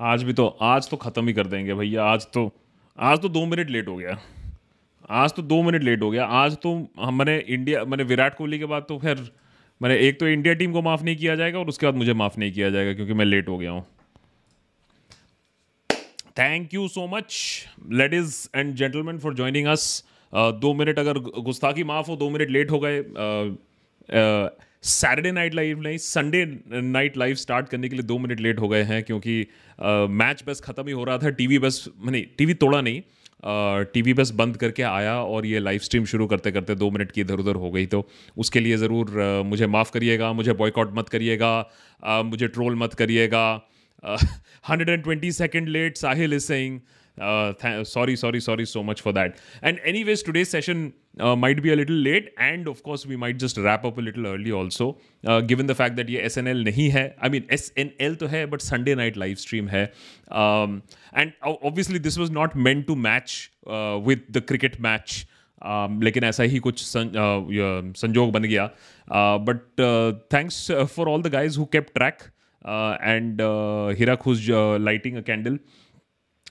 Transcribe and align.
आज 0.00 0.22
भी 0.22 0.32
तो 0.32 0.46
आज 0.62 0.88
तो 0.90 0.96
ख़त्म 0.96 1.26
ही 1.26 1.32
कर 1.34 1.46
देंगे 1.46 1.74
भैया, 1.74 2.04
आज 2.04 2.26
तो 2.34 2.50
आज 2.98 3.18
तो 3.18 3.28
दो 3.28 3.44
मिनट 3.46 3.70
लेट 3.70 3.88
हो 3.88 3.96
गया। 3.96 4.18
आज 5.12 5.32
तो 5.34 5.42
दो 5.42 5.62
मिनट 5.62 5.82
लेट 5.82 6.02
हो 6.02 6.10
गया। 6.10 6.24
आज 6.24 6.56
तो 6.62 6.72
हमने 7.00 7.38
इंडिया 7.38 7.84
मैंने 7.84 8.04
विराट 8.04 8.34
कोहली 8.34 8.58
के 8.58 8.64
बाद 8.66 8.86
तो 8.88 8.98
फिर 8.98 9.30
मैंने 9.80 9.96
एक 9.98 10.18
तो 10.20 10.26
इंडिया 10.28 10.54
टीम 10.54 10.72
को 10.72 10.82
माफ़ 10.82 11.02
नहीं 11.04 11.16
किया 11.16 11.34
जाएगा 11.36 11.58
और 11.58 11.68
उसके 11.68 11.86
बाद 11.86 11.94
मुझे 11.94 12.12
माफ़ 12.14 12.38
नहीं 12.38 12.52
किया 12.52 12.70
जाएगा 12.70 12.92
क्योंकि 12.94 13.12
मैं 13.12 13.24
लेट 13.24 13.48
हो 13.48 13.58
गया 13.58 13.70
हूँ। 13.70 13.84
Thank 16.38 16.74
you 16.74 16.86
so 16.88 17.06
much 17.08 17.38
ladies 17.92 18.48
and 18.56 18.74
gentleman 18.74 19.18
for 19.18 19.34
joining 19.34 19.66
us 19.68 20.04
दो 20.32 20.72
मिनट 20.74 20.98
अगर 20.98 21.18
गुस्ताखी 21.18 21.84
माफ़ 21.84 22.06
हो, 22.08 22.16
दो 22.16 22.30
मिनट 22.30 22.50
लेट 22.50 22.70
हो 22.70 22.80
गए। 22.80 23.00
सैटरडे 24.86 25.30
नाइट 25.32 25.54
लाइव 25.54 25.80
नहीं 25.82 25.98
संडे 25.98 26.44
नाइट 26.72 27.16
लाइव 27.16 27.34
स्टार्ट 27.36 27.68
करने 27.68 27.88
के 27.88 27.96
लिए 27.96 28.04
दो 28.04 28.18
मिनट 28.18 28.40
लेट 28.40 28.60
हो 28.60 28.68
गए 28.68 28.82
हैं 28.84 29.02
क्योंकि 29.02 29.46
मैच 30.20 30.42
बस 30.46 30.60
ख़त्म 30.64 30.86
ही 30.86 30.92
हो 30.92 31.04
रहा 31.04 31.18
था 31.18 31.30
टीवी 31.40 31.58
बस 31.58 31.84
नहीं 32.00 32.24
टीवी 32.38 32.54
तोड़ा 32.54 32.80
नहीं 32.80 33.02
टीवी 33.92 34.12
बस 34.14 34.30
बंद 34.32 34.56
करके 34.56 34.82
आया 34.82 35.14
और 35.22 35.46
ये 35.46 35.58
लाइव 35.58 35.80
स्ट्रीम 35.80 36.04
शुरू 36.12 36.26
करते 36.26 36.50
करते 36.52 36.74
दो 36.74 36.90
मिनट 36.90 37.12
की 37.12 37.20
इधर 37.20 37.40
उधर 37.40 37.56
हो 37.64 37.70
गई 37.70 37.86
तो 37.86 38.06
उसके 38.44 38.60
लिए 38.60 38.76
ज़रूर 38.76 39.42
मुझे 39.46 39.66
माफ़ 39.66 39.90
करिएगा 39.92 40.32
मुझे 40.32 40.52
बॉयकॉट 40.62 40.94
मत 40.98 41.08
करिएगा 41.08 41.52
मुझे 42.24 42.48
ट्रोल 42.48 42.76
मत 42.76 42.94
करिएगा 42.94 43.46
hundred 44.68 44.88
and 44.88 45.02
twenty 45.02 45.32
second 45.32 45.68
late 45.68 45.96
Sahil 45.96 46.34
is 46.34 46.44
saying 46.44 46.80
sorry 47.18 47.84
sorry, 47.86 48.16
sorry, 48.16 48.40
sorry 48.40 48.64
so 48.66 48.82
much 48.82 49.00
for 49.00 49.12
that. 49.12 49.36
And 49.62 49.80
anyways, 49.84 50.22
today's 50.22 50.50
session 50.50 50.92
uh, 51.19 51.35
might 51.35 51.61
be 51.63 51.71
a 51.71 51.75
little 51.75 51.99
late, 52.07 52.29
and 52.37 52.67
of 52.67 52.81
course, 52.83 53.05
we 53.05 53.17
might 53.23 53.37
just 53.43 53.57
wrap 53.57 53.85
up 53.89 53.97
a 53.97 54.01
little 54.01 54.27
early 54.27 54.51
also, 54.51 54.87
uh, 55.25 55.41
given 55.41 55.71
the 55.71 55.75
fact 55.75 55.97
that 55.97 56.09
ये 56.09 56.25
SNL 56.27 56.63
नहीं 56.67 56.89
है. 56.91 57.03
I 57.21 57.29
mean 57.29 57.47
SNL 57.57 58.17
तो 58.19 58.27
है, 58.27 58.45
but 58.51 58.65
Sunday 58.67 58.95
night 59.01 59.19
live 59.23 59.41
stream 59.43 59.67
है. 59.67 59.83
Um, 60.31 60.81
and 61.13 61.33
obviously, 61.43 61.99
this 62.07 62.17
was 62.23 62.33
not 62.39 62.55
meant 62.55 62.87
to 62.87 62.95
match 62.95 63.51
uh, 63.67 63.99
with 64.09 64.25
the 64.37 64.41
cricket 64.51 64.79
match. 64.87 65.19
Um, 65.69 65.99
लेकिन 66.03 66.23
ऐसा 66.23 66.43
ही 66.43 66.59
कुछ 66.59 66.81
सं, 66.83 67.09
uh, 67.23 67.97
संजोग 67.97 68.31
बन 68.31 68.43
गया 68.43 68.65
but 69.47 69.59
thanks 70.33 70.71
for 70.95 71.09
all 71.09 71.21
the 71.21 71.27
guys 71.33 71.57
who 71.57 71.65
kept 71.75 71.87
track 71.95 72.23
and 73.01 73.41
Hirak 73.99 74.21
who's 74.21 74.49
lighting 74.81 75.17
a 75.17 75.21
candle 75.27 75.59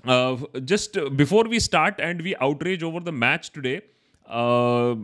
Uh, 0.07 0.37
just 0.65 0.97
before 1.15 1.45
we 1.45 1.59
start 1.59 2.01
and 2.01 2.23
we 2.23 2.35
outrage 2.37 2.83
over 2.83 3.01
the 3.01 3.13
match 3.13 3.53
today, 3.53 3.83
uh, 4.28 4.96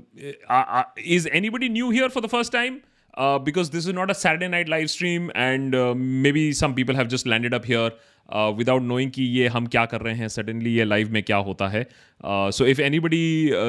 is 0.97 1.27
anybody 1.31 1.69
new 1.69 1.89
here 1.89 2.09
for 2.09 2.21
the 2.21 2.29
first 2.29 2.51
time? 2.51 2.81
Uh, 3.13 3.37
because 3.37 3.69
this 3.69 3.85
is 3.85 3.93
not 3.93 4.09
a 4.09 4.13
Saturday 4.13 4.47
night 4.47 4.69
live 4.69 4.89
stream, 4.89 5.31
and 5.35 5.75
uh, 5.75 5.93
maybe 5.95 6.53
some 6.53 6.73
people 6.73 6.95
have 6.95 7.09
just 7.09 7.27
landed 7.27 7.53
up 7.53 7.65
here. 7.65 7.91
uh, 8.29 8.51
without 8.57 8.81
knowing 8.81 9.11
कि 9.11 9.23
ये 9.23 9.47
हम 9.47 9.65
क्या 9.67 9.85
कर 9.85 10.01
रहे 10.01 10.13
हैं 10.15 10.27
suddenly 10.27 10.73
ये 10.73 10.83
live 10.83 11.11
में 11.13 11.21
क्या 11.23 11.37
होता 11.47 11.67
है 11.69 11.85
सो 12.23 12.65
इफ़ 12.65 12.81
एनीबडी 12.81 13.21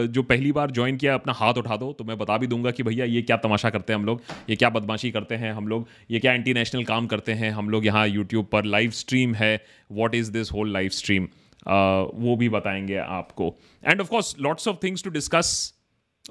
जो 0.08 0.22
पहली 0.22 0.52
बार 0.52 0.70
ज्वाइन 0.70 0.96
किया 0.96 1.14
अपना 1.14 1.32
हाथ 1.32 1.54
उठा 1.58 1.76
दो 1.76 1.92
तो 1.98 2.04
मैं 2.04 2.18
बता 2.18 2.36
भी 2.38 2.46
दूँगा 2.46 2.70
कि 2.70 2.82
भैया 2.82 3.04
ये 3.04 3.22
क्या 3.22 3.36
तमाशा 3.44 3.70
करते 3.70 3.92
हैं 3.92 3.98
हम 4.00 4.06
लोग 4.06 4.22
ये 4.50 4.56
क्या 4.56 4.70
बदमाशी 4.70 5.10
करते 5.10 5.34
हैं 5.44 5.52
हम 5.52 5.68
लोग 5.68 5.86
ये 6.10 6.18
क्या 6.20 6.32
इंटी 6.34 6.54
नेशनल 6.54 6.84
काम 6.84 7.06
करते 7.06 7.32
हैं 7.42 7.50
हम 7.52 7.70
लोग 7.70 7.86
यहाँ 7.86 8.06
यूट्यूब 8.08 8.48
पर 8.52 8.64
लाइव 8.76 8.90
स्ट्रीम 9.00 9.34
है 9.34 9.54
what 9.92 10.14
is 10.14 10.30
this 10.32 10.52
whole 10.52 10.72
live 10.72 10.90
stream 11.00 11.28
वो 11.66 12.36
भी 12.36 12.48
बताएँगे 12.48 12.96
आपको. 12.96 13.54
And 13.84 14.00
of course 14.00 14.34
lots 14.40 14.68
of 14.68 14.76
things 14.82 15.04
to 15.04 15.10
discuss 15.10 15.72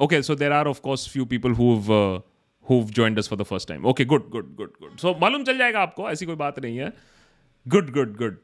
okay 0.02 0.22
so 0.22 0.36
there 0.36 0.52
are 0.52 0.68
of course 0.68 1.08
few 1.10 1.26
people 1.26 1.52
who 1.54 1.92
who 2.66 2.90
joined 2.90 3.20
us 3.20 3.30
for 3.30 3.40
the 3.40 3.44
first 3.44 3.68
time 3.70 3.86
okay 3.86 4.06
good 4.06 4.30
good 4.30 4.56
good 4.56 4.74
good 4.82 4.98
so 4.98 5.16
मालूम 5.22 5.44
चल 5.44 5.58
जाएगा 5.58 5.80
आपको, 5.80 6.10
ऐसी 6.10 6.26
कोई 6.26 6.36
बात 6.36 6.60
नहीं 6.60 6.78
है. 6.78 6.92
Good 7.66 7.92
good 7.94 8.16
good 8.18 8.38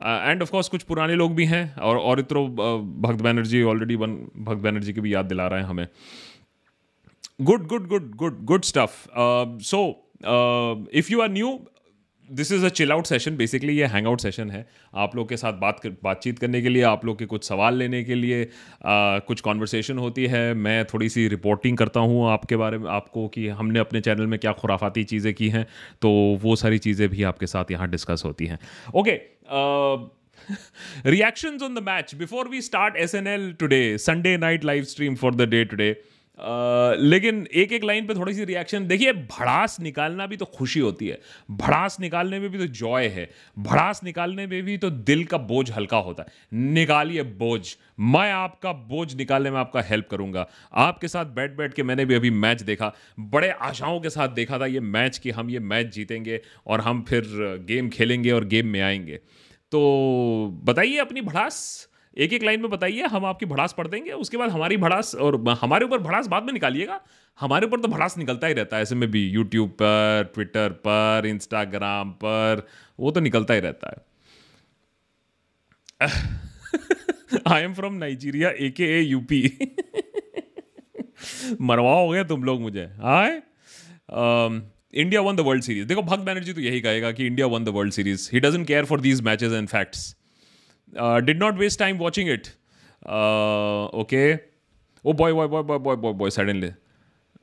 and 0.00 0.42
of 0.42 0.50
course 0.50 0.68
कुछ 0.68 0.82
पुराने 0.82 1.14
लोग 1.14 1.34
भी 1.34 1.44
हैं, 1.46 1.74
और 1.76 1.98
और 1.98 2.20
इतरो 2.20 2.46
भक्त 2.46 3.22
बैनर्जी 3.22 3.62
ऑलरेडी 3.62 3.96
वन 3.96 4.14
भक्त 4.38 4.62
बैनर्जी 4.62 4.92
की 4.92 5.00
भी 5.00 5.14
याद 5.14 5.26
दिला 5.26 5.46
रहे 5.48 5.60
हैं 5.60 5.68
हमें. 5.68 5.86
Good 7.40 7.66
good 7.66 7.86
good 7.88 8.14
good 8.16 8.44
good 8.44 8.62
stuff 8.64 9.06
so 9.64 9.80
if 10.92 11.12
you 11.12 11.20
are 11.20 11.30
new 11.30 11.58
this 12.32 12.52
is 12.52 12.64
a 12.66 12.68
chill 12.68 12.92
out 12.92 13.06
session 13.06 13.36
basically 13.36 13.76
ये 13.78 13.86
हैंग 13.86 14.06
आउट 14.06 14.20
सेशन 14.20 14.50
है। 14.50 14.66
आप 14.94 15.16
लोग 15.16 15.28
के 15.28 15.36
साथ 15.36 15.52
बात 15.52 15.80
कर 15.80 15.90
बातचीत 16.04 16.38
करने 16.38 16.62
के 16.62 16.68
लिए 16.68 16.82
आप 16.82 17.04
लोग 17.04 17.18
के 17.18 17.26
कुछ 17.26 17.44
सवाल 17.44 17.74
लेने 17.74 18.04
के 18.04 18.14
लिए 18.14 18.42
आ, 18.42 19.18
कुछ 19.18 19.40
कॉन्वर्सेशन 19.40 19.98
होती 19.98 20.26
है। 20.26 20.54
मैं 20.54 20.84
थोड़ी 20.84 21.08
सी 21.08 21.28
रिपोर्टिंग 21.28 21.78
करता 21.78 22.00
हूँ 22.00 22.28
आपके 22.30 22.56
बारे 22.56 22.78
में 22.78 22.90
आपको 22.90 23.28
कि 23.28 23.48
हमने 23.48 23.78
अपने 23.78 24.00
चैनल 24.00 24.26
में 24.26 24.38
क्या 24.38 24.52
खुराफाती 24.52 25.04
चीज़ें 25.04 25.34
की 25.34 25.48
हैं। 25.48 25.66
तो 26.02 26.10
वो 26.42 26.56
सारी 26.56 26.78
चीज़ें 26.78 27.08
भी 27.08 27.22
आपके 27.22 27.46
साथ 27.46 27.70
यहाँ 27.70 27.90
डिस्कस 27.90 28.22
होती 28.24 28.46
हैं। 28.46 28.58
Okay 28.94 29.20
reactions 31.04 31.62
on 31.62 31.74
the 31.74 31.80
match. 31.80 32.16
Before 32.18 32.48
we 32.48 32.60
start 32.60 32.94
SNL 32.94 33.58
today, 33.58 33.96
Sunday 33.98 34.36
night 34.36 34.64
live 34.64 34.86
stream 34.88 35.16
for 35.16 35.32
the 35.32 35.46
day 35.46 35.64
today. 35.64 35.96
लेकिन 36.40 37.46
एक 37.54 37.72
एक 37.72 37.84
लाइन 37.84 38.06
पे 38.06 38.14
थोड़ी 38.14 38.34
सी 38.34 38.44
रिएक्शन 38.44 38.86
देखिए, 38.86 39.12
भड़ास 39.12 39.80
निकालना 39.80 40.26
भी 40.26 40.36
तो 40.36 40.44
खुशी 40.44 40.80
होती 40.80 41.08
है। 41.08 41.20
भड़ास 41.50 42.00
निकालने 42.00 42.38
में 42.40 42.50
भी 42.50 42.58
तो 42.58 42.66
जॉय 42.66 43.06
है। 43.06 43.30
भड़ास 43.58 44.04
निकालने 44.04 44.46
में 44.46 44.62
भी 44.62 44.78
तो 44.78 44.90
दिल 44.90 45.24
का 45.24 45.38
बोझ 45.38 45.70
हल्का 45.70 45.96
होता 45.96 46.22
है। 46.22 46.58
निकालिए 46.72 47.22
बोझ। 47.22 47.76
मैं 48.00 48.32
आपका 48.32 48.72
बोझ 48.72 49.14
निकालने 49.14 49.50
में 49.50 49.58
आपका 49.58 49.82
हेल्प 49.82 50.08
करूँगा। 50.10 50.48
आपके 50.72 51.08
साथ 51.08 51.24
बैठ 51.24 51.56
बैठ 51.56 51.74
के 51.74 51.82
मैंने 51.82 52.04
भी 52.04 52.14
अभी 52.14 52.30
मैच 52.30 52.62
देखा। 52.62 52.92
बड़े 53.20 53.50
आशाओं 53.50 54.00
के 54.00 54.10
साथ 54.10 54.28
देखा 54.28 54.58
था 54.58 54.66
ये 54.66 54.80
मैच 54.80 55.18
कि 55.18 55.30
हम 55.30 55.50
ये 55.50 55.58
मैच 55.58 55.86
जीतेंगे 55.86 56.40
और 56.66 56.80
हम 56.80 57.04
फिर 57.08 57.22
गेम 57.68 57.88
खेलेंगे 57.88 58.30
और 58.30 58.44
गेम 58.44 58.66
में 58.66 58.80
आएँगे। 58.80 59.16
तो 59.72 60.60
बताइए 60.64 60.96
अपनी 60.96 61.20
भड़ास। 61.20 61.87
एक 62.18 62.32
एक 62.32 62.42
लाइन 62.42 62.60
में 62.60 62.70
बताइए, 62.70 63.02
हम 63.04 63.24
आपकी 63.24 63.46
भड़ास 63.46 63.74
पढ़ 63.78 63.86
देंगे, 63.86 64.10
उसके 64.12 64.36
बाद 64.36 64.50
हमारी 64.50 64.76
भड़ास 64.76 65.14
और 65.16 65.36
हमारे 65.60 65.84
ऊपर 65.84 65.98
भड़ास 66.00 66.26
बाद 66.26 66.42
में 66.42 66.52
निकालिएगा। 66.52 67.00
हमारे 67.38 67.66
ऊपर 67.66 67.80
तो 67.80 67.88
भड़ास 67.88 68.16
निकलता 68.18 68.46
ही 68.46 68.54
रहता 68.54 68.76
है, 68.76 68.82
ऐसे 68.82 68.94
में 68.94 69.10
भी 69.10 69.26
यूट्यूब 69.28 69.70
पर 69.82 70.30
ट्विटर 70.34 70.72
पर 70.86 71.26
इंस्टाग्राम 71.26 72.10
पर, 72.24 72.66
वो 72.98 73.10
तो 73.10 73.20
निकलता 73.20 73.54
ही 73.54 73.60
रहता 73.60 73.90
है। 73.90 74.06
I 77.46 77.62
am 77.62 77.74
from 77.74 77.94
Nigeria 77.94 78.50
A 78.50 78.70
K 78.76 78.84
A 78.98 79.00
UP 79.02 79.40
मरवाओगे 81.60 82.24
तुम 82.24 82.44
लोग 82.44 82.60
मुझे 82.60 82.84
hi 83.00 83.40
India 84.94 85.20
won 85.20 85.36
the 85.36 85.40
world 85.40 85.62
series 85.62 85.86
देखो, 85.86 86.02
भक्त 86.02 86.22
बैनर्जी 86.24 86.52
तो 86.52 86.60
यही 86.60 86.80
कहेगा 86.80 87.10
कि 87.12 87.26
India 87.26 87.46
won 87.46 87.64
the 87.64 87.68
world 87.68 87.92
series 87.92 88.28
he 88.32 88.40
doesn't 88.40 88.66
care 88.66 88.84
for 88.84 89.00
these 89.00 89.20
matches 89.22 89.52
and 89.52 89.68
facts 89.68 90.14
Uh, 90.96 91.20
did 91.20 91.38
not 91.38 91.58
waste 91.58 91.78
time 91.78 91.98
watching 91.98 92.28
it. 92.28 92.54
Uh, 93.06 93.86
okay. 93.86 94.40
Oh 95.04 95.12
boy, 95.12 95.32
boy, 95.32 95.46
boy, 95.46 95.62
boy, 95.62 95.78
boy, 95.78 95.96
boy, 95.96 96.12
boy, 96.12 96.28
suddenly. 96.28 96.74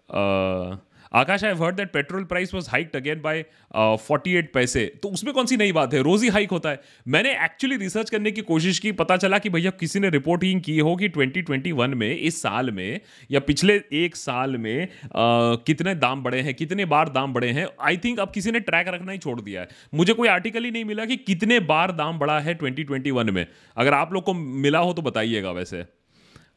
Uh, 0.10 0.78
Akash 1.16 1.44
I 1.44 1.54
heard 1.54 1.76
that 1.76 1.92
petrol 1.92 2.24
price 2.24 2.54
was 2.54 2.70
hiked 2.70 2.96
again 2.96 3.22
by 3.22 3.46
48 3.78 4.46
पैसे 4.54 4.86
तो 5.04 5.10
उसमें 5.10 5.34
कौन 5.34 5.46
सी 5.46 5.58
नई 5.58 5.72
बात 5.72 5.94
है? 5.94 6.02
रोज 6.02 6.24
ही 6.24 6.30
hike 6.30 6.52
होता 6.52 6.70
है। 6.70 6.80
मैंने 7.08 7.46
एक्चुअली 7.46 7.78
रिसर्च 7.78 8.10
करने 8.10 8.32
की 8.32 8.42
कोशिश 8.42 8.80
की 8.80 8.92
पता 8.92 9.18
चला 9.18 9.38
कि 9.38 9.50
भैया 9.50 9.72
किसी 9.72 10.00
ने 10.00 10.10
रिपोर्टिंग 10.10 10.62
की 10.62 10.80
हो 10.80 10.96
कि 10.96 11.10
2021 11.10 11.94
में 11.96 12.18
इस 12.18 12.42
साल 12.42 12.72
में 12.72 13.02
या 13.32 13.40
पिछले 13.40 13.82
एक 13.94 14.16
साल 14.16 14.58
में 14.58 14.88
uh, 14.88 15.64
कितने 15.68 15.96
दाम 15.96 16.24
बढ़े 16.24 16.42
हैं 16.42 16.54
कितने 16.54 16.86
बार 16.86 17.10
दाम 17.10 17.34
बढ़े 17.34 17.50
हैं। 17.50 17.68
आई 17.82 17.98
थिंक 17.98 18.20
अब 18.20 18.32
किसी 18.32 18.52
ने 18.52 18.60
ट्रैक 18.60 18.88
रखना 18.88 19.12
ही 19.12 19.18
छोड़ 19.18 19.42
दिया 19.42 19.62
है। 19.62 19.68
मुझे 19.94 20.14
कोई 20.14 20.28
आर्टिकल 20.28 20.64
ही 20.64 20.72
नहीं 20.72 20.86
मिला 20.86 21.06
कि 21.06 21.18
कितने 21.18 21.60
बार 21.60 21.92
दाम 21.92 22.20
बढ़ा 22.20 22.40
है 22.40 22.58
2021 22.58 23.32
में। 23.32 23.48
अगर 23.78 23.94
आप 23.94 24.14
लोग 24.14 24.24
को 24.24 24.34
मिला 24.34 24.80
हो 24.80 24.94
तो 24.94 25.02
बताइएगा 25.02 25.52
वैसे। 25.52 25.86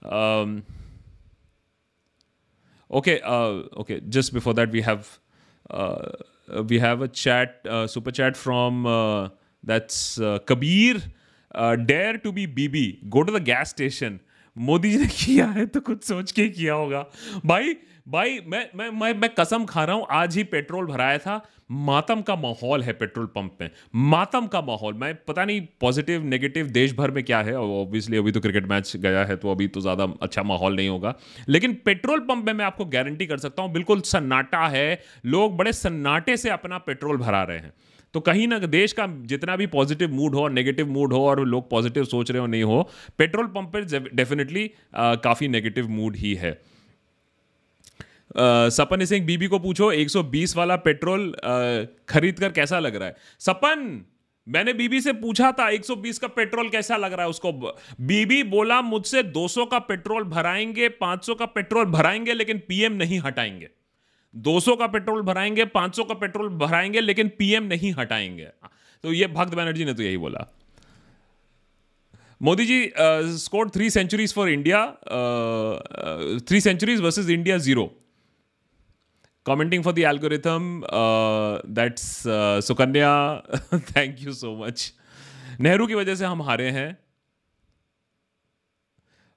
Um, 0.06 0.77
Okay, 2.91 3.21
uh, 3.21 3.63
okay. 3.77 4.01
Just 4.01 4.33
before 4.33 4.53
that, 4.53 4.71
we 4.71 4.81
have 4.81 5.19
uh, 5.69 6.11
we 6.67 6.79
have 6.79 7.01
a 7.01 7.07
chat, 7.07 7.65
uh, 7.67 7.87
super 7.87 8.11
chat 8.11 8.37
from 8.37 8.85
uh, 8.85 9.29
that's 9.63 10.19
uh, 10.19 10.39
Kabir. 10.39 11.01
Uh, 11.55 11.75
dare 11.75 12.17
to 12.17 12.31
be 12.31 12.47
BB. 12.47 13.09
Go 13.09 13.23
to 13.23 13.31
the 13.31 13.39
gas 13.39 13.69
station. 13.69 14.19
Modi 14.57 14.91
ji 14.91 14.97
ने 14.97 15.07
किया 15.07 15.45
है 15.45 15.65
तो 15.65 15.79
कुछ 15.81 16.03
सोच 16.03 16.31
के 16.31 16.47
किया 16.49 16.73
होगा 16.73 17.05
भाई 17.45 17.73
भाई, 18.08 18.38
मैं 18.46 18.64
मैं 18.76 18.88
मैं 18.90 19.12
मैं 19.14 19.28
कसम 19.30 19.64
खा 19.64 19.82
रहा 19.84 19.96
हूँ, 19.96 20.06
आज 20.10 20.36
ही 20.36 20.42
पेट्रोल 20.44 20.86
भराया 20.86 21.18
था। 21.18 21.40
मातम 21.70 22.20
का 22.22 22.36
माहौल 22.36 22.82
है 22.82 22.92
पेट्रोल 22.92 23.26
पंप 23.26 23.58
में। 23.60 23.70
मातम 24.10 24.46
का 24.46 24.60
माहौल, 24.62 24.94
मैं 24.94 25.14
पता 25.24 25.44
नहीं 25.44 25.60
पॉजिटिव 25.80 26.24
नेगेटिव 26.24 26.66
देश 26.68 26.94
भर 26.96 27.10
में 27.10 27.22
क्या 27.24 27.40
है। 27.40 27.56
ऑब्वियसली 27.56 28.16
अभी 28.16 28.32
तो 28.32 28.40
क्रिकेट 28.40 28.66
मैच 28.66 28.96
गया 28.96 29.24
है 29.24 29.36
तो 29.36 29.50
अभी 29.50 29.66
तो 29.68 29.80
ज़्यादा 29.80 30.04
अच्छा 30.22 30.42
माहौल 30.42 30.76
नहीं 30.76 30.88
होगा। 30.88 31.14
लेकिन 31.48 31.74
पेट्रोल 31.84 32.20
पंप 32.20 32.46
में 32.46 32.52
मैं 32.52 32.64
आपको 32.64 32.84
गारंटी 32.86 33.26
कर 33.26 33.38
सकता 33.38 33.62
हूँ, 33.62 33.72
बिल्कुल 33.72 34.00
सन्नाटा 34.02 34.66
है। 34.66 35.00
लोग 35.26 35.56
बड़े 35.56 35.72
सन्नाटे 35.72 36.36
से 36.36 36.50
अपना 36.50 36.78
पेट्रोल 36.78 37.16
भरा 37.18 37.42
रहे 37.42 37.58
हैं। 37.58 37.72
तो 38.14 38.20
कहीं 38.20 38.48
ना 38.48 38.58
देश 38.58 38.92
का 38.92 39.06
जितना 39.26 39.56
भी 39.56 39.66
पॉजिटिव 39.68 40.12
मूड 40.12 40.34
हो 40.34 40.42
और 40.42 40.50
नेगेटिव 40.52 40.88
मूड 40.88 41.12
हो, 41.12 41.24
और 41.28 41.44
लोग 41.46 41.68
पॉजिटिव 41.70 42.04
सोच 42.06 42.30
रहे 42.30 42.40
हो, 42.40 42.46
नहीं 42.46 42.62
हो, 42.62 42.88
पेट्रोल 43.18 43.46
पंप 43.48 43.72
पर 43.72 44.08
डेफिनेटली 44.14 44.70
काफ़ी 44.96 45.48
नेगेटिव 45.48 45.88
मूड 45.90 46.16
ही 46.16 46.34
है। 46.34 46.58
सपन 48.30 49.04
सिंह 49.04 49.26
बीबी 49.26 49.46
को 49.46 49.58
पूछो 49.58 49.90
120 49.92 50.56
वाला 50.56 50.76
पेट्रोल 50.76 51.30
खरीद 52.08 52.38
कर 52.38 52.52
कैसा 52.52 52.78
लग 52.78 52.96
रहा 52.96 53.08
है? 53.08 53.16
सपन, 53.40 54.04
मैंने 54.46 54.72
बीबी 54.72 55.00
से 55.00 55.12
पूछा 55.12 55.50
था 55.52 55.68
120 55.70 56.18
का 56.18 56.28
पेट्रोल 56.28 56.68
कैसा 56.68 56.96
लग 56.96 57.12
रहा 57.12 57.22
है 57.22 57.28
उसको? 57.28 57.52
बीबी 58.00 58.42
बोला, 58.42 58.80
मुझसे 58.82 59.22
200 59.22 59.64
का 59.64 59.78
पेट्रोल 59.78 60.24
भराएँगे 60.24 60.88
500 60.88 61.34
का 61.34 61.46
पेट्रोल 61.46 61.84
भराएँगे, 61.84 62.32
लेकिन 62.32 62.58
पीएम 62.58 62.92
नहीं 62.92 63.20
हटाएँगे। 63.20 63.68
200 64.34 64.76
का 64.76 64.86
पेट्रोल 64.86 65.22
भराएँगे 65.22 65.64
500 65.64 66.04
का 66.04 66.14
पेट्रोल 66.14 66.48
भराएँगे, 66.48 67.00
लेकिन 67.00 67.28
पीएम 67.28 67.62
नहीं 67.62 67.92
हटाएँगे। 67.92 68.48
तो 69.04 69.12
ये 69.12 69.26
भक्त 69.26 69.54
बनर्जी 69.54 69.84
ने 69.84 69.94
तो 69.94 70.02
यही 70.02 70.16
बोला। 70.16 70.46
Modi 72.42 72.66
ji 72.66 72.90
scored 73.38 73.70
three 73.70 73.90
centuries 73.90 74.34
for 74.34 74.48
India 74.48 74.86
three 76.48 76.60
centuries 76.60 77.00
versus 77.00 77.30
India 77.30 77.58
zero 77.58 77.94
commenting 79.46 79.82
for 79.82 79.92
the 79.92 80.04
algorithm 80.04 80.84
uh, 80.90 81.60
that's 81.64 82.26
uh, 82.26 82.60
sukanya 82.60 83.12
thank 83.92 84.20
you 84.20 84.38
so 84.44 84.54
much. 84.54 84.92
Nehru 85.60 85.86
की 85.86 85.94
वजह 85.94 86.14
से 86.14 86.24
हम 86.24 86.42
हारे 86.42 86.68
हैं 86.70 86.88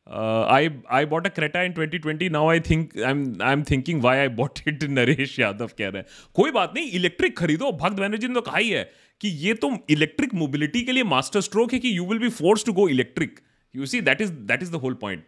I 0.08 0.70
I 0.92 1.06
bought 1.06 1.28
a 1.28 1.30
Creta 1.30 1.62
in 1.64 1.74
2020 1.74 2.30
now 2.32 2.50
I 2.50 2.60
think 2.60 2.98
I 2.98 3.14
I 3.44 3.54
am 3.54 3.64
thinking 3.70 4.02
why 4.02 4.18
I 4.18 4.28
bought 4.40 4.60
it 4.68 4.84
Naresh 4.90 5.38
Yadav 5.40 5.70
कह 5.78 5.88
रहे 5.88 6.02
हैं 6.02 6.30
कोई 6.36 6.52
बात 6.52 6.74
नहीं 6.76 6.92
इलेक्ट्रिक 7.00 7.38
खरीदो 7.38 7.72
भक्त 7.82 8.00
बैनर्जी 8.00 8.28
ने 8.28 8.34
तो 8.34 8.42
कहा 8.42 8.58
ही 8.58 8.70
है 8.70 8.84
कि 9.22 9.30
ये 9.46 9.54
तो 9.64 9.72
इलेक्ट्रिक 9.90 10.34
मोबिलिटी 10.34 10.82
के 10.84 10.92
लिए 10.92 11.04
मास्टर 11.14 11.42
स्ट्रोक 11.42 11.74
है 11.74 11.80
कि 11.80 11.98
you 11.98 12.06
will 12.06 12.20
be 12.20 12.30
force 12.36 12.66
to 12.66 12.74
go 12.74 12.88
electric 12.90 13.40
you 13.76 13.86
see 13.86 14.02
that 14.02 14.22
is 14.22 14.32
that 14.52 14.64
is 14.64 14.72
the 14.72 14.82
whole 14.86 14.94
point 15.02 15.26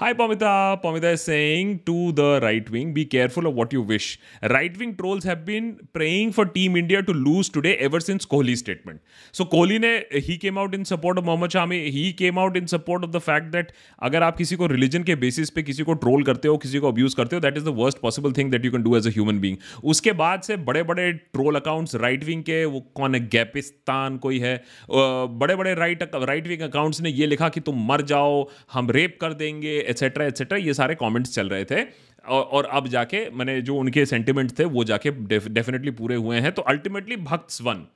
Hi, 0.00 0.14
Pamita. 0.14 0.82
Pamita 0.82 1.12
is 1.12 1.22
saying 1.22 1.80
to 1.84 2.12
the 2.12 2.40
right 2.42 2.68
wing, 2.70 2.94
be 2.94 3.04
careful 3.04 3.46
of 3.46 3.54
what 3.54 3.74
you 3.74 3.82
wish. 3.82 4.18
Right 4.42 4.74
wing 4.78 4.96
trolls 4.96 5.24
have 5.24 5.44
been 5.44 5.86
praying 5.92 6.32
for 6.32 6.46
Team 6.46 6.76
India 6.76 7.02
to 7.02 7.12
lose 7.12 7.50
today 7.50 7.76
ever 7.76 8.00
since 8.00 8.24
Kohli's 8.24 8.60
statement. 8.60 9.02
So 9.32 9.44
Kohli 9.44 9.78
ne 9.78 10.20
he 10.20 10.38
came 10.38 10.56
out 10.56 10.74
in 10.74 10.86
support 10.86 11.18
of 11.18 11.26
Mohammad 11.26 11.50
Shami. 11.50 11.90
He 11.90 12.12
came 12.14 12.38
out 12.38 12.56
in 12.56 12.66
support 12.68 13.04
of 13.04 13.12
the 13.12 13.20
fact 13.20 13.52
that 13.52 13.72
अगर 14.02 14.22
आप 14.22 14.36
किसी 14.36 14.56
को 14.56 14.66
religion 14.66 15.02
के 15.02 15.14
basis 15.16 15.50
पे 15.50 15.62
किसी 15.62 15.82
को 15.82 15.92
troll 16.04 16.24
करते 16.24 16.48
हो 16.48 16.56
किसी 16.64 16.78
को 16.78 16.88
अब्यूज 16.88 17.14
करते 17.14 17.36
हो 17.36 17.40
that 17.40 17.56
is 17.56 17.64
the 17.64 17.74
worst 17.76 17.98
possible 18.02 18.32
thing 18.38 18.50
that 18.50 18.64
you 18.64 18.70
can 18.70 18.82
do 18.82 18.96
as 18.96 19.06
a 19.06 19.10
human 19.10 19.38
being 19.40 19.56
उसके 19.92 20.12
बाद 20.22 20.40
से 20.42 20.56
बड़े 20.70 20.82
बड़े 20.92 21.10
ट्रोल 21.12 21.56
अकाउंट्स 21.60 21.94
राइट 22.04 22.24
विंग 22.24 22.42
के 22.44 22.64
वो 22.64 22.80
कौन 22.94 23.14
है 23.14 23.20
गैपिस्तान 23.36 24.16
कोई 24.26 24.38
है 24.40 24.54
बड़े 24.90 25.56
बड़े 25.56 25.74
राइट 25.74 26.08
राइट 26.14 26.46
विंग 26.46 26.60
अकाउंट्स 26.70 27.00
ने 27.00 27.10
ये 27.10 27.26
लिखा 27.26 27.48
कि 27.48 27.60
तुम 27.70 27.86
मर 27.92 28.02
जाओ 28.14 28.42
हम 28.72 28.90
रेप 28.98 29.18
कर 29.20 29.32
देंगे 29.44 29.78
एट्सेट्रा 29.82 30.24
एट्सेट्रा 30.26 30.58
ये 30.58 30.74
सारे 30.74 30.94
कमेंट्स 30.94 31.34
चल 31.34 31.48
रहे 31.48 31.64
थे। 31.64 31.82
और, 31.82 32.42
और 32.42 32.64
अब 32.64 32.86
जाके 32.88 33.28
मैंने 33.30 33.60
जो 33.62 33.76
उनके 33.76 34.06
सेंटिमेंट्स 34.06 34.58
थे 34.58 34.64
वो 34.66 34.84
जाके 34.84 35.10
डेफिनेटली 35.10 35.90
पूरे 35.90 36.16
हुए 36.16 36.40
हैं। 36.40 36.52
तो 36.52 36.62
अल्टीमेटली 36.62 37.16
भक्त 37.16 37.60
वन। 37.62 37.86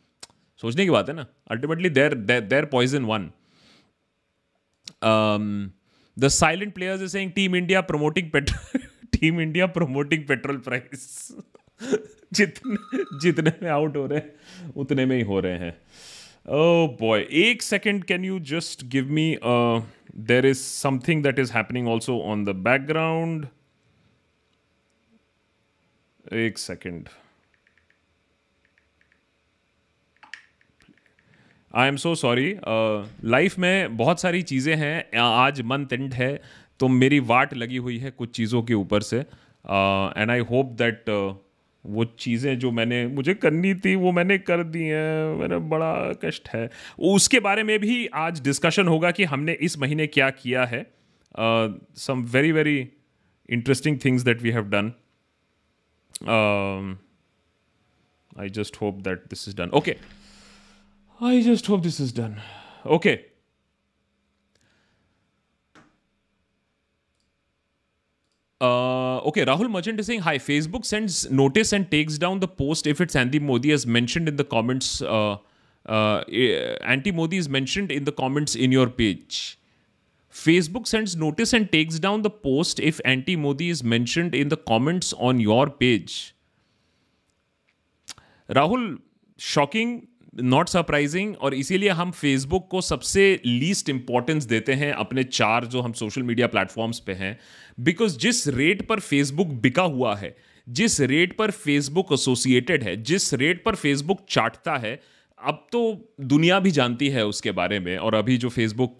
सोचने 0.62 0.84
की 0.84 0.90
बात 0.90 1.08
है 1.08 1.14
ना? 1.14 1.26
Ultimately 1.50 1.90
there 1.90 2.14
there 2.14 2.64
poison 2.64 3.04
one 3.04 3.30
the 6.16 6.28
silent 6.28 6.74
players 6.74 7.02
is 7.02 7.12
saying 7.12 7.32
team 7.32 7.56
India 7.56 7.80
promoting 7.80 8.30
petrol 8.30 8.80
team 9.18 9.40
India 9.40 9.66
promoting 9.66 10.24
petrol 10.24 10.56
price 10.58 11.36
जितने 12.32 13.04
जितने 13.20 13.52
में 13.62 13.70
आउट 13.70 13.96
हो 13.96 14.06
रहे 14.06 14.18
हैं 14.18 14.72
उतने 14.76 15.06
में 15.06 15.16
ही 15.16 15.22
हो 15.22 15.40
रहे 15.40 15.58
हैं। 15.58 15.76
ओ 16.48 16.86
बॉय 17.00 17.20
एक 17.38 17.62
second 17.62 18.02
can 18.04 18.24
you 18.24 18.38
just 18.48 18.84
give 18.86 19.10
me 19.12 19.24
there 20.28 20.44
is 20.50 20.60
something 20.64 21.22
that 21.22 21.38
is 21.42 21.50
happening 21.50 21.88
also 21.94 22.14
on 22.32 22.44
the 22.48 22.54
background? 22.66 23.46
एक 26.32 26.58
second 26.58 27.08
I 31.74 31.88
am 31.88 31.96
so 31.96 32.14
sorry 32.14 32.54
life 33.24 33.58
में 33.58 33.96
बहुत 33.96 34.20
सारी 34.20 34.42
चीज़ें 34.42 34.74
हैं। 34.76 35.18
आज 35.18 35.60
मंथ 35.62 35.92
एंड 35.92 36.14
है 36.14 36.40
तो 36.80 36.88
मेरी 36.88 37.20
वाट 37.32 37.54
लगी 37.54 37.76
हुई 37.76 37.98
है 37.98 38.10
कुछ 38.10 38.34
चीज़ों 38.36 38.62
के 38.62 38.74
ऊपर 38.74 39.02
से। 39.02 39.18
एंड 39.18 40.30
आई 40.30 40.40
होप 40.50 40.66
दैट 40.82 41.04
वो 41.86 42.04
चीज़ें 42.18 42.58
जो 42.58 42.70
मैंने, 42.70 43.06
मुझे 43.06 43.34
करनी 43.34 43.74
थी, 43.74 43.94
वो 43.94 44.12
मैंने 44.12 44.38
कर 44.38 44.62
दी 44.64 44.82
हैं 44.82 45.36
मेरा 45.38 45.58
बड़ा 45.70 46.12
कष्ट 46.24 46.48
है। 46.48 46.68
उसके 47.10 47.40
बारे 47.40 47.62
में 47.62 47.78
भी 47.80 48.06
आज 48.14 48.40
डिस्कशन 48.42 48.88
होगा 48.88 49.10
कि 49.10 49.24
हमने 49.24 49.52
इस 49.60 49.78
महीने 49.78 50.06
क्या 50.06 50.30
किया 50.30 50.64
है। 50.64 50.82
Some 51.96 52.22
very 52.32 52.52
very 52.52 52.78
interesting 53.48 53.98
things 54.04 54.22
that 54.22 54.42
we 54.42 54.50
have 54.50 54.68
done 54.70 54.92
I 58.40 58.48
just 58.50 58.76
hope 58.80 59.00
that 59.00 59.24
this 59.30 59.48
is 59.48 59.56
done 59.56 59.70
okay 59.74 59.96
I 61.20 61.42
just 61.42 61.68
hope 61.68 61.80
this 61.80 62.00
is 62.00 62.16
done 62.20 62.36
okay 62.86 63.18
Uh, 68.60 69.18
okay, 69.18 69.44
Rahul 69.44 69.70
Merchant 69.70 70.00
is 70.00 70.06
saying, 70.06 70.20
Hi, 70.20 70.38
Facebook 70.38 70.84
sends 70.84 71.30
notice 71.30 71.72
and 71.72 71.90
takes 71.90 72.16
down 72.16 72.40
the 72.40 72.48
post 72.48 72.86
if 72.86 73.00
it's 73.00 73.14
Anti 73.14 73.38
Modi, 73.38 73.70
as 73.72 73.86
mentioned 73.86 74.28
in 74.28 74.36
the 74.36 74.44
comments. 74.44 75.02
Uh, 75.02 75.36
uh, 75.86 76.24
eh, 76.32 76.74
Anti 76.80 77.12
Modi 77.12 77.36
is 77.36 77.48
mentioned 77.48 77.92
in 77.92 78.04
the 78.04 78.12
comments 78.12 78.54
in 78.54 78.72
your 78.72 78.88
page. 78.88 79.58
Facebook 80.36 80.86
sends 80.86 81.16
notice 81.16 81.52
and 81.54 81.70
takes 81.72 81.98
down 81.98 82.22
the 82.22 82.30
post 82.30 82.78
if 82.78 83.00
anti 83.06 83.36
Modi 83.36 83.70
is 83.70 83.82
mentioned 83.82 84.34
in 84.34 84.50
the 84.50 84.56
comments 84.56 85.14
on 85.14 85.40
your 85.40 85.70
page. 85.70 86.34
Rahul, 88.50 89.00
shocking 89.38 90.08
not 90.42 90.68
surprising 90.68 91.34
और 91.36 91.54
इसीलिए 91.54 91.88
हम 91.88 92.10
Facebook 92.10 92.68
को 92.70 92.80
सबसे 92.80 93.40
least 93.46 93.88
importance 93.88 94.44
देते 94.44 94.72
हैं 94.72 94.92
अपने 94.92 95.24
चार 95.24 95.64
जो 95.64 95.80
हम 95.80 95.92
सोशल 95.92 96.22
मीडिया 96.22 96.46
प्लेटफॉर्म्स 96.46 96.98
पे 96.98 97.12
हैं 97.12 97.38
बिकॉज़ 97.80 98.18
जिस 98.18 98.46
रेट 98.48 98.86
पर 98.86 99.00
फेसबुक 99.00 99.46
बिका 99.46 99.82
हुआ 99.82 100.14
है, 100.16 100.36
जिस 100.68 101.00
रेट 101.00 101.36
पर 101.36 101.50
फेसबुक 101.50 102.12
एसोसिएटेड 102.12 102.82
है, 102.82 102.96
जिस 103.02 103.34
रेट 103.34 103.64
पर 103.64 103.74
फेसबुक 103.74 104.26
चाटता 104.28 104.76
है, 104.76 105.00
अब 105.38 105.66
तो 105.72 106.12
दुनिया 106.20 106.60
भी 106.60 106.70
जानती 106.70 107.08
है 107.08 107.26
उसके 107.26 107.52
बारे 107.52 107.80
में, 107.80 107.96
और 107.98 108.14
अभी 108.14 108.36
जो 108.36 108.48
फेसबुक 108.48 108.96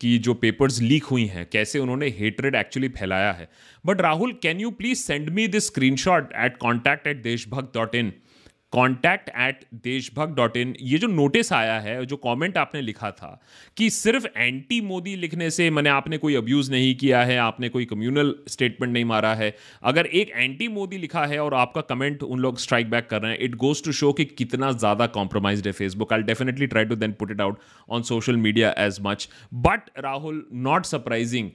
की 0.00 0.18
जो 0.18 0.34
पेपर्स 0.34 0.80
लीक 0.80 1.04
हुई 1.04 1.24
हैं, 1.26 1.46
कैसे 1.52 1.78
उन्होंने 1.78 2.08
हेटरेड 2.18 2.54
एक्चुअली 2.54 2.88
फैलाया 2.88 3.32
है। 3.32 3.48
But 3.86 4.00
Rahul 4.00 4.32
can 4.32 4.60
you 4.60 4.70
please 4.70 4.98
send 4.98 5.28
me 5.28 5.46
this 5.48 5.66
screenshot 5.66 6.32
at 6.36 6.56
contact 6.56 7.06
at 7.06 7.22
Deshbhakt 7.22 7.74
dot 7.74 7.94
in 7.94 8.12
contact 8.74 9.28
at 9.30 9.64
Deshbhakt 9.84 10.32
dot 10.36 10.56
in 10.56 10.74
ये 10.82 10.98
जो 10.98 11.08
नोटिस 11.08 11.52
आया 11.52 11.78
है, 11.80 12.04
जो 12.06 12.16
कमेंट 12.16 12.56
आपने 12.58 12.80
लिखा 12.82 13.10
था, 13.10 13.40
कि 13.76 13.88
सिर्फ़ 13.90 14.26
एंटी 14.36 14.80
मोदी 14.80 15.14
लिखने 15.16 15.50
से 15.50 15.68
मैंने, 15.70 15.90
आपने 15.90 16.18
कोई 16.18 16.34
अब्यूज़ 16.34 16.70
नहीं 16.72 16.94
किया 16.94 17.22
है, 17.24 17.36
आपने 17.38 17.68
कोई 17.68 17.84
कम्युनल 17.84 18.34
स्टेटमेंट 18.48 18.92
नहीं 18.92 19.04
मारा 19.04 19.34
है। 19.34 19.54
अगर 19.82 20.06
एक 20.06 20.30
एंटी 20.30 20.68
मोदी 20.70 20.98
लिखा 20.98 21.24
है 21.26 21.38
और 21.42 21.54
आपका 21.54 21.80
कमेंट 21.84 22.22
उन 22.22 22.40
लोग 22.40 22.58
स्ट्राइक 22.58 22.90
बैक 22.90 23.08
कर 23.10 23.22
रहे 23.22 23.32
हैं 23.32 23.38
इट 23.40 23.54
गोज 23.56 23.82
टू 23.84 23.92
शो 23.92 24.12
कि 24.12 24.24
कितना 24.24 24.72
ज़्यादा 24.72 25.06
कॉम्प्रोमाइज 25.14 25.66
है 25.66 25.72
Facebook 25.74 26.12
I 26.12 26.22
definitely 26.24 26.66
try 26.66 26.84
to 26.84 26.96
then 26.96 27.12
put 27.18 27.30
it 27.30 27.40
out 27.40 27.58
on 27.88 28.02
social 28.02 28.36
media 28.38 28.74
as 28.78 28.98
much 29.02 29.28
but 29.66 29.90
Rahul 29.98 30.44
not 30.68 30.86
surprising 30.86 31.50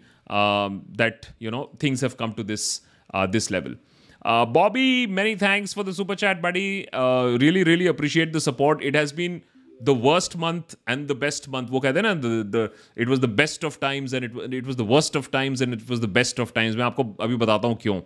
that 0.97 1.25
you 1.41 1.51
know 1.51 1.69
things 1.83 2.03
have 2.03 2.13
come 2.19 2.31
to 2.31 2.43
this 2.43 2.71
this 3.15 3.51
level 3.51 3.75
Uh, 4.24 4.46
Bobby, 4.46 5.06
many 5.06 5.34
thanks 5.34 5.74
for 5.74 5.82
the 5.84 5.92
super 5.92 6.14
chat, 6.14 6.40
buddy. 6.40 6.88
Uh, 6.92 7.36
really, 7.40 7.64
really 7.64 7.86
appreciate 7.86 8.32
the 8.32 8.40
support. 8.40 8.82
It 8.82 8.94
has 8.94 9.12
been 9.12 9.42
the 9.80 9.94
worst 9.94 10.36
month 10.38 10.74
and 10.86 11.08
the 11.08 11.14
best 11.14 11.48
month. 11.48 11.70
वो 11.70 11.80
कहते 11.80 12.00
हैं 12.00 12.02
ना 12.02 12.14
the, 12.22 12.44
the 12.56 12.62
it 12.96 13.08
was 13.08 13.20
the 13.20 13.28
best 13.28 13.64
of 13.64 13.78
times 13.80 14.14
and 14.14 14.24
it 14.24 14.54
it 14.60 14.66
was 14.66 14.76
the 14.76 14.84
worst 14.84 15.16
of 15.16 15.30
times 15.30 15.60
and 15.60 15.74
it 15.74 15.88
was 15.88 16.00
the 16.00 16.12
best 16.20 16.38
of 16.38 16.54
times. 16.54 16.76
मैं 16.76 16.84
आपको 16.84 17.04
अभी 17.20 17.36
बताता 17.44 17.68
हूँ 17.68 17.76
क्यों. 17.82 18.00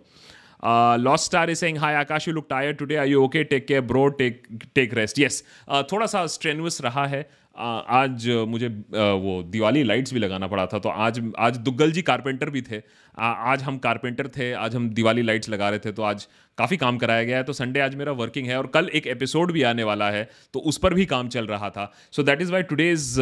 Uh, 0.61 0.97
Lost 0.99 1.23
Star 1.23 1.49
is 1.49 1.59
saying, 1.59 1.77
Hi 1.77 1.93
Akash, 2.03 2.27
you 2.27 2.33
look 2.33 2.49
tired 2.49 2.77
today. 2.77 2.97
Are 2.97 3.05
you 3.05 3.23
okay? 3.25 3.45
Take 3.45 3.67
care, 3.67 3.81
bro. 3.81 4.09
Take 4.09 4.73
take 4.73 4.93
rest. 4.93 5.17
Yes. 5.17 5.41
Uh, 5.67 5.83
थोड़ा 5.83 6.05
सा 6.05 6.25
strenuous 6.37 6.81
रहा 6.81 7.05
है. 7.07 7.25
आज 7.56 8.26
मुझे 8.48 8.68
वो 8.68 9.42
दिवाली 9.48 9.82
लाइट्स 9.82 10.12
भी 10.14 10.20
लगाना 10.20 10.46
पड़ा 10.46 10.64
था 10.66 10.78
तो 10.78 10.88
आज 10.88 11.20
आज 11.38 11.56
दुग्गल 11.58 11.92
जी 11.92 12.02
कारपेंटर 12.02 12.50
भी 12.50 12.62
थे। 12.62 12.80
आज 13.18 13.62
हम 13.62 13.78
कारपेंटर 13.78 14.28
थे, 14.28 14.52
आज 14.52 14.74
हम 14.76 14.88
दिवाली 14.90 15.22
लाइट्स 15.22 15.48
लगा 15.48 15.68
रहे 15.70 15.78
थे 15.78 15.92
तो 15.92 16.02
आज 16.02 16.26
काफ़ी 16.58 16.76
काम 16.76 16.98
कराया 16.98 17.24
गया 17.24 17.36
है। 17.36 17.44
तो 17.44 17.52
संडे 17.52 17.80
आज 17.80 17.94
मेरा 17.94 18.12
वर्किंग 18.14 18.46
है 18.46 18.58
और 18.58 18.66
कल 18.66 18.88
एक 18.94 19.06
एपिसोड 19.06 19.52
भी 19.52 19.62
आने 19.62 19.84
वाला 19.84 20.10
है 20.10 20.28
तो 20.54 20.60
उस 20.60 20.78
पर 20.78 20.94
भी 20.94 21.06
काम 21.06 21.28
चल 21.28 21.46
रहा 21.46 21.70
था। 21.70 21.90
So 22.12 22.22
that 22.22 22.42
is 22.42 22.52
why 22.52 22.62
today's 22.64 23.14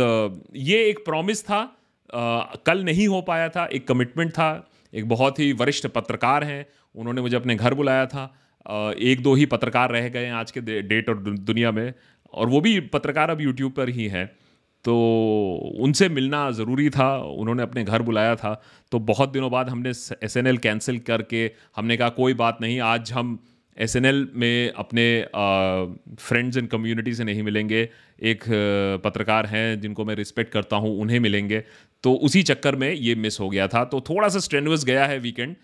ये 0.56 0.84
एक 0.84 1.04
प्रॉमिस 1.04 1.44
था 1.44 1.64
कल 2.66 2.84
नहीं 2.84 3.08
हो 3.08 3.20
पाया 3.22 3.48
था, 3.48 3.64
एक 3.66 3.86
कमिटमेंट 3.88 4.30
था, 4.30 4.68
एक 4.92 5.08
बहुत 5.08 5.38
ही 5.38 5.52
वरिष्ठ 5.54 5.86
पत्रकार 5.88 6.44
हैं, 6.44 6.66
उन्होंने 6.94 7.20
मुझे 7.20 7.36
अपने 7.36 7.54
घर 7.56 7.74
बुलाया 7.74 8.06
था। 8.06 8.32
एक 9.02 9.22
दो 9.22 9.34
ही 9.34 9.46
पत्रकार 9.46 9.90
रह 9.90 10.08
गए 10.08 10.24
हैं 10.24 10.32
आज 10.32 10.50
के 10.50 10.60
डेट 10.82 11.08
और 11.08 11.18
दुनिया 11.18 11.70
में। 11.70 11.92
और 12.34 12.48
वो 12.48 12.60
भी 12.60 12.78
पत्रकार 12.92 13.30
अब 13.30 13.40
यूट्यूब 13.40 13.72
पर 13.72 13.88
ही 13.90 14.06
हैं 14.08 14.26
तो 14.84 14.94
उनसे 15.80 16.08
मिलना 16.08 16.50
ज़रूरी 16.50 16.88
था, 16.90 17.16
उन्होंने 17.16 17.62
अपने 17.62 17.84
घर 17.84 18.02
बुलाया 18.02 18.34
था 18.36 18.60
तो 18.92 18.98
बहुत 19.00 19.32
दिनों 19.32 19.50
बाद 19.50 19.68
हमने 19.68 19.90
एस 20.22 20.36
एन 20.36 20.46
एल 20.46 20.58
कैंसिल 20.58 20.98
करके 21.00 21.50
हमने 21.76 21.96
कहा, 21.96 22.08
कोई 22.10 22.34
बात 22.34 22.58
नहीं, 22.60 22.80
आज 22.82 23.12
हम 23.12 23.38
एसएनएल 23.76 24.26
में 24.34 24.72
अपने 24.72 25.04
फ्रेंड्स 26.18 26.56
एंड 26.56 26.68
कम्युनिटी 26.68 27.14
से 27.14 27.24
नहीं 27.24 27.42
मिलेंगे, 27.42 27.88
एक 28.22 28.44
पत्रकार 29.04 29.46
हैं 29.46 29.80
जिनको 29.80 30.04
मैं 30.04 30.14
रिस्पेक्ट 30.14 30.52
करता 30.52 30.76
हूँ, 30.76 30.98
उन्हें 31.00 31.20
मिलेंगे। 31.20 31.62
तो 32.04 32.12
उसी 32.26 32.42
चक्कर 32.42 32.76
में 32.76 32.90
ये 32.90 33.14
मिस 33.16 33.40
हो 33.40 33.48
गया 33.50 33.68
था 33.68 33.84
तो 33.84 34.00
थोड़ा 34.00 34.28
सा 34.28 34.38
स्ट्रेनवस 34.40 34.84
गया 34.84 35.06
है 35.06 35.18
weekend 35.20 35.54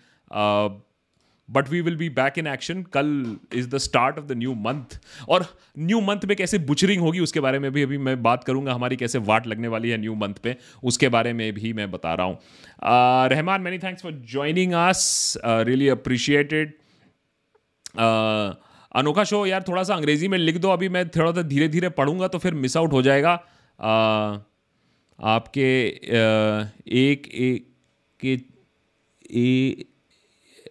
but 1.49 1.69
we 1.69 1.81
will 1.81 1.95
be 1.95 2.09
back 2.09 2.37
in 2.37 2.47
action 2.47 2.83
कल 2.83 3.37
is 3.53 3.69
the 3.69 3.77
start 3.77 4.17
of 4.17 4.25
the 4.25 4.31
new 4.31 4.53
month 4.53 4.99
और 5.29 5.57
न्यू 5.79 6.01
मंथ 6.01 6.25
में 6.25 6.37
कैसे 6.37 6.57
बुचरिंग 6.57 7.01
होगी 7.01 7.19
उसके 7.19 7.39
बारे 7.39 7.59
में 7.59 7.71
भी 7.71 7.83
अभी 7.83 7.97
मैं 7.97 8.23
बात 8.23 8.43
करूँगा 8.43 8.73
हमारी 8.73 8.95
कैसे 8.95 9.17
वाट 9.17 9.47
लगने 9.47 9.67
वाली 9.67 9.89
है 9.89 9.97
न्यू 9.97 10.15
मंथ 10.15 10.33
पे 10.33 10.57
उसके 10.83 11.09
बारे 11.09 11.33
में 11.33 11.53
भी 11.53 11.73
मैं 11.73 11.91
बता 11.91 12.13
रहा 12.13 12.27
हूँ। 12.27 12.39
Rahman 13.29 13.61
many 13.61 13.79
thanks 13.79 14.03
for 14.03 14.11
joining 14.11 14.73
us 14.73 15.33
really 15.45 15.89
appreciated 15.89 16.73
अनोखा 18.95 19.23
शो 19.23 19.45
यार 19.45 19.63
थोड़ा 19.67 19.83
सा 19.83 19.95
अंग्रेज़ी 19.95 20.27
में 20.27 20.37
लिख 20.37 20.57
दो 20.57 20.69
अभी 20.69 20.89
मैं 20.89 21.09
थोड़ा 21.09 21.31
सा 21.31 21.41
धीरे 21.41 21.67
धीरे 21.67 21.89
पढ़ूँगा 21.89 22.27
तो 22.27 22.37
फिर 22.37 22.53
मिस 22.53 22.77
आउट 22.77 22.91
हो 22.91 23.01
जाएगा। 23.01 23.43
uh, 23.79 24.45
आपके 25.23 25.99
uh, 26.05 26.87
एक 26.87 27.27
एक 27.27 27.73
के 28.19 28.39
ए 29.31 29.85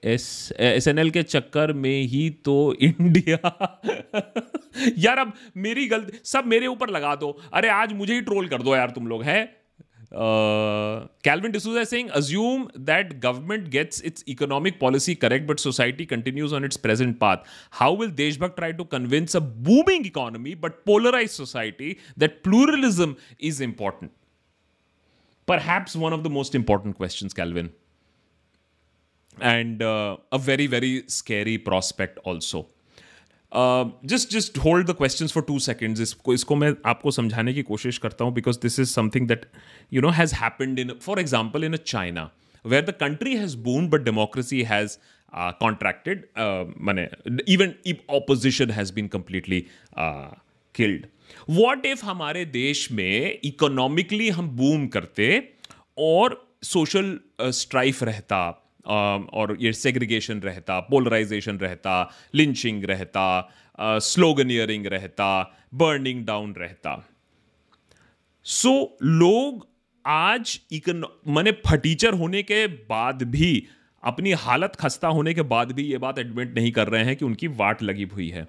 एस 0.05 0.89
एन 0.89 0.99
एल 0.99 1.11
के 1.11 1.23
चक्कर 1.23 1.73
में 1.73 2.03
ही 2.03 2.31
तो 2.31 2.75
इंडिया 2.81 3.39
यार 4.99 5.19
अब 5.19 5.33
मेरी 5.57 5.87
गलती, 5.87 6.19
सब 6.25 6.47
मेरे 6.47 6.67
ऊपर 6.67 6.91
लगा 6.91 7.15
दो। 7.15 7.31
अरे 7.53 7.69
आज 7.69 7.93
मुझे 7.93 8.15
ही 8.15 8.21
ट्रोल 8.21 8.49
कर 8.49 8.63
दो 8.63 8.77
यार 8.77 8.91
तुम 8.91 9.07
लोग, 9.07 9.23
है? 9.23 9.59
Calvin 10.15 11.53
D'Souza 11.53 11.85
Singh 11.85 12.11
assume 12.11 12.67
that 12.79 13.13
government 13.21 13.69
gets 13.69 14.03
its 14.05 14.25
economic 14.29 14.79
policy 14.81 15.15
correct 15.15 15.47
but 15.47 15.59
society 15.59 16.05
continues 16.05 16.53
on 16.53 16.65
its 16.65 16.77
present 16.77 17.19
path 17.19 17.37
how 17.73 17.97
will 17.97 18.11
Deshbhakt 18.11 18.57
try 18.57 18.73
to 18.73 18.85
convince 18.85 19.37
a 19.37 19.41
booming 19.41 20.07
economy 20.07 20.55
but 20.55 20.73
polarise 20.87 21.31
society 21.31 21.97
that 22.19 22.41
pluralism 22.43 23.15
is 23.41 23.63
important 23.63 24.11
perhaps 25.59 25.97
one 25.97 26.13
of 26.13 26.21
the 26.21 26.27
most 26.27 26.55
important 26.55 26.97
question 26.97 27.29
Calvin 27.37 27.71
uh, 29.83 30.17
a 30.33 30.39
very 30.39 30.67
very 30.67 31.05
scary 31.09 31.59
prospect 31.59 32.19
also. 32.25 32.67
Just 33.53 34.33
just 34.33 34.59
hold 34.59 34.87
the 34.87 34.95
question 34.97 35.27
for 35.27 35.43
two 35.43 35.59
seconds 35.59 36.01
इसको 36.01 36.35
इसको 36.35 36.57
मैं 36.57 36.73
आपको 36.87 37.11
समझाने 37.11 37.55
की 37.55 37.63
कोशिश 37.63 37.99
करता 37.99 38.25
हूँ 38.25 38.33
because 38.35 38.59
this 38.63 38.79
is 38.81 38.89
something 38.89 39.29
that 39.29 39.47
you 39.93 40.01
know 40.03 40.09
has 40.09 40.35
happened 40.35 40.79
in 40.79 40.93
for 41.03 41.21
example 41.21 41.65
in 41.65 41.73
a 41.73 41.77
China 41.77 42.31
where 42.65 42.85
the 42.85 42.91
country 42.91 43.37
has 43.37 43.57
boomed 43.57 43.89
but 43.89 44.01
democracy 44.01 44.63
has 44.63 44.99
contracted 45.35 46.27
मैंने 46.79 47.09
even 47.53 47.75
if 47.87 48.13
opposition 48.17 48.71
has 48.71 48.93
been 48.93 49.09
completely 49.09 49.65
killed 49.99 51.07
what 51.51 51.87
if 51.87 52.05
हमारे 52.07 52.45
देश 52.45 52.91
में 52.93 53.39
economically 53.45 54.29
हम 54.29 54.49
boom 54.49 54.87
करते 54.89 55.55
और 55.99 56.45
social 56.65 57.19
strife 57.41 57.99
uh, 57.99 58.07
रहता? 58.07 58.65
और 58.89 59.57
ये 59.61 59.73
सेग्रीगेशन 59.73 60.41
रहता 60.41 60.81
पोलराइजेशन 60.81 61.59
रहता 61.59 62.11
लिंचिंग 62.35 62.85
रहता 62.85 63.53
स्लोगनियरिंग 63.81 64.87
रहता 64.87 65.29
बर्निंग 65.75 66.25
डाउन 66.27 66.55
रहता। 66.59 67.03
सो 68.47 68.97
लोग 69.03 69.67
आज 70.05 70.61
इकन, 70.73 71.05
मैंने 71.29 71.53
फटीचर 71.67 72.15
होने 72.15 72.43
के 72.43 72.67
बाद 72.67 73.23
भी, 73.23 73.67
अपनी 74.03 74.33
हालत 74.33 74.77
खस्ता 74.77 75.09
होने 75.09 75.35
के 75.35 75.43
बाद 75.43 75.73
भी 75.73 75.83
ये 75.83 75.99
बात 75.99 76.19
एडमिट 76.19 76.55
नहीं 76.55 76.71
कर 76.73 76.89
रहे 76.89 77.05
हैं 77.05 77.17
कि 77.17 77.25
उनकी 77.25 77.49
वाट 77.49 77.83
लगी 77.83 78.05
हुई 78.05 78.29
है। 78.29 78.47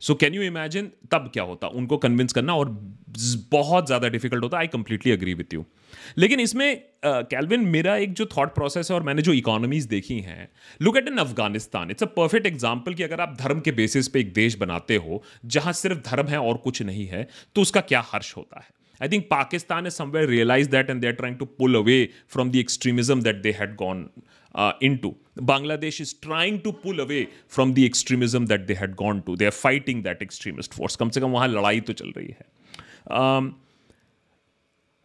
सो 0.00 0.14
कैन 0.14 0.34
यू 0.34 0.42
इमेजिन 0.42 0.90
तब 1.12 1.30
क्या 1.32 1.42
होता? 1.42 1.66
उनको 1.68 1.96
कन्विंस 1.96 2.32
करना 2.32 2.54
और 2.56 2.68
बहुत 3.50 3.86
ज़्यादा 3.86 4.08
डिफ़िकल्ट 4.08 4.44
होता। 4.44 4.58
I 4.58 4.66
completely 4.68 5.12
agree 5.12 5.34
with 5.34 5.54
you 5.54 5.64
लेकिन 6.18 6.40
इसमें 6.40 6.82
कैलविन 7.04 7.60
uh, 7.60 7.66
मेरा 7.66 7.96
एक 7.96 8.12
जो 8.12 8.26
थॉट 8.36 8.54
प्रोसेस 8.54 8.90
है 8.90 8.96
और 8.96 9.02
मैंने 9.02 9.22
जो 9.22 9.32
इकोनॉमीज 9.32 9.84
देखी 9.86 10.18
हैं 10.20 10.48
look 10.82 10.96
at 10.96 11.08
in 11.08 11.16
Afghanistan 11.18 11.90
it's 11.90 12.02
a 12.02 12.06
perfect 12.16 12.46
example 12.46 12.94
कि 12.94 13.02
अगर 13.02 13.20
आप 13.20 13.36
धर्म 13.40 13.60
के 13.60 13.72
बेसिस 13.72 14.08
पे 14.08 14.20
एक 14.20 14.32
देश 14.34 14.56
बनाते 14.58 14.96
हो 14.96 15.22
जहाँ 15.46 15.72
सिर्फ़ 15.72 15.98
धर्म 16.10 16.26
है 16.28 16.40
और 16.40 16.56
कुछ 16.64 16.82
नहीं 16.82 17.06
है 17.06 17.26
तो 17.54 17.62
उसका 17.62 17.80
क्या 17.80 18.04
हर्ष 18.12 18.36
होता 18.36 18.60
है? 18.60 18.74
I 19.00 19.06
think 19.08 19.24
Pakistan 19.30 19.84
has 19.84 19.96
somewhere 20.00 20.26
realized 20.28 20.70
that 20.74 20.90
and 20.92 21.02
they're 21.02 21.16
trying 21.16 21.36
to 21.38 21.44
pull 21.44 21.74
away 21.74 21.98
from 22.28 22.50
the 22.50 22.56
extremism 22.56 23.22
that 23.22 23.42
they 23.46 23.52
had 23.56 23.74
gone 23.82 23.98
uh, 24.54 24.72
into. 24.88 25.10
Bangladesh 25.36 26.00
is 26.00 26.12
trying 26.14 26.62
to 26.62 26.72
pull 26.72 27.00
away 27.00 27.28
from 27.46 27.74
the 27.74 27.84
extremism 27.84 28.46
that 28.46 28.66
they 28.66 28.74
had 28.74 28.96
gone 28.96 29.22
to. 29.22 29.36
They 29.36 29.46
are 29.46 29.50
fighting 29.50 30.02
that 30.02 30.22
extremist 30.22 30.74
force. 30.74 30.96
कम 30.96 31.10
से 31.10 31.20
कम 31.20 31.30
वहाँ 31.30 31.48
लड़ाई 31.48 31.80
तो 31.80 31.92
चल 31.92 32.12
रही 32.16 32.26
है 32.26 32.46
um, 33.10 33.54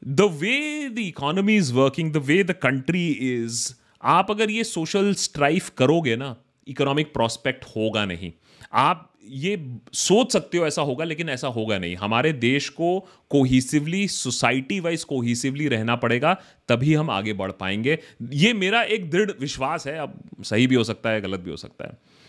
the 0.02 0.28
way 0.28 0.88
the 0.88 1.08
economy 1.08 1.58
is 1.58 1.74
working, 1.74 2.12
the 2.12 2.22
way 2.22 2.42
the 2.42 2.54
country 2.54 3.08
is, 3.22 3.74
आप 4.04 4.32
अगर 4.32 4.50
ये 4.50 4.64
सोशल 4.64 5.14
स्ट्राइफ 5.14 5.70
करोगे 5.70 6.16
ना 6.16 6.36
इकोनॉमिक 6.68 7.14
प्रॉस्पेक्ट 7.14 7.66
होगा 7.76 8.06
नहीं 8.06 8.32
आप 8.74 9.11
ये 9.26 9.78
सोच 9.94 10.34
सकते 10.34 10.58
हो 10.58 10.68
ऐसा 10.68 10.82
होगा 10.82 11.06
लेकिन 11.06 11.30
ऐसा 11.30 11.48
होगा 11.48 11.78
नहीं। 11.78 11.96
हमारे 11.96 12.34
देश 12.34 12.70
को 12.70 13.08
कोहिसिवली 13.30 14.08
सोसाइटी 14.08 14.80
वाइज 14.80 15.04
कोहिसिवली 15.04 15.68
रहना 15.68 15.96
पड़ेगा 15.96 16.42
तभी 16.68 16.94
हम 16.94 17.10
आगे 17.10 17.34
बढ़ 17.34 17.52
पाएँगे। 17.52 18.00
ये 18.32 18.54
मेरा 18.54 18.82
एक 18.82 19.12
दृढ़ 19.12 19.32
विश्वास 19.40 19.88
है 19.88 19.98
अब 19.98 20.24
सही 20.44 20.68
भी 20.68 20.76
हो 20.76 20.84
सकता 20.84 21.10
है 21.10 21.22
गलत 21.22 21.40
भी 21.40 21.52
हो 21.52 21.58
सकता 21.58 21.86
है। 21.86 22.22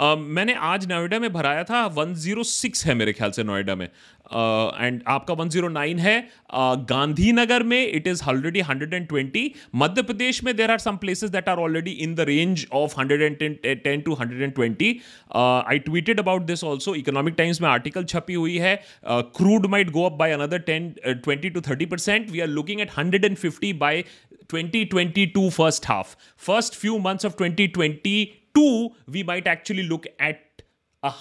मैंने 0.00 0.54
आज 0.66 0.86
नोएडा 0.92 1.18
में 1.18 1.32
भराया 1.32 1.64
था 1.64 1.86
वन 1.94 2.14
ज़ीरो 2.14 2.42
सिक्स 2.44 2.86
है 2.86 2.94
मेरे 2.94 3.12
ख्याल 3.12 3.30
से 3.30 3.42
नोएडा 3.44 3.74
में। 3.74 3.88
एंड 4.30 5.00
uh, 5.00 5.08
आपका 5.08 5.34
वन 5.34 5.48
ज़ीरो 5.48 5.68
नाइन 5.68 5.98
है 5.98 6.16
uh, 6.22 6.76
गांधीनगर 6.88 7.62
में 7.62 7.86
it 7.86 8.06
is 8.06 8.22
already 8.28 8.60
hundred 8.60 8.94
and 8.94 9.06
twenty 9.08 9.52
Madhya 9.74 10.02
Pradesh 10.02 10.42
में 10.44 10.54
there 10.56 10.70
are 10.70 10.78
some 10.78 10.96
places 10.96 11.30
that 11.30 11.48
are 11.48 11.58
already 11.58 11.90
in 12.04 12.14
the 12.14 12.20
range 12.28 12.66
of 12.72 12.94
hundred 13.00 13.22
and 13.22 13.58
ten 13.82 14.00
to 14.00 14.14
hundred 14.14 14.42
and 14.42 14.52
twenty 14.54 14.90
I 15.36 15.78
tweeted 15.78 16.20
about 16.20 16.42
this 16.42 16.64
also 16.64 16.94
Economic 16.94 17.34
Times 17.34 17.60
में 17.60 17.68
article 17.68 18.04
छपी 18.04 18.34
हुई 18.34 18.56
है 18.58 18.74
crude 19.06 19.66
might 19.66 19.90
go 19.90 20.04
up 20.04 20.18
by 20.18 20.32
another 20.32 20.58
ten 20.70 20.92
twenty 21.06 21.50
to 21.50 21.60
thirty 21.60 21.86
percent 21.86 22.30
we 22.30 22.40
are 22.40 22.48
looking 22.48 22.80
at 22.80 22.90
hundred 22.98 23.24
and 23.24 23.36
fifty 23.36 23.72
by 23.82 24.04
2022 24.52 25.50
first 25.50 25.90
half. 25.90 26.16
First 26.48 26.80
few 26.84 26.98
months 27.08 27.24
of 27.24 27.36
2022, 27.36 28.64
we 29.10 29.28
might 29.32 29.52
actually 29.56 29.90
look 29.92 30.10
at 30.20 30.48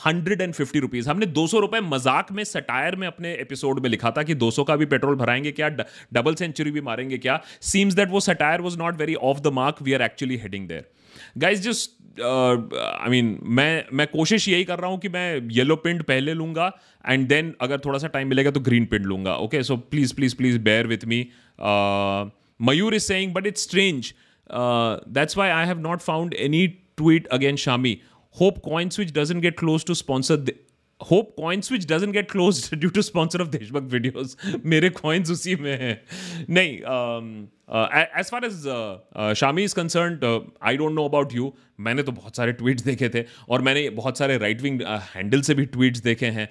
hundred 0.06 0.42
and 0.42 0.54
fifty 0.54 0.80
rupees 0.80 1.10
हमने 1.10 1.26
दो 1.26 1.46
सौ 1.48 1.60
रुपए 1.60 1.80
मज़ाक 1.82 2.32
में 2.32 2.44
satire 2.44 2.96
में 2.96 3.06
अपने 3.08 3.34
episode 3.34 3.80
में 3.80 3.90
लिखा 3.90 4.12
था 4.12 4.24
कि 4.24 4.34
दो 4.34 4.50
सौ 4.52 4.64
का 4.64 4.76
भी 4.76 4.86
पेट्रोल 4.86 5.16
भराएँगे 5.16 5.52
क्या 5.52 5.70
डबल 5.70 6.36
सेंचुरी 6.36 6.72
भी 6.72 6.82
मारेंगे 6.82 7.18
क्या? 7.18 7.40
सीम्स 7.62 7.94
दैट 7.94 8.10
वो 8.10 8.20
satire 8.20 8.62
was 8.62 8.78
not 8.78 8.98
very 8.98 9.16
off 9.16 9.40
the 9.40 9.48
mark 9.48 9.82
we 9.82 9.94
are 9.94 10.02
actually 10.02 10.38
heading 10.38 10.68
there 10.68 10.90
guys 11.38 11.62
just 11.62 11.90
I 12.22 13.10
mean 13.10 13.40
मैं 13.44 13.86
मैं 13.94 14.08
कोशिश 14.08 14.48
यही 14.48 14.64
कर 14.64 14.80
रहा 14.80 14.90
हूँ 14.92 15.00
कि 15.00 15.10
मैं 15.10 15.50
येलो 15.52 15.76
पिंड 15.76 16.04
पहले 16.04 16.34
लूँगा 16.34 16.72
एंड 17.08 17.28
देन 17.28 17.54
अगर 17.62 17.80
थोड़ा 17.80 18.00
सा 18.00 18.08
टाइम 18.08 18.28
मिलेगा 18.28 18.52
तो 18.52 18.60
ग्रीन 18.60 18.86
पिंड 18.86 19.06
लूँगा. 19.06 19.36
Okay 19.36 19.64
so 19.64 19.78
please 19.78 20.14
please 20.16 20.36
please 20.36 20.60
bear 20.60 20.88
with 20.88 21.06
me 21.06 21.28
Mayur 22.62 22.94
is 22.94 23.06
saying, 23.06 23.34
but 23.34 23.48
it's 23.48 23.62
strange. 23.62 24.16
Uh, 24.50 25.00
that's 25.08 25.36
why 25.36 25.52
I 25.52 25.66
have 25.66 25.80
not 25.80 26.02
found 26.02 26.36
any 26.36 26.82
tweet 26.98 27.28
against 27.32 27.66
Shami. 27.66 28.02
Hope 28.32 28.62
Coin 28.62 28.92
Switch 28.92 29.14
doesn't 29.14 29.42
get 29.42 29.58
close 29.58 29.84
to 29.86 29.96
sponsor. 29.96 30.38
The, 30.38 30.56
Hope 31.02 31.36
Coin 31.36 31.62
Switch 31.64 31.88
doesn't 31.88 32.12
get 32.12 32.28
closed 32.30 32.80
due 32.80 32.92
to 32.92 33.04
sponsor 33.04 33.42
of 33.42 33.50
देशभक्त 33.52 33.90
videos. 33.90 34.36
मेरे 34.66 34.90
coins 34.90 35.32
उसी 35.32 35.56
में 35.56 35.80
हैं 35.80 36.02
नहीं 36.50 36.84
um, 36.84 37.48
as 37.72 38.30
far 38.32 38.46
as 38.46 39.36
Shami 39.40 39.64
is 39.64 39.76
concern 39.76 40.50
I 40.64 40.78
don't 40.78 40.94
know 40.94 41.06
about 41.06 41.34
you 41.36 41.54
मैंने 41.80 42.04
तो 42.04 42.12
बहुत 42.12 42.36
सारे 42.38 42.52
ट्वीट्स 42.54 42.84
देखे 42.84 43.08
थे 43.10 43.24
और 43.50 43.62
मैंने 43.62 43.90
बहुत 43.90 44.18
सारे 44.18 44.38
राइट 44.38 44.62
विंग 44.62 44.82
हैंडल 45.14 45.42
से 45.42 45.54
भी 45.54 45.66
ट्वीट्स 45.66 46.00
देखे 46.04 46.26
हैं। 46.26 46.44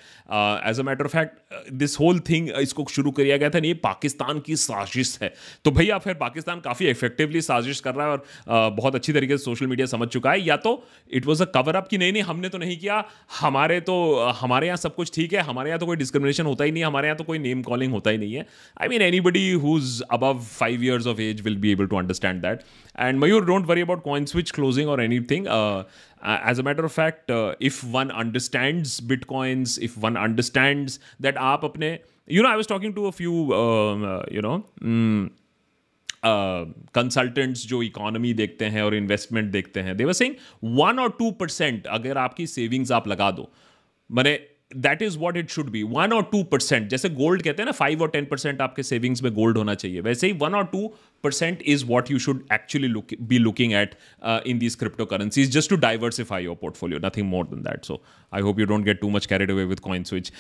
As 0.71 0.81
a 0.81 0.83
matter 0.83 1.05
of 1.05 1.13
fact 1.13 1.73
this 1.73 1.99
whole 2.01 2.19
thing 2.29 2.49
इसको 2.61 2.87
शुरू 2.91 3.11
किया 3.11 3.37
गया 3.37 3.51
था 3.51 3.61
नहीं 3.61 3.75
पाकिस्तान 3.83 4.41
की 4.47 4.57
साजिश 4.57 5.19
है। 5.23 5.33
तो 5.65 5.71
भैया 5.71 5.99
फिर 5.99 6.15
पाकिस्तान 6.15 6.61
काफ़ी 6.61 6.89
इफेक्टिवली 6.91 7.41
साजिश 7.41 7.81
कर 7.81 7.95
रहा 7.95 8.07
है 8.07 8.13
और 8.13 8.19
uh, 8.19 8.77
बहुत 8.77 8.95
अच्छी 8.95 9.13
तरीके 9.13 9.37
से 9.39 9.45
सोशल 9.45 9.67
मीडिया 9.67 9.87
समझ 9.87 10.09
चुका 10.09 10.31
है। 10.31 10.41
या 10.41 10.57
तो 10.57 10.73
it 11.13 11.27
was 11.27 11.43
a 11.43 11.47
cover 11.55 11.77
up 11.77 11.89
कि 11.89 11.99
नहीं 11.99 12.13
नहीं 12.13 12.23
हमने 12.23 12.49
तो 12.49 12.59
नहीं 12.59 12.77
किया। 12.79 13.05
हमारे 13.41 13.81
तो 13.83 13.97
हमारे 14.41 14.67
यहाँ 14.67 14.77
सब 14.79 14.95
कुछ 14.95 15.15
ठीक 15.15 15.33
है। 15.33 15.43
हमारे 15.43 15.71
यहाँ 15.71 15.81
तो 15.81 15.87
कोई 15.87 15.97
डिस्क्रिमिनेशन 15.97 16.47
होता 16.47 16.65
ही 16.65 16.73
नहीं 16.73 16.85
हमारे 16.85 17.09
यहाँ 17.09 17.19
तो 17.19 17.25
कोई 17.25 17.39
नेम 17.39 17.63
कॉलिंग 17.63 17.93
होता 17.93 18.11
ही 18.11 18.19
नहीं 18.19 18.35
है। 18.35 18.47
I 18.81 18.89
mean 18.89 19.03
anybody 19.21 19.51
who's 19.63 20.01
above 20.11 20.43
five 20.51 20.85
years 20.85 21.07
age 21.19 21.41
will 21.41 21.57
be 21.57 21.73
able 21.73 21.87
to 21.87 21.97
understand 21.97 22.43
that 22.43 22.63
and 23.01 23.19
Mayur 23.19 23.45
don't 23.45 23.67
worry 23.67 23.81
about 23.81 24.03
CoinSwitch 24.25 24.51
closing 24.51 24.89
और 24.89 25.03
any 25.03 25.21
anything. 25.21 25.49
Uh, 25.49 25.85
as 26.23 26.59
a 26.59 26.63
matter 26.63 26.85
of 26.85 26.93
fact, 26.93 27.31
uh, 27.31 27.55
if 27.61 27.83
one 27.85 28.11
understands 28.13 29.01
bitcoins, 29.01 29.79
if 29.81 29.97
one 29.97 30.17
understands 30.17 30.99
that 31.21 31.35
aap 31.37 31.63
apne, 31.63 31.99
you 32.29 32.43
know, 32.43 32.49
I 32.49 32.57
was 32.57 32.67
talking 32.67 32.95
to 32.95 33.07
a 33.07 33.13
few, 33.13 33.53
um, 33.55 34.05
uh, 34.05 34.23
you 34.31 34.43
know, 34.43 34.57
mm, 34.81 35.29
consultants 36.25 37.63
uh, 37.63 37.69
जो 37.69 37.83
economy 37.83 38.33
देखते 38.35 38.65
हैं 38.65 38.83
और 38.83 38.95
investment 38.95 39.51
देखते 39.53 39.81
हैं 39.81 39.97
they're 39.97 40.13
saying 40.13 40.35
one 40.79 40.99
और 40.99 41.15
two 41.19 41.31
percent 41.41 41.87
अगर 41.87 42.19
आपकी 42.19 42.47
savings 42.47 42.93
आप 42.93 43.09
लगा 43.09 43.31
दो 43.31 43.49
मैंने 44.11 44.35
that 44.77 45.03
is 45.03 45.19
what 45.19 45.37
it 45.37 45.51
should 45.51 45.71
be 45.71 45.83
one 45.83 46.13
और 46.13 46.23
टू 46.33 46.43
परसेंट 46.53 46.89
जैसे 46.89 47.09
गोल्ड 47.11 47.43
कहते 47.43 47.63
हैं 47.63 47.67
ना 47.67 47.73
फाइव 47.73 48.03
और 48.03 48.09
टेन 48.11 48.25
परसेंट 48.25 48.61
आपके 48.61 48.83
सेविंग्स 48.83 49.23
में 49.23 49.33
गोल्ड 49.35 49.59
होना 49.59 49.75
चाहिए। 49.75 50.01
वैसे 50.01 50.27
ही 50.27 50.33
वन 50.43 50.55
और 50.55 50.65
two 50.73 50.87
percent 51.25 51.63
is 51.63 51.85
what 51.87 52.11
you 52.11 52.19
should 52.19 52.43
actually 52.53 52.89
be 53.23 53.39
looking 53.39 53.73
at 53.73 53.95
in 54.47 54.59
these 54.59 54.75
cryptocurrencies 55.05 55.51
just 55.53 55.71
to 55.71 55.77
diversify 55.77 56.45
your 56.45 56.57
portfolio 56.61 56.99
nothing 57.05 57.29
more 57.29 57.45
than 57.47 57.63
that 57.63 57.85
so 57.85 58.03
I 58.33 58.43
hope 58.43 58.61
you 58.61 58.67
don't 58.67 58.85
get 58.85 59.01
too 59.01 59.11
much 59.11 59.27
carried 59.27 59.51
away 59.51 59.65
with 59.65 59.81
CoinSwitch 60.05 60.33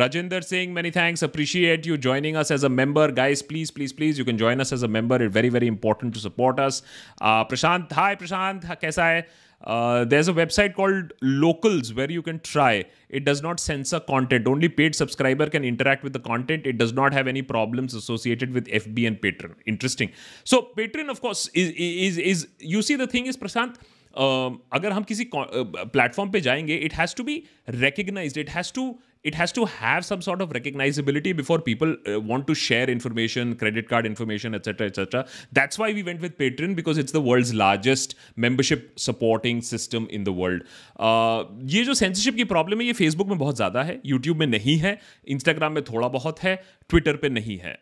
Rajendra 0.00 0.40
Singh 0.42 0.72
many 0.74 0.90
thanks 0.90 1.24
appreciate 1.24 1.86
you 1.86 1.96
joining 1.98 2.36
us 2.36 2.52
as 2.52 2.64
a 2.64 2.68
member 2.70 3.12
guys 3.12 3.42
please 3.42 3.72
please 3.74 3.94
please 3.94 4.18
you 4.18 4.24
can 4.24 4.38
join 4.38 4.60
us 4.60 4.72
as 4.72 4.84
a 4.84 4.88
member 4.98 5.22
it 5.22 5.32
very 5.32 5.50
very 5.50 5.66
important 5.66 6.12
to 6.14 6.20
support 6.20 6.60
us 6.60 6.82
Prashant 7.22 7.92
hi 7.92 8.16
Prashant 8.16 8.66
कैसा 8.80 9.06
है 9.06 9.26
Uh, 9.63 10.05
there's 10.05 10.27
a 10.27 10.33
website 10.33 10.75
called 10.75 11.13
Locals 11.21 11.93
where 11.93 12.11
you 12.11 12.21
can 12.21 12.39
try. 12.39 12.85
It 13.09 13.25
does 13.25 13.41
not 13.41 13.59
censor 13.59 13.99
content. 13.99 14.47
Only 14.47 14.69
paid 14.69 14.95
subscriber 14.95 15.49
can 15.49 15.63
interact 15.63 16.03
with 16.03 16.13
the 16.13 16.19
content. 16.19 16.67
It 16.67 16.77
does 16.77 16.93
not 16.93 17.13
have 17.13 17.27
any 17.27 17.41
problems 17.41 17.93
associated 17.93 18.53
with 18.53 18.67
FB 18.67 19.07
and 19.07 19.19
Patreon. 19.21 19.55
Interesting. 19.65 20.11
So 20.43 20.69
Patreon, 20.77 21.09
of 21.09 21.21
course, 21.21 21.47
is 21.53 21.71
is 21.71 22.17
is 22.17 22.47
you 22.59 22.81
see 22.81 22.95
the 22.95 23.07
thing 23.07 23.25
is 23.25 23.37
Prasant. 23.37 23.77
Uh, 24.23 24.51
अगर 24.73 24.91
हम 24.91 25.03
किसी 25.03 25.29
platform 25.33 26.29
पे 26.31 26.39
जाएंगे 26.41 26.75
it 26.75 26.93
has 26.93 27.15
to 27.15 27.23
be 27.23 27.33
recognise 27.69 28.37
it 28.39 28.49
has 28.49 28.71
to 28.73 28.83
it 29.24 29.34
has 29.34 29.52
to 29.52 29.64
have 29.66 30.04
some 30.04 30.22
sort 30.22 30.40
of 30.40 30.50
recognizability 30.50 31.36
before 31.36 31.58
people 31.60 31.94
uh, 32.06 32.20
want 32.20 32.46
to 32.46 32.54
share 32.54 32.88
information 32.88 33.54
credit 33.54 33.88
card 33.88 34.06
information 34.06 34.54
etc 34.54 34.86
etc 34.86 35.26
that's 35.52 35.78
why 35.78 35.92
we 35.92 36.02
went 36.02 36.20
with 36.20 36.36
patreon 36.38 36.74
because 36.74 36.98
it's 36.98 37.12
the 37.12 37.20
world's 37.20 37.52
largest 37.54 38.14
membership 38.36 38.98
supporting 38.98 39.60
system 39.62 40.06
in 40.10 40.24
the 40.24 40.32
world 40.32 40.62
uh, 40.98 41.44
ये 41.74 41.84
जो 41.84 41.94
censorship 41.94 42.36
की 42.36 42.44
problem 42.54 42.80
है 42.80 42.86
ये 42.86 42.92
Facebook 42.92 43.28
में 43.28 43.38
बहुत 43.38 43.56
ज़्यादा 43.56 43.82
है 43.82 44.00
YouTube 44.06 44.36
में 44.36 44.46
नहीं 44.46 44.76
है 44.78 44.98
इंस्टाग्राम 45.36 45.72
में 45.72 45.82
थोड़ा 45.84 46.08
बहुत 46.08 46.42
है 46.42 46.56
ट्विटर 46.90 47.16
पे 47.16 47.28
नहीं 47.28 47.58
है 47.58 47.76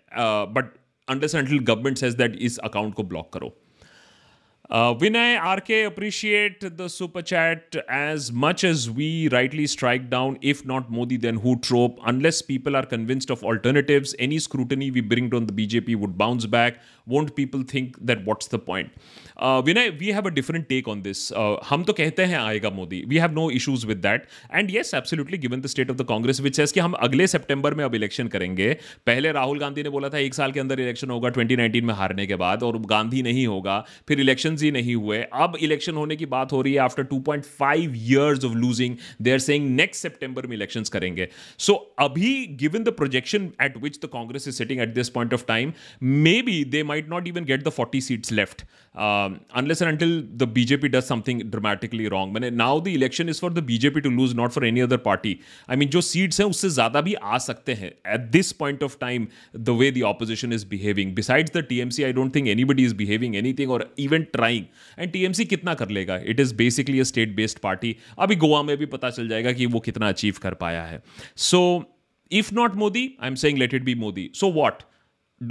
but 0.57 0.75
understandably 1.09 1.59
government 1.73 1.99
says 1.99 2.15
that 2.15 2.37
इस 2.51 2.59
अकाउंट 2.71 2.95
को 2.95 3.03
ब्लॉक 3.03 3.33
करो 3.33 3.55
Uh, 4.71 4.95
Vinay 4.95 5.39
RK 5.57 5.87
appreciate 5.91 6.77
the 6.77 6.89
super 6.89 7.23
chat 7.23 7.75
as 7.89 8.31
much 8.31 8.65
as 8.65 8.91
we 8.91 9.27
rightly 9.31 9.67
strike 9.67 10.11
down. 10.11 10.39
If 10.43 10.67
not 10.67 10.91
Modi, 10.91 11.17
then 11.17 11.37
who 11.37 11.59
trope? 11.61 11.99
Unless 12.05 12.43
people 12.43 12.77
are 12.77 12.85
convinced 12.85 13.31
of 13.31 13.43
alternatives, 13.43 14.15
any 14.19 14.39
scrutiny 14.39 14.91
we 14.91 15.01
bring 15.01 15.35
on 15.35 15.47
the 15.47 15.55
BJP 15.55 15.97
would 15.97 16.19
bounce 16.19 16.45
back. 16.45 16.81
Won't 17.07 17.35
people 17.35 17.63
think 17.63 17.97
that 18.05 18.27
what's 18.27 18.49
the 18.49 18.59
point? 18.59 18.93
Vinay 19.39 19.89
we 19.91 20.11
have 20.11 20.27
a 20.27 20.31
different 20.33 20.67
take 20.69 20.89
on 20.89 21.03
this 21.03 21.33
हम 21.69 21.85
तो 21.85 21.93
कहते 21.93 22.25
हैं 22.25 22.39
आएगा 22.39 22.71
Modi 22.71 23.03
we 23.09 23.19
have 23.19 23.33
no 23.33 23.49
issues 23.51 23.85
with 23.85 23.99
that 23.99 24.27
and 24.55 24.71
yes 24.71 24.95
absolutely 24.95 25.39
given 25.39 25.61
the 25.61 25.67
state 25.67 25.91
of 25.91 25.99
the 25.99 26.07
Congress 26.09 26.41
which 26.41 26.61
है 26.61 26.67
कि 26.67 26.81
हम 26.81 26.93
अगले 27.01 27.27
सितंबर 27.27 27.75
में 27.75 27.85
अब 27.85 27.95
इलेक्शन 27.95 28.29
करेंगे 28.29 28.73
पहले 29.07 29.33
राहुल 29.33 29.59
गांधी 29.59 29.83
ने 29.83 29.89
बोला 29.89 30.09
था 30.09 30.19
एक 30.19 30.35
साल 30.35 30.53
के 30.53 30.61
अंदर 30.61 30.81
इलेक्शन 30.81 31.11
होगा 31.11 31.31
2019 31.33 31.83
में 31.83 31.95
हारने 31.95 32.27
के 32.27 32.37
बाद 32.37 32.63
और 32.63 32.79
गांधी 32.87 33.23
नहीं 33.23 33.47
होगा 33.47 33.79
फिर 34.09 34.21
इलेक्शन 34.21 34.57
ही 34.63 34.71
नहीं 34.71 34.95
हुए 34.95 35.19
अब 35.39 35.57
इलेक्शन 35.61 35.95
होने 35.95 36.17
की 36.17 36.27
बात 36.29 36.53
हो 36.53 36.63
रही 36.63 36.75
है 36.75 36.81
after 36.81 37.07
2.5 37.13 37.97
years 37.97 38.45
of 38.45 38.55
losing 38.57 38.97
they 39.23 39.33
are 39.33 39.39
saying 39.41 39.71
next 39.77 40.03
सितंबर 40.03 40.47
में 40.47 40.57
इलेक्शन 40.57 40.85
करेंगे 40.93 41.29
सो 41.59 41.73
so, 41.73 41.79
अभी 41.99 42.35
given 42.61 42.85
the 42.85 42.95
projection 42.97 43.51
at 43.63 43.77
which 43.83 43.99
the 44.05 44.09
Congress 44.13 44.49
is 44.49 44.57
sitting 44.57 44.81
at 44.81 44.95
this 44.95 45.09
point 45.11 45.35
of 45.35 45.45
time 45.49 45.73
maybe 46.43 46.63
they 46.67 46.83
might 46.85 47.09
not 47.11 47.29
even 47.29 47.45
get 47.45 47.65
the 47.65 47.73
40 47.73 48.01
seats 48.03 48.33
left 48.33 48.63
unless 48.99 49.83
and 49.83 49.91
until 49.91 50.21
the 50.37 50.49
BJP 50.55 50.89
does 50.89 51.03
something 51.05 51.43
dramatically 51.51 52.07
wrong 52.09 52.33
मैंने 52.35 52.51
now 52.53 52.81
the 52.81 52.89
election 52.89 53.29
is 53.29 53.41
for 53.41 53.53
the 53.53 53.65
BJP 53.65 54.01
to 54.01 54.11
lose 54.11 54.35
not 54.37 54.51
for 54.51 54.67
any 54.67 54.81
other 54.81 54.97
party 55.05 55.37
I 55.71 55.77
mean 55.77 55.89
जो 55.89 56.01
seats 56.01 56.41
हैं, 56.41 56.47
उससे 56.49 56.69
ज़्यादा 56.71 57.01
भी 57.01 57.15
आ 57.15 57.39
सकते 57.39 57.75
हैं. 57.75 57.91
At 58.15 58.21
this 58.31 58.53
point 58.55 58.83
of 58.83 58.97
time 59.01 59.27
the 59.57 59.77
way 59.81 59.91
the 59.91 60.03
opposition 60.05 60.53
is 60.53 60.67
behaving 60.69 61.15
besides 61.15 61.57
the 61.57 61.65
T 61.69 61.79
M 61.81 61.91
C 61.91 62.03
I 62.03 62.13
don't 62.13 62.35
think 62.35 62.49
anybody 62.65 62.85
is 62.85 62.95
behaving 62.97 63.37
anything 63.37 63.71
और 63.71 63.89
even 63.99 64.23
trying 64.33 64.65
and 64.99 65.13
T 65.13 65.25
M 65.25 65.33
C 65.33 65.45
कितना 65.45 65.75
कर 65.75 65.89
लेगा? 65.91 66.17
It 66.25 66.41
is 66.41 66.55
basically 66.57 67.01
a 67.01 67.05
state 67.05 67.35
based 67.37 67.59
party 67.59 67.97
अभी 68.19 68.37
गोवा 68.37 68.63
में 68.63 68.77
भी 68.77 68.87
पता 68.89 69.11
चल 69.11 69.29
जाएगा 69.29 69.53
कि 69.53 69.67
वो 69.67 69.81
कितना 69.81 70.09
अचीव 70.09 70.35
कर 70.43 70.55
पाया 70.55 70.83
है. 70.85 71.03
So 71.37 71.61
if 72.31 72.55
not 72.55 72.75
Modi 72.77 73.11
I 73.21 73.29
am 73.29 73.35
saying 73.37 73.59
let 73.59 73.75
it 73.75 73.85
be 73.85 73.95
Modi 73.97 74.31
so 74.35 74.51
what 74.53 74.83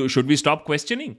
should 0.10 0.26
be 0.26 0.36
stop 0.36 0.64
questioning 0.66 1.16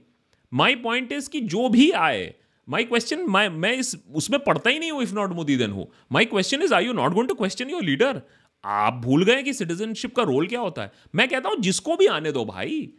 my 0.53 0.75
point 0.75 1.11
is 1.11 1.29
कि 1.29 1.39
जो 1.53 1.67
भी 1.69 1.89
आए 1.91 2.33
माई 2.67 2.83
क्वेश्चन 2.83 3.25
मैं 3.51 3.73
इस 3.73 3.95
उसमें 4.15 4.39
पढ़ता 4.43 4.69
ही 4.69 4.79
नहीं 4.79 4.91
हूँ 4.91 5.03
if 5.03 5.13
not 5.15 5.31
Modi 5.33 5.55
then 5.57 5.71
who. 5.71 5.87
My 6.11 6.25
question 6.25 6.61
is 6.61 6.73
I 6.73 6.85
you 6.85 6.93
not 6.93 7.13
going 7.13 7.29
to 7.29 7.35
question 7.35 7.69
your 7.69 7.83
leader 7.83 8.21
आप 8.63 8.93
भूल 9.03 9.23
गए 9.25 9.43
कि 9.43 9.53
सिटीजनशिप 9.53 10.15
का 10.15 10.23
रोल 10.23 10.47
क्या 10.47 10.59
होता 10.59 10.81
है। 10.81 10.91
मैं 11.15 11.27
कहता 11.27 11.49
हूँ 11.49 11.57
जिसको 11.59 11.95
भी 11.97 12.05
आने 12.07 12.31
दो 12.31 12.45
भाई 12.45 12.89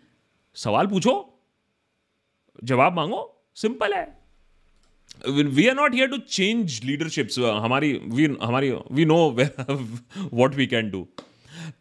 सवाल 0.55 0.87
पूछो 0.87 1.15
जवाब 2.65 2.97
मांगो 2.97 3.23
सिंपल 3.57 3.95
है। 3.95 4.05
We 5.29 5.67
are 5.69 5.75
not 5.77 5.95
here 5.95 6.09
to 6.09 6.17
change 6.19 6.81
leaderships 6.85 7.39
हमारी 7.39 7.93
वी 7.93 8.25
हमारी 8.43 8.71
we 8.71 9.05
know 9.05 9.19
what 10.33 10.55
we 10.55 10.67
can 10.67 10.91
do 10.91 11.07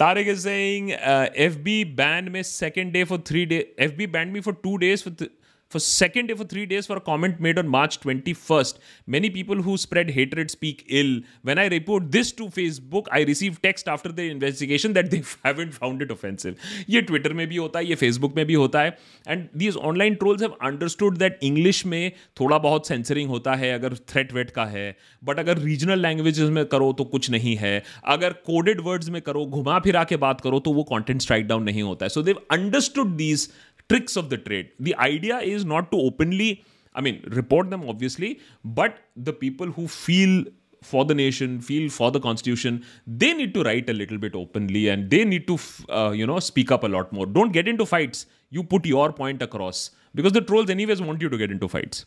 Tariq 0.01 0.27
is 0.31 0.41
saying 0.43 0.89
uh, 0.93 1.27
FB 1.43 1.75
banned 1.99 2.31
me 2.33 2.41
second 2.47 2.93
day 2.93 3.03
for 3.11 3.17
three 3.29 3.45
days. 3.51 3.65
FB 3.85 4.07
banned 4.15 4.33
me 4.33 4.41
for 4.47 4.53
two 4.65 4.73
days 4.83 5.03
for 5.05 5.11
th- 5.21 5.31
for 5.71 5.79
second 5.79 6.27
day 6.27 6.33
for 6.33 6.45
three 6.45 6.65
days 6.65 6.87
for 6.87 6.97
a 6.97 7.01
comment 7.01 7.39
made 7.39 7.59
on 7.59 7.67
March 7.67 7.99
21st. 7.99 8.79
Many 9.07 9.29
people 9.29 9.61
who 9.61 9.77
spread 9.77 10.09
hatred 10.09 10.49
speak 10.49 10.83
ill. 10.89 11.21
When 11.43 11.59
I 11.59 11.67
report 11.67 12.11
this 12.11 12.31
to 12.33 12.47
Facebook, 12.47 13.05
I 13.11 13.21
receive 13.21 13.61
text 13.61 13.87
after 13.87 14.11
the 14.11 14.29
investigation 14.31 14.93
that 14.93 15.11
they 15.11 15.21
haven't 15.43 15.75
found 15.75 16.01
it 16.01 16.11
offensive. 16.11 16.55
ये 16.89 17.01
Twitter 17.07 17.33
में 17.33 17.47
भी 17.49 17.57
होता 17.57 17.79
है 17.79 17.85
ये 17.85 17.95
Facebook 17.95 18.35
में 18.35 18.45
भी 18.45 18.53
होता 18.53 18.81
है 18.81 18.97
and 19.27 19.47
these 19.57 19.75
online 19.91 20.15
trolls 20.15 20.41
have 20.41 20.57
understood 20.61 21.17
that 21.17 21.39
English 21.43 21.85
में 21.85 22.11
थोड़ा 22.39 22.57
बहुत 22.57 22.87
सेंसरिंग 22.87 23.29
होता 23.29 23.55
है 23.55 23.71
अगर 23.73 23.95
थ्रेट 24.09 24.33
वेट 24.33 24.51
का 24.51 24.65
है 24.65 24.87
बट 25.23 25.39
अगर 25.39 25.57
रीजनल 25.57 25.99
लैंग्वेजेस 25.99 26.49
में 26.49 26.63
करो 26.65 26.91
तो 26.93 27.03
कुछ 27.13 27.29
नहीं 27.29 27.55
है 27.57 27.73
अगर 28.15 28.33
कोडेड 28.45 28.81
वर्ड्स 28.81 29.09
में 29.09 29.21
करो 29.21 29.45
घुमा 29.45 29.79
फिरा 29.79 30.03
के 30.03 30.17
बात 30.25 30.41
करो 30.41 30.59
तो 30.59 30.73
वो 30.73 30.83
कॉन्टेंट 30.89 31.21
स्ट्राइक 31.21 31.47
डाउन 31.47 31.63
नहीं 31.63 31.83
होता 31.83 32.05
है 32.05 32.09
so 32.09 32.21
they've 32.23 32.41
understood 32.51 33.15
these 33.17 33.49
tricks 33.89 34.15
of 34.15 34.29
the 34.29 34.37
trade. 34.37 34.71
The 34.79 34.95
idea 34.95 35.39
is 35.39 35.65
not 35.65 35.91
to 35.91 35.97
openly, 35.97 36.63
I 36.93 37.01
mean, 37.01 37.23
report 37.29 37.69
them 37.69 37.83
obviously, 37.87 38.39
but 38.63 38.97
the 39.15 39.33
people 39.33 39.67
who 39.67 39.87
feel 39.87 40.45
for 40.81 41.03
the 41.03 41.13
nation, 41.13 41.59
feel 41.59 41.89
for 41.89 42.09
the 42.11 42.19
constitution, 42.19 42.85
they 43.05 43.33
need 43.33 43.53
to 43.53 43.63
write 43.63 43.89
a 43.89 43.93
little 43.93 44.17
bit 44.17 44.35
openly 44.35 44.87
and 44.87 45.09
they 45.09 45.25
need 45.25 45.47
to, 45.47 45.59
uh, 45.89 46.11
you 46.11 46.25
know, 46.25 46.39
speak 46.39 46.71
up 46.71 46.83
a 46.83 46.87
lot 46.87 47.11
more. 47.11 47.25
Don't 47.25 47.51
get 47.51 47.67
into 47.67 47.85
fights. 47.85 48.25
You 48.49 48.63
put 48.63 48.85
your 48.85 49.11
point 49.11 49.41
across 49.41 49.91
because 50.15 50.31
the 50.31 50.41
trolls, 50.41 50.69
anyways, 50.69 51.01
want 51.01 51.21
you 51.21 51.29
to 51.29 51.37
get 51.37 51.51
into 51.51 51.67
fights. 51.67 52.05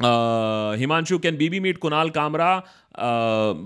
Uh, 0.00 0.76
can 0.76 1.06
can 1.22 1.36
BB 1.36 1.60
meet 1.60 1.80
Kunal 1.80 2.12
Kamra? 2.12 2.62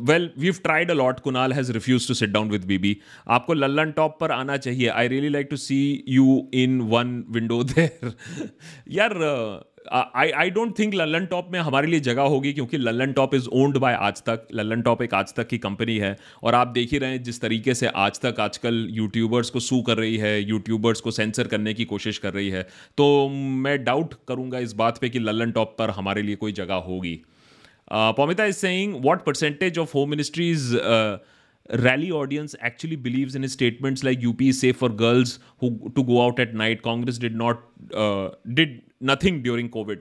Well 0.09 0.31
we've 0.39 0.55
tried 0.63 0.91
a 0.91 0.95
lot 0.95 1.21
Kunal 1.21 1.53
has 1.53 1.73
refuse 1.73 2.09
to 2.09 2.15
sit 2.15 2.31
down 2.31 2.51
with 2.51 2.65
BB 2.65 2.97
आपको 3.29 3.55
Lallan 3.55 3.93
top 3.93 4.17
पर 4.21 4.31
आना 4.31 4.57
चाहिए। 4.57 4.89
I 4.89 5.09
really 5.09 5.29
like 5.29 5.47
to 5.51 5.57
see 5.57 6.05
you 6.09 6.51
in 6.55 6.81
one 6.81 7.25
window 7.31 7.63
there 7.65 8.13
यार 8.89 9.15
I 9.87 10.31
I 10.31 10.51
don't 10.51 10.79
think 10.79 10.95
Lallantop 11.27 11.49
में 11.53 11.59
हमारे 11.61 11.87
लिए 11.87 12.01
जगह 12.01 12.23
होगी, 12.25 12.53
क्योंकि 12.53 12.77
Lallantop 13.13 13.35
is 13.35 13.49
owned 13.55 13.77
by 13.77 13.95
Aaj 13.95 14.23
Tak 14.23 14.47
Lallantop 14.55 14.83
top 14.83 15.03
एक 15.03 15.15
आज 15.15 15.35
तक 15.35 15.49
की 15.49 15.59
कंपनी 15.59 15.97
है। 15.99 16.17
और 16.43 16.55
आप 16.55 16.69
देख 16.69 16.93
ही 16.93 16.99
रहे 16.99 17.11
हैं 17.11 17.23
जिस 17.23 17.41
तरीके 17.41 17.75
से 17.75 17.87
आज 17.87 18.21
तक 18.21 18.41
आजकल 18.41 18.87
यूट्यूबर्स 18.91 19.51
को 19.51 19.61
सू 19.61 19.81
कर 19.83 19.97
रही 19.97 20.17
है 20.17 20.41
यूट्यूबर्स 20.43 21.01
को 21.01 21.11
सेंसर 21.11 21.47
करने 21.47 21.75
की 21.75 21.85
कोशिश 21.85 22.19
कर 22.19 22.33
रही 22.33 22.49
है। 22.51 22.63
तो 22.99 23.29
मैं 23.29 23.83
डाउट 23.85 24.15
करूँगा 24.29 24.59
इस 24.59 24.73
बात 24.75 24.99
पे 24.99 25.09
कि 25.09 25.19
लल्लन 25.19 25.51
टॉप 25.51 25.77
पर 25.79 25.91
हमारे 25.91 26.23
लिए 26.23 26.37
कोई 26.37 26.53
जगह 26.53 26.75
होगी। 26.87 27.21
Pamita 27.93 28.45
is 28.45 28.57
saying 28.57 28.95
what 28.97 29.25
percentage 29.25 29.79
of 29.79 29.93
home 29.95 30.11
ministries 30.11 30.73
rally 31.79 32.11
audience 32.11 32.55
actually 32.61 32.97
believes 32.97 33.35
in 33.35 33.43
his 33.43 33.53
statements 33.53 34.05
like 34.05 34.25
UP 34.25 34.41
is 34.43 34.61
safe 34.61 34.77
for 34.77 34.89
girls 34.89 35.39
who 35.59 35.91
to 35.95 36.05
go 36.05 36.25
out 36.25 36.39
at 36.39 36.55
night. 36.55 36.83
Congress 36.83 37.19
did 37.19 37.35
not 37.35 37.63
uh, 37.95 38.31
did 38.55 38.83
nothing 39.01 39.43
during 39.43 39.71
COVID. 39.71 40.01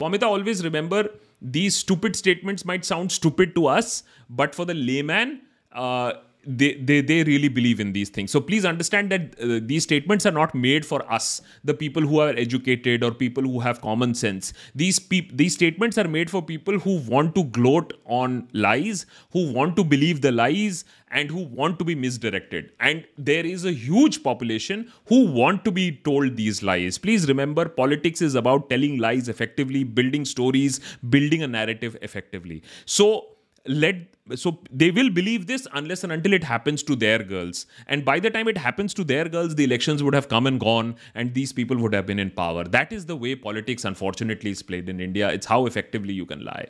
Pamita, 0.00 0.24
always 0.24 0.64
remember 0.64 1.08
these 1.40 1.76
stupid 1.76 2.16
statements 2.16 2.64
might 2.64 2.84
sound 2.84 3.10
stupid 3.10 3.54
to 3.54 3.66
us, 3.66 4.04
but 4.28 4.54
for 4.54 4.64
the 4.64 4.74
layman, 4.74 5.42
uh, 5.72 6.12
they, 6.46 6.74
they 6.74 7.00
they 7.00 7.22
really 7.24 7.48
believe 7.48 7.80
in 7.80 7.92
these 7.92 8.08
things. 8.08 8.30
So 8.30 8.40
please 8.40 8.64
understand 8.64 9.10
that 9.10 9.38
uh, 9.40 9.60
these 9.62 9.84
statements 9.84 10.26
are 10.26 10.32
not 10.32 10.54
made 10.54 10.84
for 10.84 11.10
us 11.12 11.40
the 11.64 11.74
people 11.74 12.02
who 12.02 12.20
are 12.20 12.30
educated 12.30 13.04
or 13.04 13.12
people 13.12 13.42
who 13.42 13.60
have 13.60 13.80
common 13.80 14.14
sense. 14.14 14.52
These 14.74 14.98
peop- 14.98 15.36
these 15.36 15.54
statements 15.54 15.98
are 15.98 16.08
made 16.08 16.30
for 16.30 16.42
people 16.42 16.78
who 16.78 16.98
want 16.98 17.34
to 17.36 17.44
gloat 17.44 17.92
on 18.06 18.48
lies 18.52 19.06
who 19.30 19.52
want 19.52 19.76
to 19.76 19.84
believe 19.84 20.20
the 20.20 20.32
lies 20.32 20.84
and 21.10 21.30
who 21.30 21.42
want 21.44 21.78
to 21.78 21.84
be 21.84 21.94
misdirected. 21.94 22.72
And 22.80 23.04
there 23.18 23.44
is 23.44 23.64
a 23.64 23.72
huge 23.72 24.22
population 24.22 24.90
who 25.06 25.30
want 25.30 25.64
to 25.64 25.70
be 25.70 25.92
told 26.04 26.36
these 26.36 26.62
lies. 26.62 26.98
Please 26.98 27.28
remember 27.28 27.68
politics 27.68 28.22
is 28.22 28.34
about 28.34 28.70
telling 28.70 28.98
lies 28.98 29.28
effectively 29.28 29.84
building 29.84 30.24
stories 30.24 30.80
building 31.10 31.42
a 31.42 31.46
narrative 31.46 31.96
effectively. 32.02 32.62
So 32.86 33.31
let 33.66 34.08
so 34.36 34.60
they 34.70 34.90
will 34.90 35.10
believe 35.10 35.46
this 35.46 35.66
unless 35.72 36.04
and 36.04 36.12
until 36.12 36.32
it 36.32 36.44
happens 36.44 36.82
to 36.84 36.94
their 36.94 37.18
girls. 37.22 37.66
And 37.88 38.04
by 38.04 38.20
the 38.20 38.30
time 38.30 38.48
it 38.48 38.56
happens 38.56 38.94
to 38.94 39.04
their 39.04 39.28
girls 39.28 39.54
the 39.56 39.64
elections 39.64 40.02
would 40.02 40.14
have 40.14 40.28
come 40.28 40.46
and 40.46 40.60
gone 40.60 40.96
and 41.14 41.34
these 41.34 41.52
people 41.52 41.76
would 41.78 41.92
have 41.92 42.06
been 42.06 42.18
in 42.18 42.30
power. 42.30 42.64
That 42.64 42.92
is 42.92 43.06
the 43.06 43.16
way 43.16 43.34
politics 43.34 43.84
unfortunately 43.84 44.50
is 44.50 44.62
played 44.62 44.88
in 44.88 45.00
india. 45.00 45.30
It's 45.30 45.46
how 45.46 45.66
effectively 45.66 46.14
you 46.14 46.26
can 46.26 46.44
lie 46.44 46.68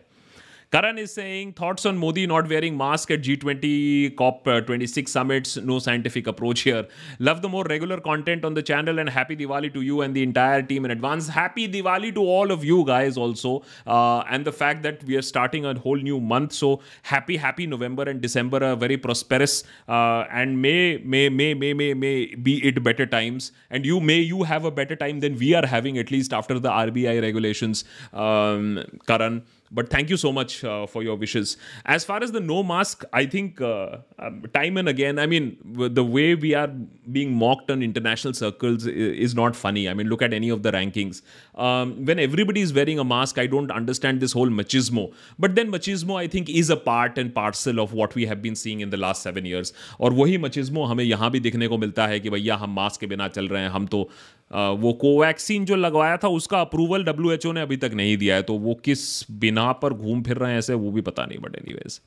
Karan 0.72 0.96
is 0.96 1.12
saying 1.12 1.52
thoughts 1.52 1.84
on 1.84 1.98
Modi 1.98 2.26
not 2.26 2.48
wearing 2.48 2.78
mask 2.78 3.10
at 3.10 3.20
G20 3.20 4.14
COP26 4.14 5.02
uh, 5.02 5.06
summits. 5.06 5.58
No 5.58 5.78
scientific 5.78 6.26
approach 6.26 6.60
here. 6.60 6.86
Love 7.18 7.42
the 7.42 7.48
more 7.50 7.64
regular 7.64 8.00
content 8.00 8.42
on 8.42 8.54
the 8.54 8.62
channel 8.62 8.98
and 8.98 9.06
happy 9.06 9.36
Diwali 9.36 9.70
to 9.74 9.82
you 9.82 10.00
and 10.00 10.16
the 10.16 10.22
entire 10.22 10.62
team 10.62 10.86
in 10.86 10.90
advance. 10.90 11.28
Happy 11.28 11.68
Diwali 11.68 12.14
to 12.14 12.22
all 12.22 12.50
of 12.50 12.64
you 12.64 12.86
guys 12.86 13.18
also. 13.18 13.62
Uh, 13.86 14.20
and 14.30 14.46
the 14.46 14.52
fact 14.52 14.82
that 14.84 15.04
we 15.04 15.14
are 15.14 15.20
starting 15.20 15.66
a 15.66 15.78
whole 15.78 15.98
new 15.98 16.18
month. 16.18 16.54
So 16.54 16.80
happy, 17.02 17.36
happy 17.36 17.66
November 17.66 18.04
and 18.04 18.22
December 18.22 18.64
are 18.64 18.74
very 18.74 18.96
prosperous 18.96 19.64
uh, 19.88 20.24
and 20.32 20.62
may, 20.62 20.96
may, 21.04 21.28
may, 21.28 21.52
may, 21.52 21.74
may, 21.74 21.92
may 21.92 22.34
be 22.34 22.66
it 22.66 22.82
better 22.82 23.04
times. 23.04 23.52
And 23.68 23.84
you 23.84 24.00
may 24.00 24.20
you 24.20 24.44
have 24.44 24.64
a 24.64 24.70
better 24.70 24.96
time 24.96 25.20
than 25.20 25.36
we 25.36 25.52
are 25.52 25.66
having 25.66 25.98
at 25.98 26.10
least 26.10 26.32
after 26.32 26.58
the 26.58 26.70
RBI 26.70 27.20
regulations, 27.20 27.84
um, 28.14 28.82
Karan. 29.06 29.42
But 29.74 29.88
thank 29.88 30.10
you 30.10 30.16
so 30.18 30.32
much 30.32 30.62
uh, 30.64 30.86
for 30.86 31.02
your 31.02 31.16
wishes. 31.16 31.56
As 31.86 32.04
far 32.04 32.22
as 32.22 32.32
the 32.32 32.40
no 32.40 32.62
mask, 32.62 33.04
I 33.12 33.24
think 33.24 33.60
uh, 33.60 33.98
um, 34.18 34.42
time 34.52 34.76
and 34.76 34.88
again, 34.88 35.18
I 35.18 35.26
mean, 35.26 35.56
the 35.64 36.04
way 36.04 36.34
we 36.34 36.54
are 36.54 36.68
being 37.10 37.32
mocked 37.34 37.70
on 37.70 37.82
international 37.82 38.34
circles 38.34 38.86
is 38.86 39.34
not 39.34 39.56
funny. 39.56 39.88
I 39.88 39.94
mean, 39.94 40.08
look 40.08 40.20
at 40.20 40.34
any 40.34 40.50
of 40.50 40.62
the 40.62 40.72
rankings. 40.72 41.22
Um, 41.54 42.04
when 42.04 42.18
everybody 42.18 42.60
is 42.60 42.74
wearing 42.74 42.98
a 42.98 43.04
mask, 43.04 43.38
I 43.38 43.46
don't 43.46 43.70
understand 43.70 44.20
this 44.20 44.32
whole 44.32 44.48
machismo. 44.48 45.12
But 45.38 45.54
then 45.54 45.72
machismo, 45.72 46.20
I 46.20 46.26
think, 46.28 46.50
is 46.50 46.68
a 46.68 46.76
part 46.76 47.16
and 47.16 47.34
parcel 47.34 47.80
of 47.80 47.94
what 47.94 48.14
we 48.14 48.26
have 48.26 48.42
been 48.42 48.54
seeing 48.54 48.80
in 48.80 48.90
the 48.90 48.98
last 48.98 49.22
seven 49.22 49.46
years. 49.46 49.72
और 50.00 50.12
वही 50.12 50.38
machismo 50.38 50.86
हमें 50.88 51.04
यहाँ 51.04 51.30
भी 51.30 51.40
देखने 51.40 51.68
को 51.68 51.78
मिलता 51.78 52.06
है 52.06 52.20
कि 52.20 52.30
भैया 52.30 52.56
हम 52.56 52.74
मास्क 52.74 53.00
के 53.00 53.06
बिना 53.06 53.28
चल 53.28 53.48
रहे 53.48 53.62
हैं 53.62 53.70
हम 53.70 53.86
तो 53.86 54.08
वो 54.54 54.92
कोवैक्सीन 54.92 55.64
जो 55.64 55.76
लगवाया 55.76 56.16
था, 56.16 56.28
उसका 56.28 56.60
अप्रूवल 56.60 57.04
डब्ल्यू 57.04 57.52
ने 57.52 57.60
अभी 57.60 57.76
तक 57.76 57.90
नहीं 57.94 58.16
दिया 58.16 58.34
है 58.36 58.42
तो 58.42 58.54
वो 58.54 58.74
किस 58.74 59.30
बिना 59.30 59.72
पर 59.72 59.92
घूम 59.92 60.22
फिर 60.22 60.36
रहे 60.36 60.50
हैं 60.50 60.58
ऐसे 60.58 60.74
वो 60.74 60.90
भी 60.90 61.00
पता 61.00 61.24
नहीं 61.26 61.38
but 61.38 61.56
anyways 61.56 62.00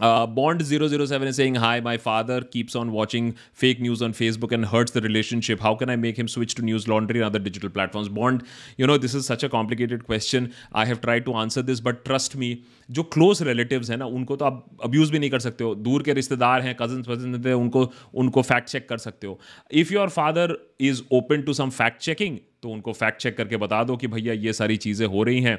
Uh, 0.00 0.26
Bond007 0.26 1.26
is 1.26 1.36
saying, 1.36 1.56
Hi, 1.56 1.80
my 1.80 1.96
father 1.96 2.40
keeps 2.40 2.76
on 2.76 2.92
watching 2.92 3.34
fake 3.52 3.80
news 3.80 4.00
on 4.00 4.12
Facebook 4.12 4.52
and 4.52 4.66
hurts 4.66 4.92
the 4.92 5.00
relationship. 5.00 5.60
How 5.60 5.74
can 5.74 5.90
I 5.90 5.96
make 5.96 6.18
him 6.18 6.28
switch 6.28 6.54
to 6.56 6.62
News 6.62 6.86
Laundry 6.86 7.20
and 7.20 7.26
other 7.26 7.38
digital 7.38 7.70
platforms? 7.70 8.08
Bond, 8.08 8.44
you 8.76 8.86
know, 8.86 8.96
this 8.96 9.14
is 9.14 9.26
such 9.26 9.42
a 9.42 9.48
complicated 9.48 10.06
question. 10.06 10.54
I 10.72 10.84
have 10.84 11.00
tried 11.00 11.24
to 11.26 11.34
answer 11.34 11.62
this, 11.62 11.80
but 11.80 12.04
trust 12.04 12.36
me, 12.36 12.56
जो 12.90 13.02
close 13.14 13.42
relatives 13.42 13.90
हैं 13.90 13.96
ना 13.96 14.06
उनको 14.18 14.36
तो 14.36 14.44
आप 14.44 14.78
abuse 14.84 15.10
भी 15.12 15.18
नहीं 15.18 15.30
कर 15.30 15.38
सकते 15.38 15.64
हो 15.64 15.74
दूर 15.74 16.02
के 16.02 16.12
रिश्तेदार 16.12 16.60
हैं 16.62 16.74
कज़न 16.76 17.02
वज़न 17.08 17.42
थे 17.44 17.52
उनको 17.52 17.84
उनको 18.22 18.42
फैक्ट 18.42 18.68
चेक 18.68 18.88
कर 18.88 18.98
सकते 18.98 19.26
हो 19.26 19.38
if 19.80 19.92
your 19.94 20.08
father 20.08 20.56
is 20.90 21.02
open 21.18 21.42
to 21.42 21.52
some 21.52 21.70
fact 21.80 22.00
checking 22.02 22.38
तो 22.62 22.70
उनको 22.70 22.92
फैक्ट 22.92 23.20
चेक 23.20 23.36
करके 23.36 23.56
बता 23.56 23.82
दो 23.84 23.96
कि 23.96 24.06
भैया 24.06 24.32
ये 24.34 24.52
सारी 24.52 24.76
चीज़ें 24.76 25.06
हो 25.06 25.22
रही 25.22 25.40
हैं। 25.40 25.54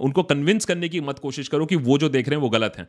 उनको 0.00 0.22
कन्विंस 0.24 0.64
करने 0.64 0.88
की 0.88 1.00
मत 1.00 1.18
कोशिश 1.18 1.48
करो 1.48 1.66
कि 1.66 1.76
वो 1.78 1.98
जो 1.98 2.08
देख 2.08 2.28
रहे 2.28 2.36
हैं 2.36 2.42
वो 2.42 2.50
गलत 2.50 2.76
हैं। 2.78 2.88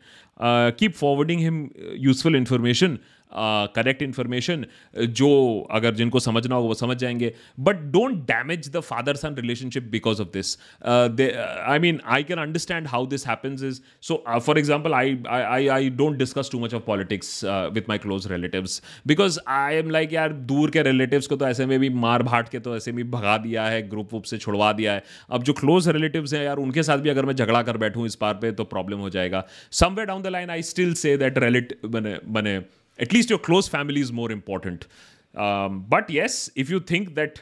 Keep 0.72 0.94
forwarding 0.94 1.42
him 1.42 1.68
useful 1.98 2.36
information 2.36 2.98
correct 3.34 4.02
information 4.02 4.66
जो 5.12 5.30
अगर 5.72 5.94
जिनको 5.96 6.20
समझना 6.20 6.56
हो 6.56 6.64
वो 6.64 6.74
समझ 6.74 6.98
जाएँगे। 6.98 7.34
But 7.60 7.82
don't 7.92 8.16
damage 8.28 8.70
the 8.74 8.80
father 8.82 9.16
son 9.16 9.36
relationship 9.36 9.84
because 9.92 10.22
of 10.22 10.28
this 10.34 10.58
I 10.84 11.80
mean 11.80 12.00
I 12.08 12.24
can 12.24 12.40
understand 12.40 12.88
how 12.88 13.06
this 13.08 13.28
happens 13.28 13.64
is 13.64 13.80
so 14.02 14.24
for 14.40 14.60
example 14.60 14.94
I 14.94 15.18
I 15.28 15.68
I 15.68 15.90
don't 15.92 16.18
discuss 16.18 16.50
too 16.52 16.60
much 16.60 16.74
of 16.74 16.84
politics 16.84 17.40
with 17.46 17.90
my 17.90 17.98
close 17.98 18.32
relatives 18.32 18.82
because 19.08 19.40
I 19.50 19.76
am 19.76 19.90
like 19.90 20.14
यार, 20.14 20.34
दूर 20.34 20.70
के 20.70 20.82
relatives 20.84 21.28
को 21.28 21.36
तो 21.36 21.48
ऐसे 21.48 21.66
में 21.66 21.80
भी 21.80 21.90
मार 22.02 22.24
भाट 22.24 22.50
के 22.50 22.60
तो 22.60 22.76
ऐसे 22.76 22.92
में 22.92 23.10
भगा 23.12 23.38
दिया 23.40 23.66
है 23.66 23.88
ग्रुप 23.90 24.14
वुप 24.14 24.24
से 24.24 24.38
छुड़वा 24.38 24.72
दिया 24.74 24.94
है। 24.94 25.04
अब 25.30 25.44
जो 25.44 25.54
क्लोज 25.54 25.88
रिलेटिव्स 25.90 26.34
हैं 26.34 26.44
यार, 26.44 26.58
उनके 26.58 26.84
साथ 26.84 26.98
भी 26.98 27.10
अगर 27.10 27.26
मैं 27.26 27.36
झगड़ा 27.36 27.62
कर 27.64 27.78
बैठूँ 27.78 28.06
इस 28.06 28.18
बार 28.22 28.34
पे 28.34 28.52
तो 28.52 28.64
प्रॉब्लम 28.66 29.00
हो 29.00 29.10
जाएगा। 29.10 29.44
Somewhere 29.72 30.06
down 30.06 30.22
the 30.22 30.28
line 30.28 30.50
I 30.50 30.62
still 30.64 30.94
say 30.96 31.16
that 31.18 31.38
relative 31.40 31.90
बने 31.90 32.18
बने 32.28 32.58
at 33.00 33.14
least 33.14 33.30
your 33.30 33.40
close 33.40 33.68
family 33.68 34.02
is 34.02 34.12
more 34.12 34.32
important. 34.32 34.88
Um, 35.36 35.86
but 35.88 36.10
yes, 36.10 36.50
if 36.56 36.70
you 36.70 36.80
think 36.80 37.16
that 37.16 37.42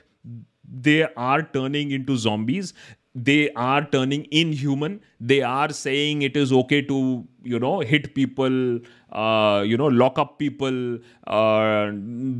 they 0.71 1.11
are 1.13 1.41
turning 1.41 1.91
into 1.91 2.15
zombies, 2.17 2.73
they 3.15 3.51
are 3.53 3.83
turning 3.83 4.27
inhuman. 4.31 5.01
They 5.19 5.41
are 5.41 5.71
saying 5.71 6.21
it 6.21 6.37
is 6.37 6.53
okay 6.53 6.81
to, 6.83 7.27
you 7.43 7.59
know, 7.59 7.79
hit 7.79 8.13
people, 8.13 8.79
uh, 9.11 9.63
you 9.65 9.77
know, 9.77 9.87
lock 9.87 10.19
up 10.19 10.37
people, 10.37 10.99
uh, 11.25 11.91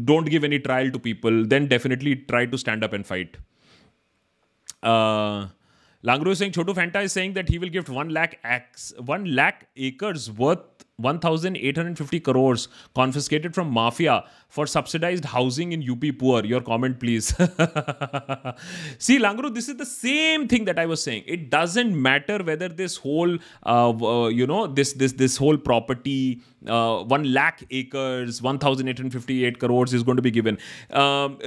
don't 0.04 0.30
give 0.30 0.44
any 0.44 0.60
trial 0.60 0.92
to 0.92 1.00
people, 1.00 1.46
then 1.46 1.68
definitely 1.68 2.16
try 2.16 2.46
to 2.46 2.58
stand 2.58 2.84
up 2.84 2.94
and 2.94 3.06
fight. 3.06 3.38
Uh, 4.84 5.48
is 6.04 6.38
saying, 6.38 6.52
Chotu 6.52 6.74
Fanta 6.74 7.04
is 7.04 7.12
saying 7.12 7.34
that 7.34 7.50
he 7.50 7.58
will 7.60 7.70
give 7.70 7.90
1 7.90 8.10
lakh, 8.10 8.40
acres, 8.46 8.94
1 9.04 9.36
lakh 9.36 9.68
acres 9.76 10.32
worth 10.32 10.79
1,850 11.00 12.20
crores 12.20 12.68
confiscated 12.94 13.56
from 13.56 13.72
mafia 13.72 14.24
for 14.48 14.66
subsidized 14.66 15.26
housing 15.26 15.72
in 15.72 15.90
UP 15.90 16.04
poor. 16.18 16.44
Your 16.46 16.62
comment, 16.62 17.00
please. 17.00 17.28
See, 18.98 19.20
Langru, 19.20 19.54
this 19.54 19.70
is 19.70 19.78
the 19.78 19.86
same 19.86 20.48
thing 20.48 20.66
that 20.66 20.80
I 20.80 20.86
was 20.86 21.02
saying. 21.02 21.24
It 21.26 21.50
doesn't 21.50 22.00
matter 22.00 22.44
whether 22.44 22.68
this 22.68 22.98
whole, 22.98 23.38
uh, 23.66 23.90
uh, 23.90 24.28
you 24.28 24.48
know, 24.48 24.68
this 24.68 24.94
this 24.94 25.14
this 25.14 25.38
whole 25.38 25.58
property, 25.58 26.42
one 26.62 27.24
lakh 27.26 27.58
acres 27.72 28.42
one 28.44 28.58
thousand 28.64 28.90
eight 28.90 29.00
hundred 29.00 29.14
fifty 29.14 29.42
eight 29.44 29.58
crore 29.58 29.90
is 29.94 30.04
gone 30.06 30.16
to 30.16 30.22
be 30.22 30.32
given 30.32 30.58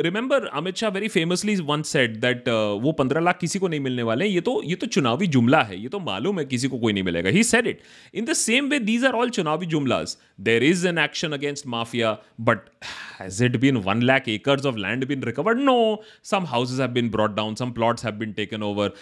remember 0.04 0.46
Amit 0.54 0.76
Shah 0.76 0.90
very 0.90 1.08
famously 1.08 1.56
once 1.62 1.82
said 1.88 2.16
that 2.20 2.48
वो 2.82 2.92
पंद्रह 2.98 3.20
लाख 3.20 3.38
किसी 3.40 3.58
को 3.58 3.68
नहीं 3.68 3.80
मिलने 3.80 4.02
वाले 4.02 4.26
ये 4.26 4.40
तो 4.40 4.60
ये 4.64 4.74
तो 4.74 4.86
चुनावी 4.88 5.26
जुमला 5.28 5.62
है। 5.62 5.80
ये 5.82 5.88
तो 5.88 5.98
मालूम 6.00 6.38
है 6.38 6.44
किसी 6.44 6.68
को 6.68 6.78
कोई 6.78 6.92
नहीं 6.92 7.04
मिलेगा। 7.04 7.30
He 7.30 7.42
said 7.44 7.66
it 7.66 7.80
in 8.14 8.24
the 8.24 8.32
same 8.34 8.68
way 8.68 8.78
these 8.80 9.04
are 9.04 9.12
all 9.14 9.30
चुनावी 9.30 9.66
जुमलाज 9.66 10.16
there 10.40 10.64
is 10.64 10.86
an 10.88 10.98
action 10.98 11.32
against 11.32 11.66
mafia 11.66 12.16
but 12.40 12.58
has 13.20 13.44
it 13.44 13.56
been 13.56 13.76
one 13.84 14.02
lakh 14.02 14.28
acres 14.28 14.66
of 14.66 14.76
land 14.78 15.06
been 15.08 15.22
recovered 15.24 15.60
no 15.60 16.02
some 16.30 16.46
houses 16.46 16.80
have 16.80 16.90
been 16.92 17.10
brought 17.10 17.34
down 17.36 17.54
some 17.54 17.72
plots 17.72 18.04
have 18.04 18.14
been 18.14 18.32
taken 18.32 18.62
over 18.62 18.94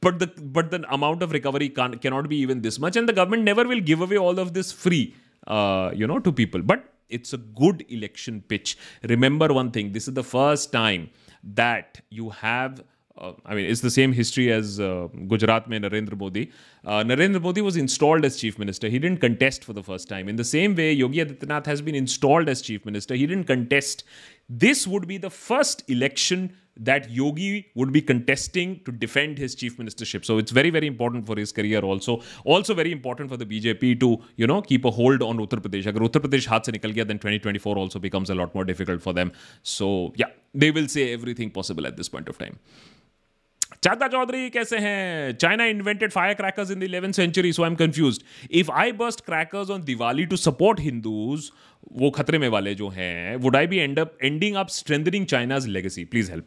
But 0.00 0.18
the 0.18 0.26
but 0.26 0.70
the 0.70 0.84
amount 0.92 1.22
of 1.22 1.32
recovery 1.32 1.68
can, 1.68 1.98
cannot 1.98 2.28
be 2.28 2.36
even 2.36 2.62
this 2.62 2.78
much, 2.78 2.96
and 2.96 3.08
the 3.08 3.12
government 3.12 3.42
never 3.42 3.66
will 3.66 3.80
give 3.80 4.00
away 4.00 4.16
all 4.16 4.38
of 4.38 4.54
this 4.54 4.70
free, 4.70 5.16
uh, 5.46 5.90
you 5.94 6.06
know, 6.06 6.20
to 6.20 6.30
people. 6.30 6.62
But 6.62 6.84
it's 7.08 7.32
a 7.32 7.38
good 7.38 7.84
election 7.88 8.42
pitch. 8.46 8.78
Remember 9.08 9.52
one 9.52 9.72
thing: 9.72 9.92
this 9.92 10.06
is 10.06 10.14
the 10.14 10.22
first 10.22 10.70
time 10.72 11.10
that 11.42 12.00
you 12.10 12.30
have 12.30 12.84
uh, 13.20 13.32
I 13.44 13.54
mean, 13.54 13.66
it's 13.66 13.80
the 13.80 13.90
same 13.90 14.12
history 14.12 14.52
as 14.52 14.78
uh, 14.78 15.08
Gujarat 15.26 15.68
mein 15.68 15.82
Narendra 15.82 16.16
Modi. 16.16 16.50
Uh, 16.84 17.02
Narendra 17.02 17.40
Modi 17.40 17.60
was 17.60 17.76
installed 17.76 18.24
as 18.24 18.36
chief 18.36 18.58
minister. 18.58 18.88
He 18.88 18.98
didn't 18.98 19.20
contest 19.20 19.64
for 19.64 19.72
the 19.72 19.82
first 19.82 20.08
time. 20.08 20.28
In 20.28 20.36
the 20.36 20.44
same 20.44 20.74
way, 20.74 20.92
Yogi 20.92 21.24
Adityanath 21.24 21.66
has 21.66 21.82
been 21.82 21.94
installed 21.94 22.48
as 22.48 22.62
chief 22.62 22.84
minister. 22.84 23.14
He 23.14 23.26
didn't 23.26 23.44
contest. 23.44 24.04
This 24.48 24.86
would 24.86 25.08
be 25.08 25.18
the 25.18 25.30
first 25.30 25.82
election 25.90 26.56
that 26.77 27.09
Yogi 27.09 27.67
would 27.75 27.91
be 27.91 28.01
contesting 28.01 28.79
to 28.85 28.91
defend 28.91 29.37
his 29.37 29.55
chief 29.55 29.77
ministership. 29.77 30.25
So 30.25 30.37
it's 30.37 30.51
very, 30.51 30.69
very 30.69 30.87
important 30.87 31.25
for 31.25 31.35
his 31.35 31.51
career 31.51 31.81
also. 31.81 32.21
Also 32.45 32.73
very 32.73 32.91
important 32.91 33.29
for 33.29 33.37
the 33.37 33.45
BJP 33.45 33.99
to, 33.99 34.17
you 34.35 34.47
know, 34.47 34.61
keep 34.61 34.85
a 34.85 34.91
hold 34.91 35.21
on 35.21 35.37
Uttar 35.37 35.59
Pradesh. 35.59 35.85
Agar 35.87 36.01
Uttar 36.01 36.23
Pradesh 36.25 36.47
haath 36.47 36.65
se 36.65 36.71
nikal 36.71 36.95
gaya, 36.95 37.05
then 37.05 37.19
2024 37.19 37.77
also 37.77 37.99
becomes 37.99 38.29
a 38.29 38.35
lot 38.35 38.55
more 38.55 38.65
difficult 38.65 39.01
for 39.01 39.13
them. 39.13 39.31
So 39.61 40.13
yeah, 40.15 40.33
they 40.53 40.71
will 40.71 40.87
say 40.87 41.13
everything 41.13 41.51
possible 41.51 41.85
at 41.85 41.97
this 41.97 42.09
point 42.09 42.27
of 42.29 42.37
time. 42.37 42.59
चादा 43.83 44.07
Chaudhary 44.07 44.49
कैसे 44.49 44.77
हैं 44.79 45.33
China 45.37 45.65
invented 45.65 46.11
fire 46.11 46.33
crackers 46.33 46.71
in 46.71 46.79
the 46.79 46.83
eleven 46.83 47.11
century 47.11 47.51
so 47.53 47.63
I 47.63 47.69
am 47.69 47.75
confuse 47.75 48.19
if 48.59 48.69
I 48.71 48.91
burst 48.99 49.21
crackers 49.25 49.69
on 49.69 49.83
Diwali 49.83 50.25
to 50.25 50.35
support 50.37 50.79
Hindus 50.79 51.49
वो 52.01 52.09
खतरे 52.17 52.37
में 52.39 52.47
वाले 52.49 52.75
जो 52.75 52.89
हैं 52.97 53.35
would 53.45 53.55
I 53.55 53.67
be 53.67 53.77
end 53.77 53.99
up 53.99 54.17
ending 54.23 54.55
up 54.55 54.67
strengthening 54.75 55.25
China's 55.33 55.67
legacy 55.67 56.05
please 56.13 56.29
help 56.31 56.45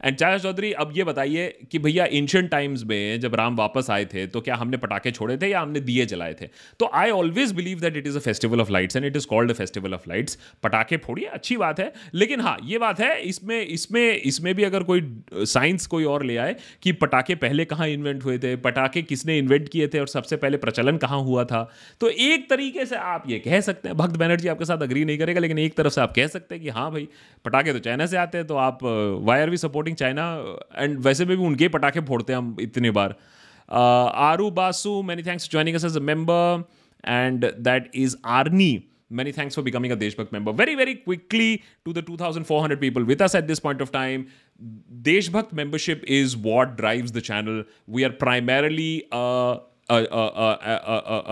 and 0.00 0.16
Chacha 0.16 0.38
Chaudhary 0.38 0.72
अब 0.74 0.92
ये 0.96 1.04
बताइए 1.04 1.46
कि 1.72 1.78
भैया 1.78 2.04
एंशियंट 2.04 2.50
टाइम्स 2.50 2.82
में 2.84 3.20
जब 3.20 3.34
राम 3.34 3.56
वापस 3.56 3.90
आए 3.90 4.04
थे 4.04 4.26
तो 4.26 4.40
क्या 4.40 4.56
हमने 4.56 4.76
पटाखे 4.76 5.10
छोड़े 5.10 5.36
थे 5.36 5.48
या 5.48 5.60
हमने 5.60 5.80
दिए 5.80 6.06
जलाए 6.06 6.34
थे? 6.34 6.48
तो 6.80 6.90
I 6.94 7.10
always 7.10 7.52
believe 7.52 7.80
that 7.80 7.96
it 7.96 8.06
is 8.06 8.16
a 8.16 8.20
festival 8.20 8.60
of 8.60 8.70
lights 8.72 8.96
and 8.96 9.06
it 9.06 9.16
is 9.16 9.26
called 9.26 9.50
a 9.50 9.54
festival 9.54 9.94
of 9.94 10.08
lights 10.08 10.38
पटाखे 10.62 10.96
फोड़िए, 10.98 11.26
अच्छी 11.26 11.56
बात 11.56 11.80
है। 11.80 11.92
लेकिन 12.14 12.40
हाँ 12.40 12.56
ये 12.64 12.78
बात 12.78 13.00
है, 13.00 13.20
इसमें 13.22 13.60
इसमें 13.60 14.20
इसमें 14.22 14.54
भी 14.54 14.64
अगर 14.64 14.82
कोई 14.82 15.02
साइंस 15.34 15.86
कोई 15.86 16.04
और 16.06 16.24
ले 16.24 16.36
आए 16.36 16.54
कि 16.82 16.92
पटाखे 16.94 17.34
पहले 17.36 17.64
कहाँ 17.64 17.88
इन्वेंट 17.88 18.24
हुए 18.24 18.38
थे, 18.38 18.54
पटाखे 18.58 19.02
किसने 19.02 19.38
इन्वेंट 19.38 19.68
किए 19.68 19.88
थे 19.88 20.00
और 20.00 20.08
सबसे 20.08 20.36
पहले 20.36 20.56
प्रचलन 20.58 20.96
कहाँ 20.98 21.20
हुआ 21.22 21.44
था? 21.44 21.62
तो 22.00 22.08
एक 22.08 22.48
तरीके 22.50 22.86
से 22.86 22.96
आप 22.96 23.24
ये 23.28 23.38
कह 23.38 23.60
सकते 23.60 23.88
हैं। 23.88 23.96
भक्त 23.96 24.16
बैनर्जी 24.16 24.48
आपके 24.48 24.64
साथ 24.64 24.82
अग्री 24.82 25.04
नहीं 25.04 25.18
करेगा, 25.18 25.40
लेकिन 25.40 25.58
एक 25.58 25.76
तरफ़ 25.76 25.92
से 25.92 26.00
आप 26.00 26.12
कह 26.16 26.26
सकते 26.28 26.54
हैं 26.54 26.64
कि 26.64 26.70
हाँ 26.70 26.90
भाई, 26.92 27.08
पटाखे 27.44 27.72
तो 27.72 27.78
चाइना 27.80 28.06
से 28.06 28.16
आते 28.16 28.38
हैं 28.38 28.46
तो 28.46 28.56
आप 28.58 28.78
वायर 28.82 29.50
भी 29.50 29.56
वी 29.58 29.87
सपोर्टिंग 29.88 29.96
चाइना 29.96 30.58
एंड 30.76 30.98
वैसे 31.06 31.24
में 31.24 31.36
भी 31.36 31.42
उनके 31.44 31.68
पटाखे 31.68 32.00
फोड़ते 32.00 32.32
हैं 32.32 32.38
हम 32.38 32.56
इतनी 32.60 32.90
बार। 32.90 33.14
Aru 34.28 34.50
Basu 34.50 35.02
many 35.02 35.22
thanks 35.22 35.50
joining 35.50 35.76
us 35.76 35.84
as 35.84 35.96
a 35.96 36.00
member 36.12 36.64
and 37.04 37.44
that 37.60 37.90
is 37.96 38.16
Arni 38.38 38.84
many 39.18 39.32
thanks 39.32 39.56
for 39.56 39.64
becoming 39.64 39.92
a 39.92 39.96
Deshbhakt 39.96 40.32
member 40.32 40.52
very 40.54 40.74
very 40.74 40.94
quickly 40.94 41.60
to 41.84 41.92
the 41.92 42.04
two 42.06 42.16
thousand 42.16 42.46
four 42.46 42.60
hundred 42.62 42.80
people 42.80 43.02
with 43.10 43.22
us 43.22 43.34
at 43.34 43.44
this 43.44 43.58
point 43.66 43.82
of 43.82 43.90
time 43.92 44.24
Deshbhakt 45.08 45.54
membership 45.54 46.02
is 46.18 46.36
what 46.42 46.76
drives 46.76 47.12
the 47.12 47.20
channel 47.30 47.64
we 47.90 48.02
are 48.04 48.10
primarily 48.24 48.98
a 49.12 49.16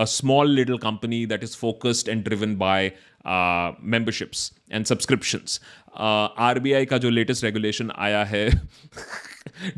small 0.09 0.51
little 0.51 0.77
company 0.83 1.25
that 1.25 1.43
is 1.43 1.57
focused 1.57 2.09
and 2.09 2.23
driven 2.23 2.55
by 2.57 2.91
memberships 3.85 4.51
and 4.71 4.85
subscriptions 4.85 5.61
RBI 5.97 6.85
का 6.85 6.97
जो 6.97 7.09
latest 7.09 7.43
regulation 7.43 7.91
आया 7.97 8.23
है 8.25 8.49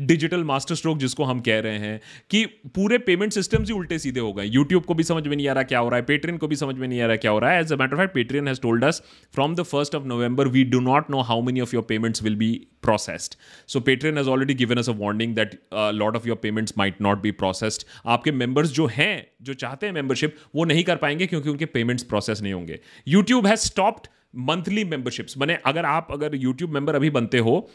digital 0.00 0.42
master 0.44 0.74
stroke 0.74 0.98
जिसको 0.98 1.24
हम 1.24 1.40
कह 1.40 1.58
रहे 1.60 1.78
हैं, 1.78 2.00
कि 2.30 2.44
पूरे 2.74 2.98
पेमेंट 2.98 3.32
सिस्टम्स 3.32 3.68
ही 3.68 3.74
उल्टे 3.74 3.98
सीधे 3.98 4.20
हो 4.20 4.32
गए। 4.32 4.44
यूट्यूब 4.44 4.84
को 4.84 4.94
भी 4.94 5.02
समझ 5.02 5.26
में 5.26 5.36
नहीं 5.36 5.48
आ 5.48 5.52
रहा 5.52 5.62
क्या 5.62 5.78
हो 5.78 5.88
रहा 5.88 5.96
है 5.96 6.04
पेट्रियन 6.04 6.38
को 6.38 6.48
भी 6.48 6.56
समझ 6.56 6.76
में 6.76 6.86
नहीं 6.88 7.00
आ 7.00 7.06
रहा 7.06 7.16
क्या 7.16 7.30
हो 7.30 7.38
रहा 7.38 7.50
है। 7.50 7.60
As 7.60 7.72
a 7.72 7.76
matter 7.76 7.94
of 7.94 8.00
fact 8.00 8.14
Patreon 8.14 8.48
has 8.48 8.60
told 8.60 8.84
us 8.84 9.02
from 9.34 9.54
the 9.54 9.62
first 9.62 9.94
of 9.94 10.04
November 10.04 10.48
we 10.48 10.64
do 10.64 10.80
not 10.80 11.10
know 11.10 11.20
how 11.20 11.42
many 11.42 11.60
of 11.60 11.74
your 11.74 11.84
payments 11.84 12.22
will 12.22 12.36
be 12.36 12.52
processed 12.82 13.34
so 13.68 13.80
Patreon 13.80 14.18
already 14.24 14.54
given 14.54 14.78
us 14.78 14.88
a 14.88 14.96
warning 14.98 15.34
that 15.34 15.54
a 15.72 15.90
lot 15.92 16.16
of 16.20 16.26
your 16.28 16.36
payments 16.36 16.76
might 16.78 17.02
not 17.06 17.24
be 17.24 17.32
processed. 17.42 17.86
आपके 18.06 18.30
members 18.30 18.66
जो 18.66 18.86
हैं, 18.86 19.26
जो 19.42 19.54
चाहते 19.54 19.86
हैं 19.86 19.94
membership, 19.94 20.30
वो 20.54 20.64
नहीं 20.64 20.84
कर 20.84 20.96
पाएँगे 20.96 21.26
क्योंकि 21.26 21.48
उनके 21.48 21.66
payments 21.66 22.02
प्रोसेस 22.02 22.42
नहीं 22.42 22.52
होंगे। 22.52 22.80
YouTube 23.08 23.46
has 23.46 23.68
stopped 23.70 24.10
monthly 24.34 24.84
memberships. 24.90 25.38
मैंने 25.38 25.58
अगर 25.66 25.84
आप, 25.84 26.08
अगर 26.12 26.36
यूट्यूब 26.36 26.70
मेंबर 26.70 26.94
अभी 26.94 27.10
बनते 27.10 27.38
हो 27.38 27.70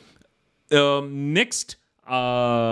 नेक्स्ट 0.71 1.77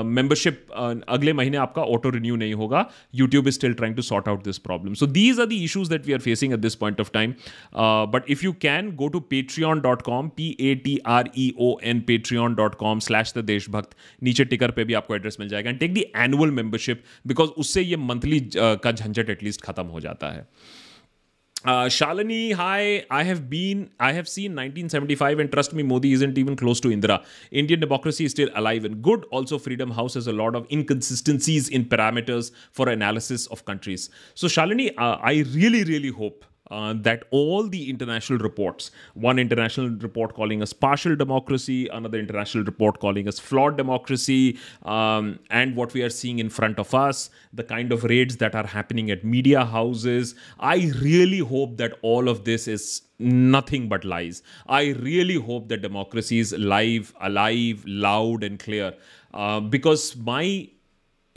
मेंबरशिप 0.08 0.65
अगले 1.10 1.34
महीने 1.34 1.58
आपका 1.58 1.82
ऑटो 1.84 2.10
रिन्यू 2.10 2.36
नहीं 2.36 2.54
होगा। 2.54 2.86
YouTube 3.15 3.48
is 3.48 3.56
still 3.56 3.74
trying 3.74 3.96
to 3.96 4.02
sort 4.02 4.28
out 4.28 4.43
this 4.43 4.58
problem 4.58 4.93
so 4.93 5.06
these 5.08 5.39
are 5.39 5.46
the 5.46 5.54
issues 5.54 5.89
that 5.89 6.06
we 6.08 6.13
are 6.13 6.19
facing 6.19 6.54
at 6.54 6.60
this 6.60 6.76
point 6.76 7.00
of 7.02 7.10
time 7.13 7.34
but 8.13 8.30
if 8.32 8.43
you 8.46 8.52
can 8.62 8.91
go 8.96 9.08
to 9.08 9.19
Patreon 9.32 9.80
dot 9.82 10.02
com 10.02 10.30
P 10.38 10.50
A 10.60 10.76
T 10.84 10.98
R 11.08 11.30
E 11.38 11.52
O 11.60 11.76
N 11.84 12.02
Patreon 12.08 12.56
dot 12.56 12.76
com 12.76 13.00
slash 13.00 13.34
the 13.38 13.43
Deshbhakt 13.46 13.96
नीचे 14.24 14.46
ticker 14.46 14.72
पे 14.72 14.84
भी 14.84 14.93
आपको 14.93 15.15
address 15.15 15.38
मिल 15.39 15.50
जाएगा। 15.50 15.69
And 15.69 15.80
take 15.80 15.93
the 15.93 16.04
annual 16.17 16.52
membership 16.52 17.04
because 17.28 17.50
उससे 17.58 17.82
ये 17.82 17.98
monthly 18.06 18.39
का 18.56 18.91
झंझट 18.91 19.30
एटलीस्ट 19.30 19.62
खत्म 19.62 19.86
हो 19.86 20.00
जाता 20.00 20.32
है। 20.32 20.48
Uh, 21.65 21.86
Shalini, 21.86 22.54
hi. 22.54 23.06
I 23.10 23.23
have 23.23 23.49
been, 23.49 23.89
I 23.97 24.12
have 24.12 24.28
seen 24.28 24.52
1975, 24.52 25.39
and 25.39 25.52
trust 25.52 25.73
me, 25.73 25.82
Modi 25.82 26.12
isn't 26.12 26.38
even 26.38 26.58
close 26.58 26.82
to 26.82 26.89
Indira. 26.89 27.23
Indian 27.52 27.80
democracy 27.80 28.26
is 28.26 28.32
still 28.32 28.49
alive 28.56 28.84
and 28.84 29.02
good. 29.02 29.26
Also, 29.32 29.58
Freedom 29.58 29.89
House 29.89 30.15
has 30.15 30.28
a 30.28 30.34
lot 30.34 30.56
of 30.56 30.67
inconsistencies 30.69 31.69
in 31.69 31.86
parameters 31.86 32.52
for 32.71 32.89
analysis 32.89 33.47
of 33.47 33.63
countries. 33.63 34.10
So, 34.34 34.47
Shalini, 34.47 34.93
uh, 34.97 35.17
I 35.21 35.45
really, 35.54 35.86
really 35.86 36.10
hope 36.10 36.43
uh, 36.71 36.93
that 36.97 37.23
all 37.32 37.67
the 37.67 37.89
international 37.89 38.39
reports, 38.39 38.91
one 39.13 39.38
international 39.38 39.89
report 39.89 40.34
calling 40.34 40.62
us 40.62 40.73
partial 40.73 41.15
democracy, 41.15 41.88
another 41.89 42.17
international 42.19 42.63
report 42.63 42.99
calling 42.99 43.28
us 43.28 43.39
flawed 43.39 43.78
democracy, 43.78 44.58
um, 44.84 45.39
and 45.49 45.76
what 45.76 45.93
we 45.93 46.02
are 46.02 46.10
seeing 46.10 46.39
in 46.39 46.49
front 46.49 46.80
of 46.80 46.93
us, 46.93 47.30
the 47.52 47.63
kind 47.63 47.91
of 47.91 48.04
raids 48.04 48.38
that 48.38 48.56
are 48.56 48.65
happening 48.65 49.12
at 49.12 49.23
media 49.23 49.65
houses. 49.65 50.36
I 50.60 50.91
really 51.02 51.39
hope 51.39 51.78
that 51.78 51.97
all 52.02 52.30
of 52.30 52.45
this 52.45 52.67
is 52.67 53.02
nothing 53.19 53.89
but 53.89 54.06
lies. 54.06 54.41
I 54.67 54.89
really 54.91 55.36
hope 55.36 55.67
that 55.69 55.82
democracy 55.82 56.39
is 56.39 56.54
live, 56.54 57.13
alive, 57.21 57.84
loud, 57.86 58.43
and 58.43 58.60
clear. 58.60 58.93
Uh, 59.34 59.60
because 59.60 60.15
my 60.15 60.69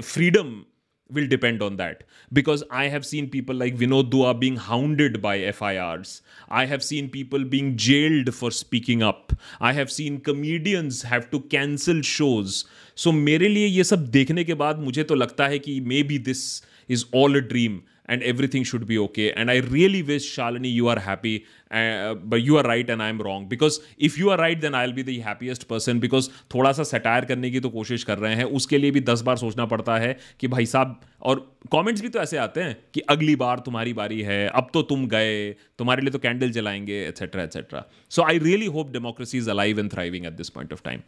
freedom 0.01 0.67
will 1.10 1.28
depend 1.28 1.62
on 1.62 1.76
that 1.78 2.04
because 2.32 2.64
I 2.72 2.88
have 2.88 3.06
seen 3.06 3.30
people 3.30 3.56
like 3.56 3.76
Vinod 3.76 4.10
Dua 4.10 4.34
being 4.34 4.56
hounded 4.56 5.22
by 5.22 5.52
FIRs. 5.52 6.22
I 6.50 6.66
have 6.66 6.84
seen 6.84 7.10
people 7.10 7.44
being 7.44 7.76
jailed 7.76 8.34
for 8.34 8.52
speaking 8.52 9.04
up. 9.04 9.34
I 9.60 9.74
have 9.74 9.92
seen 9.92 10.20
comedians 10.22 11.04
have 11.04 11.30
to 11.32 11.42
cancel 11.42 12.02
shows. 12.02 12.66
So 12.96 13.12
मेरे 13.12 13.48
लिए 13.50 13.68
ये 13.68 13.84
सब 13.84 14.08
देखने 14.12 14.44
के 14.44 14.54
बाद 14.64 14.80
मुझे 14.80 15.04
तो 15.04 15.16
लगता 15.16 15.48
है 15.48 15.60
कि 15.60 15.80
maybe 16.04 16.18
this 16.30 16.44
is 16.90 17.06
all 17.16 17.36
a 17.36 17.48
dream 17.54 17.80
and 18.14 18.24
everything 18.30 18.66
should 18.70 18.86
be 18.88 18.98
okay. 19.02 19.32
And 19.32 19.50
I 19.52 19.60
really 19.74 20.04
wish 20.04 20.26
Shalini 20.36 20.72
you 20.78 20.88
are 20.94 21.00
happy 21.00 21.46
Uh, 21.67 22.15
but 22.15 22.41
you 22.41 22.57
are 22.57 22.65
right 22.65 22.91
and 22.91 23.03
I 23.03 23.11
am 23.11 23.21
wrong. 23.21 23.49
Because 23.49 23.79
if 24.03 24.19
you 24.19 24.31
are 24.31 24.39
right 24.39 24.61
then 24.61 24.75
I'll 24.75 24.95
be 24.95 25.03
the 25.03 25.19
happiest 25.21 25.69
person. 25.73 26.23
थोड़ा 26.55 26.73
सा 26.73 26.83
satire 26.83 27.25
करने 27.25 27.51
की 27.51 27.61
तो 27.61 27.69
कोशिश 27.69 28.05
कर 28.05 28.19
रहे 28.19 28.35
हैं। 28.35 28.45
उसके 28.45 28.79
लिए 28.79 28.91
भी 28.91 29.01
दस 29.01 29.21
बार 29.21 29.37
सोचना 29.37 29.67
पड़ता 29.67 29.97
है 29.97 30.19
कि 30.41 30.49
भाई 30.49 30.67
साहब 30.67 31.01
और 31.23 31.59
कमेंट्स 31.73 32.03
भी 32.03 32.09
तो 32.09 32.19
ऐसे 32.19 32.37
आते 32.37 32.61
हैं 32.61 32.77
कि 32.95 33.01
अगली 33.01 33.37
बार 33.37 33.59
तुम्हारी 33.59 33.93
बारी 33.93 34.23
है 34.23 34.49
अब 34.49 34.69
तो 34.75 34.83
तुम 34.83 35.07
गए 35.07 35.51
तुम्हारे 35.53 36.03
लिए 36.03 36.11
तो 36.11 36.19
candle 36.19 36.51
जलाएँगे 36.51 37.07
etcetera 37.07 37.43
etcetera 37.43 37.85
so 38.11 38.23
I 38.23 38.39
really 38.39 38.67
hope 38.67 38.91
democracy 38.91 39.39
is 39.39 39.51
alive 39.51 39.81
and 39.81 39.93
thriving 39.93 40.27
at 40.27 40.33
this 40.33 40.49
point 40.49 40.73
of 40.73 40.83
time 40.85 41.01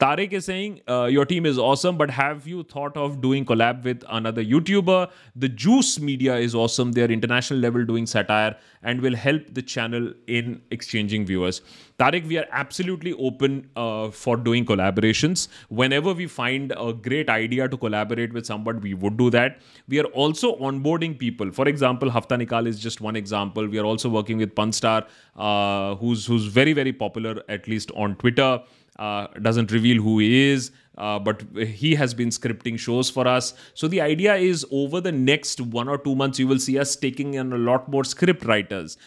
Tariq 0.00 0.34
is 0.34 0.42
saying 0.42 0.76
your 0.90 1.24
team 1.24 1.46
is 1.46 1.58
awesome 1.58 1.92
but 1.92 2.10
have 2.10 2.42
you 2.46 2.62
thought 2.76 2.96
of 2.96 3.16
doing 3.16 3.46
collab 3.46 3.82
with 3.84 4.02
another 4.02 4.42
YouTuber 4.42 5.06
the 5.38 5.46
Juice 5.46 6.00
Media 6.00 6.36
is 6.38 6.56
awesome 6.56 6.92
they 6.92 7.02
are 7.02 7.12
international 7.12 7.58
level 7.58 7.82
doing 7.82 8.06
satire 8.06 8.96
will 9.00 9.16
help 9.16 9.46
the 9.52 9.58
the 9.60 9.99
in 10.26 10.60
exchanging 10.70 11.26
viewers. 11.26 11.60
Tariq, 11.98 12.26
we 12.26 12.38
are 12.38 12.46
absolutely 12.50 13.12
open 13.28 13.68
uh, 13.76 14.10
for 14.10 14.36
doing 14.36 14.64
collaborations. 14.64 15.48
Whenever 15.68 16.14
we 16.20 16.26
find 16.26 16.72
a 16.76 16.92
great 16.92 17.28
idea 17.28 17.68
to 17.68 17.76
collaborate 17.76 18.32
with 18.32 18.46
somebody, 18.46 18.78
we 18.78 18.94
would 18.94 19.16
do 19.16 19.30
that. 19.30 19.58
We 19.88 20.00
are 20.00 20.10
also 20.24 20.56
onboarding 20.56 21.18
people. 21.18 21.52
For 21.52 21.68
example, 21.68 22.10
Hafta 22.10 22.38
Nikal 22.42 22.66
is 22.66 22.80
just 22.80 23.00
one 23.00 23.16
example. 23.16 23.66
We 23.66 23.78
are 23.78 23.84
also 23.84 24.08
working 24.08 24.38
with 24.38 24.54
Panstar, 24.54 25.06
uh, 25.36 25.94
who's 25.96 26.26
who's 26.26 26.46
very 26.60 26.72
very 26.72 26.92
popular 26.92 27.42
at 27.48 27.68
least 27.68 27.90
on 28.06 28.16
Twitter. 28.16 28.52
Uh, 28.98 29.26
doesn't 29.42 29.70
reveal 29.72 30.02
who 30.02 30.18
he 30.18 30.50
is. 30.50 30.72
Uh, 31.00 31.18
but 31.18 31.42
he 31.80 31.94
has 31.94 32.12
been 32.12 32.28
scripting 32.28 32.78
shows 32.78 33.08
for 33.08 33.26
us. 33.26 33.54
So 33.72 33.88
the 33.88 34.00
idea 34.02 34.34
is 34.34 34.66
over 34.70 35.00
the 35.00 35.12
next 35.12 35.60
one 35.60 35.88
or 35.88 35.96
two 36.06 36.14
months, 36.14 36.38
you 36.38 36.46
will 36.46 36.58
see 36.58 36.78
us 36.78 36.94
taking 37.04 37.34
in 37.34 37.54
a 37.54 37.60
lot 37.68 37.88
more 37.88 38.04
script 38.04 38.44
writers, 38.44 38.98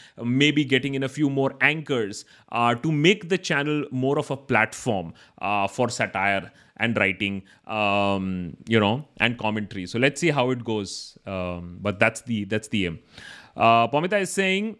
maybe 0.43 0.65
getting 0.65 0.95
in 0.95 1.03
a 1.03 1.09
few 1.17 1.29
more 1.29 1.51
anchors 1.61 2.25
uh, 2.51 2.73
to 2.75 2.91
make 2.91 3.29
the 3.29 3.37
channel 3.37 3.85
more 3.91 4.17
of 4.17 4.31
a 4.31 4.37
platform 4.37 5.13
uh, 5.39 5.67
for 5.67 5.89
satire 5.89 6.51
and 6.77 6.97
writing, 6.97 7.43
um, 7.67 8.57
you 8.67 8.79
know, 8.79 9.05
and 9.19 9.37
commentary. 9.37 9.85
So 9.85 9.99
let's 9.99 10.19
see 10.19 10.31
how 10.31 10.49
it 10.49 10.63
goes. 10.63 11.17
Um, 11.27 11.77
but 11.79 11.99
that's 11.99 12.21
the 12.21 12.45
that's 12.45 12.69
the 12.69 12.87
aim. 12.87 12.99
Uh, 13.55 13.87
Pamita 13.87 14.19
is 14.19 14.31
saying 14.31 14.77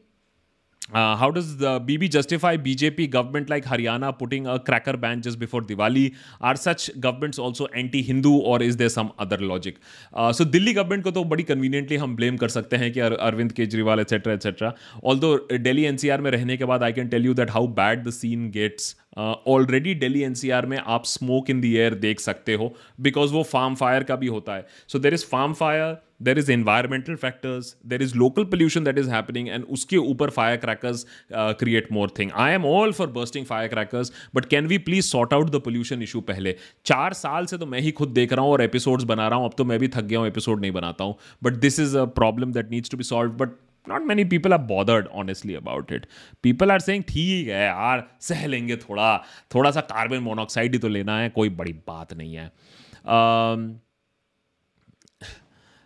Uh, 0.92 1.16
how 1.16 1.32
does 1.32 1.56
the 1.58 1.80
BB 1.80 2.10
justify 2.10 2.58
BJP 2.58 3.10
government 3.10 3.50
like 3.50 3.64
Haryana 3.64 4.18
putting 4.18 4.48
a 4.48 4.60
cracker 4.60 4.98
ban 4.98 5.22
just 5.22 5.40
before 5.40 5.62
Diwali? 5.62 6.14
Are 6.42 6.58
such 6.58 7.00
governments 7.00 7.40
also 7.40 7.68
anti-Hindu 7.68 8.34
or 8.34 8.62
is 8.62 8.76
there 8.76 8.90
some 8.90 9.14
other 9.18 9.38
logic? 9.38 9.78
Uh, 10.14 10.34
so 10.34 10.44
Delhi 10.44 10.74
government 10.74 11.04
को 11.04 11.12
तो 11.12 11.24
बड़ी 11.24 11.44
conveniently 11.44 11.98
हम 11.98 12.16
blame 12.18 12.40
कर 12.40 12.50
सकते 12.50 12.78
हैं 12.78 12.92
कि 12.94 13.00
Arvind 13.00 13.52
Kejriwal 13.52 14.00
etc 14.00 14.34
etc. 14.34 14.74
Although 15.04 15.38
Delhi 15.68 15.88
NCR 15.94 16.20
में 16.20 16.30
रहने 16.32 16.58
के 16.58 16.66
बाद 16.66 16.84
I 16.84 16.92
can 16.92 17.10
tell 17.10 17.22
you 17.22 17.34
that 17.34 17.50
how 17.50 17.66
bad 17.66 18.04
the 18.04 18.12
scene 18.12 18.52
gets 18.52 18.96
already 19.18 19.94
daily 19.96 20.22
NCR 20.24 20.66
में 20.66 20.78
आप 20.78 21.06
स्मोक 21.06 21.50
इन 21.50 21.62
द 21.62 21.66
एयर 21.66 21.94
देख 21.96 22.20
सकते 22.20 22.54
हो 22.54 22.74
बिकॉज़ 23.02 23.34
वो 23.34 23.44
फार्म 23.44 23.76
फायर 23.76 24.04
का 24.04 24.16
भी 24.16 24.28
होता 24.28 24.56
है। 24.56 24.66
So 24.88 25.00
there 25.00 25.14
is 25.14 25.26
farm 25.26 25.54
fire 25.54 25.96
there 26.24 26.40
is 26.40 26.52
environmental 26.52 27.16
factors 27.16 27.76
there 27.88 28.02
is 28.02 28.16
local 28.18 28.44
pollution 28.46 28.84
that 28.84 28.98
is 28.98 29.10
happening 29.10 29.50
and 29.50 29.64
उसके 29.70 29.98
ऊपर 29.98 30.30
fire 30.30 30.58
crackers 30.58 31.06
create 31.34 31.92
more 31.92 32.12
thing 32.20 32.32
I 32.36 32.54
am 32.54 32.66
all 32.66 32.92
for 32.94 33.08
bursting 33.12 33.46
fire 33.46 33.68
crackers 33.68 34.12
but 34.36 34.46
can 34.46 34.68
we 34.68 34.78
please 34.80 35.06
sort 35.06 35.34
out 35.34 35.50
the 35.50 35.62
pollution 35.66 36.02
issue 36.04 36.22
पहले? 36.22 36.56
चार 36.86 37.14
साल 37.14 37.46
से 37.46 37.58
तो 37.58 37.66
मैं 37.66 37.80
ही 37.80 37.92
खुद 37.92 38.10
देख 38.12 38.34
रहा 38.34 38.46
हूँ 38.46 38.52
और 38.52 38.62
एपिसोड्स 38.62 39.04
बना 39.04 39.28
रहा 39.28 39.40
हूँ, 39.40 39.46
अब 39.46 39.54
तो 39.58 39.66
मैं 39.66 39.80
भी 39.80 39.88
थक 39.88 40.04
गया 40.04 40.20
हूँ 40.20 40.28
एपिसोड 40.28 40.62
नहीं 40.62 40.72
बनाता 40.72 41.04
हूँ। 41.04 41.16
But 41.44 41.54
this 41.58 41.80
is 41.80 41.98
a 41.98 42.06
problem 42.18 42.54
that 42.54 42.72
needs 42.72 42.90
to 42.90 42.98
be 42.98 43.04
solve 43.04 43.32
but 43.34 43.50
not 43.90 44.02
many 44.02 44.24
people 44.24 44.54
are 44.54 44.60
bothered 44.60 45.08
honestly 45.08 45.56
about 45.56 45.92
it 45.92 46.06
people 46.44 46.72
are 46.72 46.80
saying 46.80 47.04
ठीक 47.04 47.48
है 47.48 47.66
यार, 47.66 48.08
सह 48.22 48.46
लेंगे 48.48 48.78
थोड़ा 48.78 49.18
थोड़ा 49.56 49.72
सा 49.72 49.82
कार्बन 49.82 50.18
मोनोऑक्साइड 50.18 50.74
ही 50.74 50.80
तो 50.80 50.88
लेना 50.88 51.20
है, 51.20 51.30
कोई 51.30 51.50
बड़ी 51.50 51.74
बात 51.74 52.14
नहीं 52.14 52.36
है. 52.36 52.52
Um, 53.04 53.72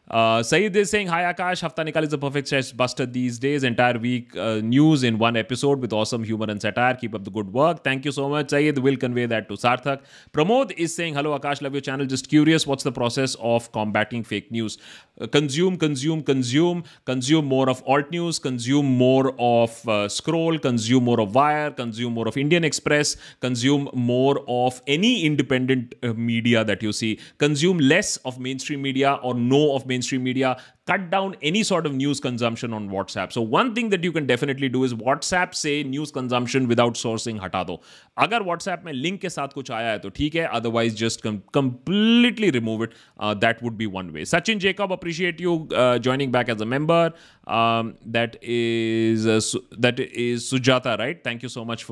Uh, 0.09 0.41
Saeed 0.41 0.73
is 0.75 0.89
saying, 0.89 1.07
Hi 1.07 1.33
Akash, 1.33 1.61
Hafta 1.61 1.83
Nikal 1.83 2.03
is 2.03 2.13
a 2.13 2.17
perfect 2.17 2.47
chest 2.47 2.77
buster 2.77 3.05
these 3.05 3.37
days. 3.37 3.63
Entire 3.65 3.99
week 3.99 4.35
uh, 4.37 4.61
news 4.63 5.03
in 5.03 5.17
one 5.17 5.35
episode 5.35 5.81
with 5.81 5.91
awesome 5.91 6.23
humor 6.23 6.45
and 6.47 6.61
satire. 6.61 6.93
Keep 6.93 7.15
up 7.15 7.25
the 7.25 7.29
good 7.29 7.51
work. 7.51 7.83
Thank 7.83 8.05
you 8.05 8.13
so 8.13 8.29
much. 8.29 8.51
Saeed 8.51 8.77
will 8.77 8.95
convey 8.95 9.25
that 9.25 9.49
to 9.49 9.55
Sarthak. 9.55 10.03
Pramod 10.31 10.71
is 10.77 10.95
saying, 10.95 11.13
Hello 11.13 11.37
Akash, 11.37 11.61
love 11.61 11.73
your 11.73 11.81
channel. 11.81 12.05
Just 12.05 12.29
curious, 12.29 12.65
what's 12.65 12.83
the 12.83 12.91
process 12.91 13.35
of 13.41 13.69
combating 13.73 14.23
fake 14.23 14.49
news? 14.49 14.77
Uh, 15.19 15.27
consume, 15.27 15.75
consume, 15.75 16.23
consume. 16.23 16.85
Consume 17.03 17.45
more 17.45 17.69
of 17.69 17.83
alt 17.85 18.09
news. 18.09 18.39
Consume 18.39 18.85
more 18.85 19.35
of 19.37 19.89
uh, 19.89 20.07
scroll. 20.07 20.57
Consume 20.57 21.03
more 21.03 21.19
of 21.19 21.35
wire. 21.35 21.69
Consume 21.71 22.13
more 22.13 22.29
of 22.29 22.37
Indian 22.37 22.63
Express. 22.63 23.17
Consume 23.41 23.89
more 23.93 24.41
of 24.47 24.81
any 24.87 25.25
independent 25.25 25.95
uh, 26.01 26.13
media 26.13 26.63
that 26.63 26.81
you 26.81 26.93
see. 26.93 27.19
Consume 27.39 27.77
less 27.79 28.15
of 28.17 28.39
mainstream 28.39 28.81
media 28.81 29.19
or 29.21 29.33
no 29.33 29.75
of 29.75 29.85
mainstream 29.85 29.96
mainstream 29.97 30.23
media 30.23 30.57
cut 30.85 31.09
down 31.09 31.35
any 31.41 31.63
sort 31.63 31.85
of 31.85 31.93
news 31.93 32.19
consumption 32.19 32.73
on 32.73 32.89
WhatsApp. 32.89 33.33
So 33.33 33.41
one 33.41 33.73
thing 33.75 33.89
that 33.89 34.03
you 34.03 34.11
can 34.11 34.25
definitely 34.25 34.69
do 34.69 34.83
is 34.83 34.93
WhatsApp 34.93 35.55
say 35.55 35.83
news 35.83 36.11
consumption 36.11 36.67
without 36.67 36.93
sourcing 36.93 37.39
हटा 37.39 37.63
दो 37.63 37.81
अगर 38.17 38.43
WhatsApp 38.43 38.83
में 38.85 38.93
link 38.93 39.21
के 39.21 39.29
साथ 39.29 39.47
कुछ 39.47 39.71
आया 39.71 39.89
है 39.91 39.99
तो 39.99 40.09
ठीक 40.09 40.35
है 40.35 40.45
otherwise 40.59 40.95
just 40.95 41.27
completely 41.57 42.51
remove 42.51 42.81
it 42.81 42.93
uh, 43.19 43.33
that 43.33 43.61
would 43.61 43.77
be 43.77 43.87
one 43.87 44.13
way 44.13 44.25
Sachin 44.33 44.59
Jacob 44.59 44.91
appreciate 44.91 45.39
you 45.39 45.67
uh, 45.75 45.99
joining 45.99 46.31
back 46.31 46.49
as 46.49 46.61
a 46.61 46.65
member 46.65 47.13
um, 47.47 47.95
that 48.17 48.37
is 48.41 49.27
uh, 49.27 49.41
that 49.87 49.99
is 49.99 50.51
Sujata 50.51 50.97
right 50.99 51.23
thank 51.23 51.43
you 51.43 51.49
so 51.49 51.65
much 51.65 51.83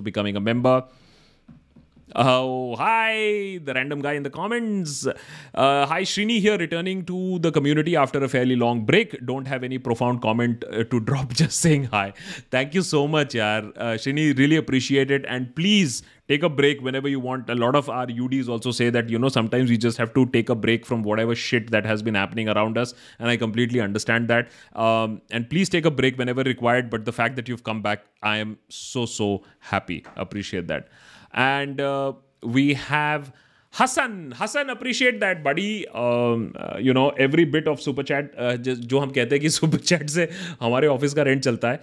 Oh, 2.13 2.75
hi, 2.75 3.59
the 3.63 3.73
random 3.73 3.99
guy 3.99 4.13
in 4.13 4.21
the 4.21 4.29
comments. 4.29 5.07
Uh, 5.07 5.87
hi, 5.87 6.03
Srini 6.03 6.39
here, 6.39 6.55
returning 6.55 7.03
to 7.05 7.39
the 7.39 7.51
community 7.51 7.95
after 7.95 8.23
a 8.23 8.29
fairly 8.29 8.55
long 8.55 8.85
break. 8.85 9.25
Don't 9.25 9.47
have 9.47 9.63
any 9.63 9.79
profound 9.79 10.21
comment 10.21 10.63
uh, 10.71 10.83
to 10.83 10.99
drop, 10.99 11.33
just 11.33 11.59
saying 11.59 11.85
hi. 11.85 12.13
Thank 12.51 12.75
you 12.75 12.83
so 12.83 13.07
much, 13.07 13.29
yaar. 13.33 13.71
Uh, 13.75 13.93
Srini, 13.95 14.37
really 14.37 14.55
appreciate 14.55 15.09
it. 15.09 15.25
And 15.27 15.55
please 15.55 16.03
take 16.27 16.43
a 16.43 16.49
break 16.49 16.79
whenever 16.81 17.07
you 17.07 17.19
want. 17.19 17.49
A 17.49 17.55
lot 17.55 17.75
of 17.75 17.89
our 17.89 18.05
UDs 18.05 18.47
also 18.49 18.69
say 18.69 18.91
that, 18.91 19.09
you 19.09 19.17
know, 19.17 19.29
sometimes 19.29 19.71
we 19.71 19.77
just 19.77 19.97
have 19.97 20.13
to 20.13 20.27
take 20.27 20.49
a 20.49 20.55
break 20.55 20.85
from 20.85 21.01
whatever 21.01 21.33
shit 21.33 21.71
that 21.71 21.85
has 21.87 22.03
been 22.03 22.15
happening 22.15 22.49
around 22.49 22.77
us. 22.77 22.93
And 23.17 23.29
I 23.29 23.37
completely 23.37 23.81
understand 23.81 24.27
that. 24.27 24.49
Um, 24.75 25.21
and 25.31 25.49
please 25.49 25.69
take 25.69 25.85
a 25.85 25.91
break 25.91 26.19
whenever 26.19 26.43
required. 26.43 26.91
But 26.91 27.05
the 27.05 27.11
fact 27.11 27.35
that 27.37 27.49
you've 27.49 27.63
come 27.63 27.81
back, 27.81 28.05
I 28.21 28.37
am 28.37 28.59
so, 28.69 29.07
so 29.07 29.41
happy. 29.59 30.05
Appreciate 30.15 30.67
that. 30.67 30.87
And 31.34 31.80
uh, 31.80 32.12
we 32.42 32.74
have 32.74 33.32
Hassan. 33.74 34.32
Hassan, 34.36 34.70
appreciate 34.70 35.20
that, 35.20 35.44
buddy. 35.44 35.86
Um, 35.88 36.52
uh, 36.56 36.76
you 36.78 36.92
know, 36.92 37.10
every 37.10 37.44
bit 37.44 37.68
of 37.68 37.80
super 37.80 38.02
chat 38.02 38.32
uh, 38.36 38.56
जो 38.56 38.98
हम 38.98 39.10
कहते 39.10 39.34
हैं 39.34 39.40
कि 39.40 39.50
super 39.56 39.80
chat 39.90 40.08
से 40.10 40.28
हमारे 40.60 40.86
office 40.88 41.14
का 41.14 41.22
rent 41.22 41.42
चलता 41.42 41.70
है 41.70 41.80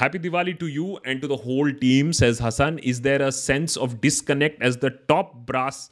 happy 0.00 0.18
Diwali 0.18 0.52
to 0.62 0.66
you 0.66 0.98
and 1.06 1.20
to 1.20 1.28
the 1.28 1.40
whole 1.46 1.72
team 1.80 2.10
says 2.20 2.38
Hasan 2.42 2.78
is 2.92 2.98
there 3.08 3.22
a 3.22 3.30
sense 3.40 3.78
of 3.78 4.00
disconnect 4.02 4.62
as 4.64 4.76
the 4.84 4.92
top 5.08 5.32
brass 5.50 5.88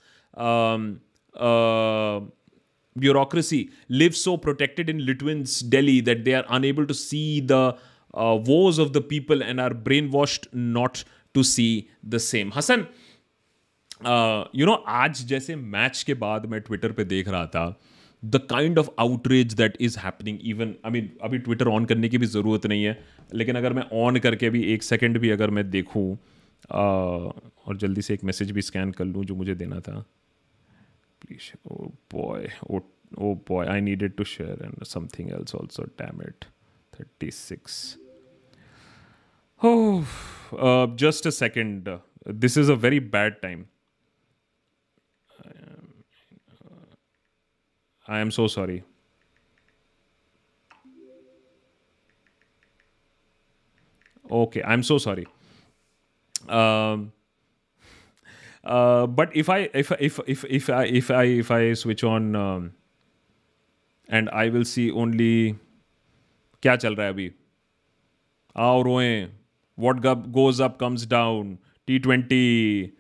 bureaucracy 3.01 3.71
lives 3.89 4.21
so 4.21 4.37
protected 4.37 4.89
in 4.93 5.05
Litwin's 5.09 5.61
Delhi 5.75 6.01
that 6.01 6.25
they 6.25 6.35
are 6.35 6.45
unable 6.49 6.87
to 6.87 6.95
see 6.95 7.41
the 7.41 7.77
uh, 8.15 8.39
woes 8.49 8.79
of 8.79 8.93
the 8.93 9.01
people 9.01 9.43
and 9.43 9.61
are 9.61 9.71
brainwashed 9.71 10.49
not 10.53 11.05
to 11.34 11.44
see 11.44 11.86
the 12.06 12.18
same 12.18 12.52
Hasan 12.56 12.88
you 14.56 14.66
know 14.66 14.74
आज 14.74 15.26
जैसे 15.26 15.56
match 15.56 16.04
के 16.04 16.14
बाद 16.14 16.46
मैं 16.46 16.62
Twitter 16.62 16.92
पे 16.92 17.06
देख 17.06 17.28
रहा 17.28 17.46
था 17.46 17.80
the 18.26 18.36
kind 18.36 18.80
of 18.80 18.90
outreach 19.00 19.54
that 19.54 19.78
is 19.82 20.00
happening 20.00 20.40
even 20.44 20.76
I 20.86 20.92
mean 20.92 21.12
अभी 21.24 21.38
ट्विटर 21.38 21.68
ऑन 21.68 21.86
करने 21.86 22.10
की 22.10 22.18
भी 22.18 22.26
ज़रूरत 22.26 22.66
नहीं 22.66 22.84
है 22.84 23.06
लेकिन 23.34 23.56
अगर 23.56 23.74
मैं 23.74 23.84
ऑन 23.94 24.20
करके 24.20 24.50
भी 24.50 24.64
एक 24.64 24.84
सेकेंड 24.84 25.18
भी 25.18 25.30
अगर 25.30 25.50
मैं 25.50 25.70
देखूँ 25.70 26.18
uh, 26.18 27.44
और 27.66 27.78
जल्दी 27.78 28.02
से 28.02 28.14
एक 28.14 28.24
मैसेज 28.24 28.52
भी 28.52 28.62
स्कैन 28.62 28.92
कर 28.92 29.06
लूँ 29.06 29.26
जो 29.26 29.36
मुझे 29.36 29.56
देना 29.56 29.80
था। 29.80 30.06
Please 31.22 31.72
oh 31.72 31.76
boy 32.14 32.50
oh 33.18 33.36
boy 33.36 33.68
I 33.68 33.82
needed 33.82 34.16
to 34.16 34.24
share 34.24 34.64
and 34.64 34.84
something 34.84 35.32
else 35.32 35.56
also 35.56 35.84
damn 35.84 36.22
it 36.22 36.46
thirty 37.00 37.32
six 37.32 37.98
Oh, 39.63 40.07
uh, 40.57 40.87
just 40.89 41.27
a 41.27 41.33
second. 41.33 41.89
this 42.25 42.57
is 42.57 42.69
a 42.69 42.77
very 42.77 42.99
bad 42.99 43.41
time. 43.43 43.69
I 48.07 48.21
am 48.21 48.31
so 48.31 48.47
sorry. 48.47 48.85
Okay, 54.31 54.63
I'm 54.63 54.83
so 54.83 54.99
sorry. 54.99 55.27
Um, 56.49 57.13
uh, 58.65 59.07
but 59.07 59.35
if 59.35 59.49
I 59.49 59.71
if 59.75 59.93
if 60.01 60.21
if 60.27 60.45
if 60.45 60.71
I 60.71 60.85
if 60.85 61.11
I 61.11 61.25
if 61.25 61.51
I 61.51 61.73
switch 61.75 62.05
on 62.05 62.35
um, 62.37 62.73
and 64.09 64.29
I 64.31 64.49
will 64.49 64.65
see 64.65 64.91
only 64.91 65.57
क्या 66.63 66.77
चल 66.77 66.95
रहा 66.95 67.07
है 67.07 67.13
अभी 67.13 67.31
आओ 68.57 68.83
रोएं 68.83 69.29
what 69.76 70.02
goes 70.32 70.60
up 70.60 70.78
comes 70.80 71.06
down. 71.06 71.58
T20, 71.88 72.94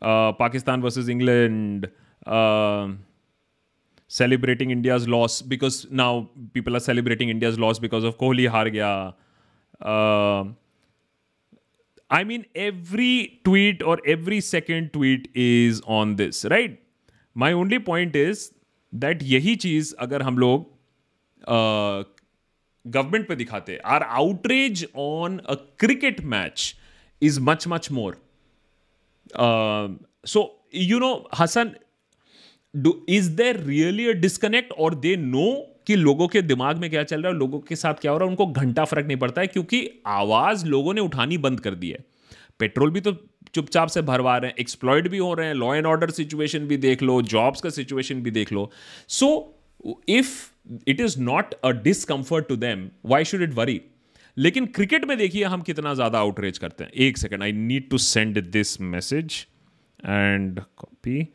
uh, 0.00 0.32
Pakistan 0.32 0.80
versus 0.80 1.08
England, 1.08 1.90
uh, 2.26 2.88
celebrating 4.08 4.70
India's 4.70 5.06
loss 5.08 5.42
because 5.42 5.86
now 5.90 6.30
people 6.52 6.76
are 6.76 6.80
celebrating 6.80 7.28
India's 7.28 7.58
loss 7.58 7.78
because 7.78 8.04
of 8.04 8.16
Kohli 8.18 8.48
har 8.48 8.70
gaya. 8.70 9.14
Uh, 9.80 10.44
I 12.10 12.24
mean, 12.24 12.44
every 12.54 13.40
tweet 13.44 13.82
or 13.82 13.98
every 14.04 14.40
second 14.40 14.92
tweet 14.92 15.28
is 15.34 15.80
on 15.86 16.16
this, 16.16 16.44
right? 16.44 16.80
My 17.34 17.52
only 17.52 17.78
point 17.78 18.16
is 18.16 18.52
that 18.92 19.22
यही 19.22 19.56
चीज़ 19.56 19.94
अगर 19.98 20.22
हम 20.22 20.38
लोग 20.38 20.66
government 22.84 23.28
पे 23.28 23.36
दिखाते 23.36 23.76
are 23.86 24.02
outrage 24.02 24.86
on 24.98 25.38
a 25.38 25.54
cricket 25.78 26.20
match 26.26 26.74
is 27.22 27.40
much 27.40 27.68
much 27.68 27.90
more 27.92 28.20
so 30.26 30.44
you 30.74 30.98
know 30.98 31.12
Hasan 31.38 31.70
do 32.74 32.94
is 33.08 33.30
there 33.36 33.60
really 33.62 34.06
a 34.08 34.12
disconnect 34.20 34.72
और 34.72 34.94
they 34.96 35.16
know 35.16 35.50
कि 35.86 35.96
लोगों 35.96 36.26
के 36.28 36.40
दिमाग 36.42 36.78
में 36.78 36.88
क्या 36.90 37.02
चल 37.04 37.22
रहा 37.22 37.32
है 37.32 37.38
लोगों 37.38 37.58
के 37.60 37.76
साथ 37.76 37.94
क्या 38.00 38.12
हो 38.12 38.18
रहा 38.18 38.24
है, 38.24 38.30
उनको 38.30 38.46
घंटा 38.46 38.84
फ़र्क 38.84 39.06
नहीं 39.06 39.16
पड़ता 39.18 39.40
है, 39.40 39.46
क्योंकि 39.46 39.88
आवाज़ 40.06 40.64
लोगों 40.66 40.94
ने 40.94 41.00
उठानी 41.00 41.38
बंद 41.38 41.60
कर 41.60 41.74
दी 41.74 41.90
है। 41.90 42.04
पेट्रोल 42.60 42.90
भी 42.90 43.00
तो 43.00 43.12
चुपचाप 43.54 43.88
से 43.88 44.02
भरवा 44.02 44.36
रहे 44.36 44.50
हैं 44.50 44.56
एक्सप्लॉयड 44.60 45.08
भी 45.10 45.18
हो 45.18 45.32
रहे 45.34 45.46
हैं 45.46 45.54
लॉ 45.54 45.74
एंड 45.74 45.86
ऑर्डर 45.86 46.10
सिचुएशन 46.10 46.66
भी 46.66 46.76
देख 46.78 47.02
लो 47.02 47.20
जॉब्स 47.24 47.60
का 47.60 47.70
सिचुएशन 47.70 48.22
भी 48.22 48.30
देख 48.30 48.52
लो। 48.52 48.70
So 49.08 49.28
if 50.08 50.30
it 50.88 51.00
is 51.00 51.20
not 51.20 51.54
a 51.54 51.70
discomfort 51.70 52.48
to 52.48 52.56
them 52.56 52.90
why 53.04 53.24
should 53.24 53.42
it 53.42 53.54
worry 53.54 53.80
लेकिन 54.38 54.66
क्रिकेट 54.66 55.04
में 55.04 55.16
देखिए 55.18 55.44
हम 55.44 55.62
कितना 55.62 55.94
ज़्यादा 55.94 56.18
आउटरीच 56.18 56.58
करते 56.58 56.84
हैं। 56.84 56.90
एक 56.90 57.18
second 57.18 57.42
I 57.42 57.52
need 57.52 57.88
to 57.90 57.98
send 57.98 58.38
this 58.50 58.80
message 58.80 59.46
and 60.06 60.60
copy 60.76 61.28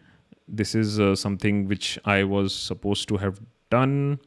this 0.50 0.76
is 0.76 1.02
something 1.02 1.68
which 1.68 2.00
I 2.06 2.24
was 2.24 2.48
suppose 2.48 3.08
to 3.08 3.18
have 3.18 3.34
done 3.74 4.18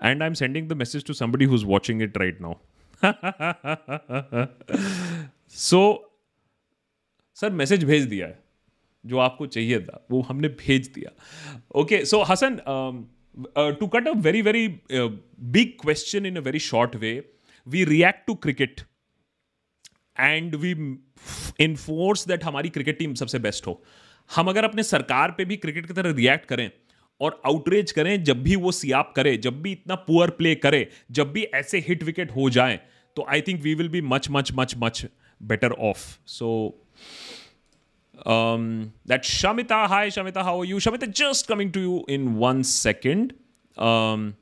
and 0.00 0.22
I'm 0.24 0.34
sending 0.34 0.68
the 0.68 0.74
message 0.74 1.04
to 1.04 1.14
somebody 1.14 1.44
who's 1.44 1.64
watching 1.64 1.98
it 2.00 2.14
right 2.16 2.38
now. 2.40 2.52
so, 5.64 5.80
sir 7.34 7.50
message 7.50 7.84
भेज 7.84 8.04
दिया 8.04 8.26
है। 8.26 8.38
जो 9.04 9.18
आपको 9.18 9.46
चाहिए 9.46 9.80
था, 9.80 10.06
वो 10.10 10.20
हमने 10.20 10.48
भेज 10.58 10.88
दिया। 10.88 11.10
Okay 11.80 12.04
so 12.04 12.22
Hasan 12.22 12.58
to 13.80 13.86
cut 13.86 14.08
a 14.08 14.12
very 14.18 14.42
very 14.42 14.66
big 14.90 15.72
question 15.82 16.26
in 16.26 16.36
a 16.36 16.40
very 16.40 16.58
short 16.60 16.96
way 16.96 17.12
we 17.66 17.84
react 17.84 18.26
to 18.26 18.34
cricket 18.36 18.80
and 20.16 20.54
we 20.56 20.70
enforce 21.60 22.26
that 22.28 22.44
हमारी 22.44 22.68
क्रिकेट 22.68 22.98
टीम 22.98 23.14
सबसे 23.14 23.38
बेस्ट 23.38 23.66
हो। 23.66 23.82
हम 24.30 24.48
अगर 24.48 24.64
अपने 24.64 24.82
सरकार 24.82 25.30
पे 25.38 25.44
भी 25.44 25.56
क्रिकेट 25.56 25.86
की 25.86 25.94
तरह 25.94 26.12
रिएक्ट 26.12 26.46
करें 26.46 26.70
और 27.20 27.40
आउटरीच 27.46 27.90
करें, 27.92 28.22
जब 28.24 28.42
भी 28.42 28.56
वो 28.56 28.72
सियाप 28.72 29.12
करे, 29.16 29.36
जब 29.36 29.60
भी 29.62 29.72
इतना 29.72 29.94
पुअर 29.94 30.30
प्ले 30.30 30.54
करे, 30.56 30.88
जब 31.10 31.32
भी 31.32 31.42
ऐसे 31.54 31.78
हिट 31.88 32.02
विकेट 32.02 32.30
हो 32.30 32.48
जाए 32.50 32.80
तो 33.16 33.26
I 33.28 33.40
think 33.40 33.60
we 33.62 33.74
will 33.74 33.88
be 33.88 34.00
much 34.02 34.28
much 34.30 34.52
much 34.54 34.74
much 34.78 35.04
better 35.40 35.72
off 35.72 36.06
So 36.32 36.48
um, 38.26 38.92
that 39.06 39.22
Shamita, 39.24 39.86
hi 39.86 40.08
Shamita, 40.08 40.42
how 40.42 40.60
are 40.60 40.64
you? 40.64 40.76
Shamita, 40.76 41.12
just 41.12 41.46
coming 41.46 41.72
to 41.72 41.80
you 41.80 42.04
in 42.08 42.36
one 42.36 42.64
second. 42.64 43.34
Um, 43.76 44.36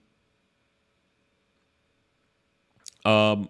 um, 3.04 3.48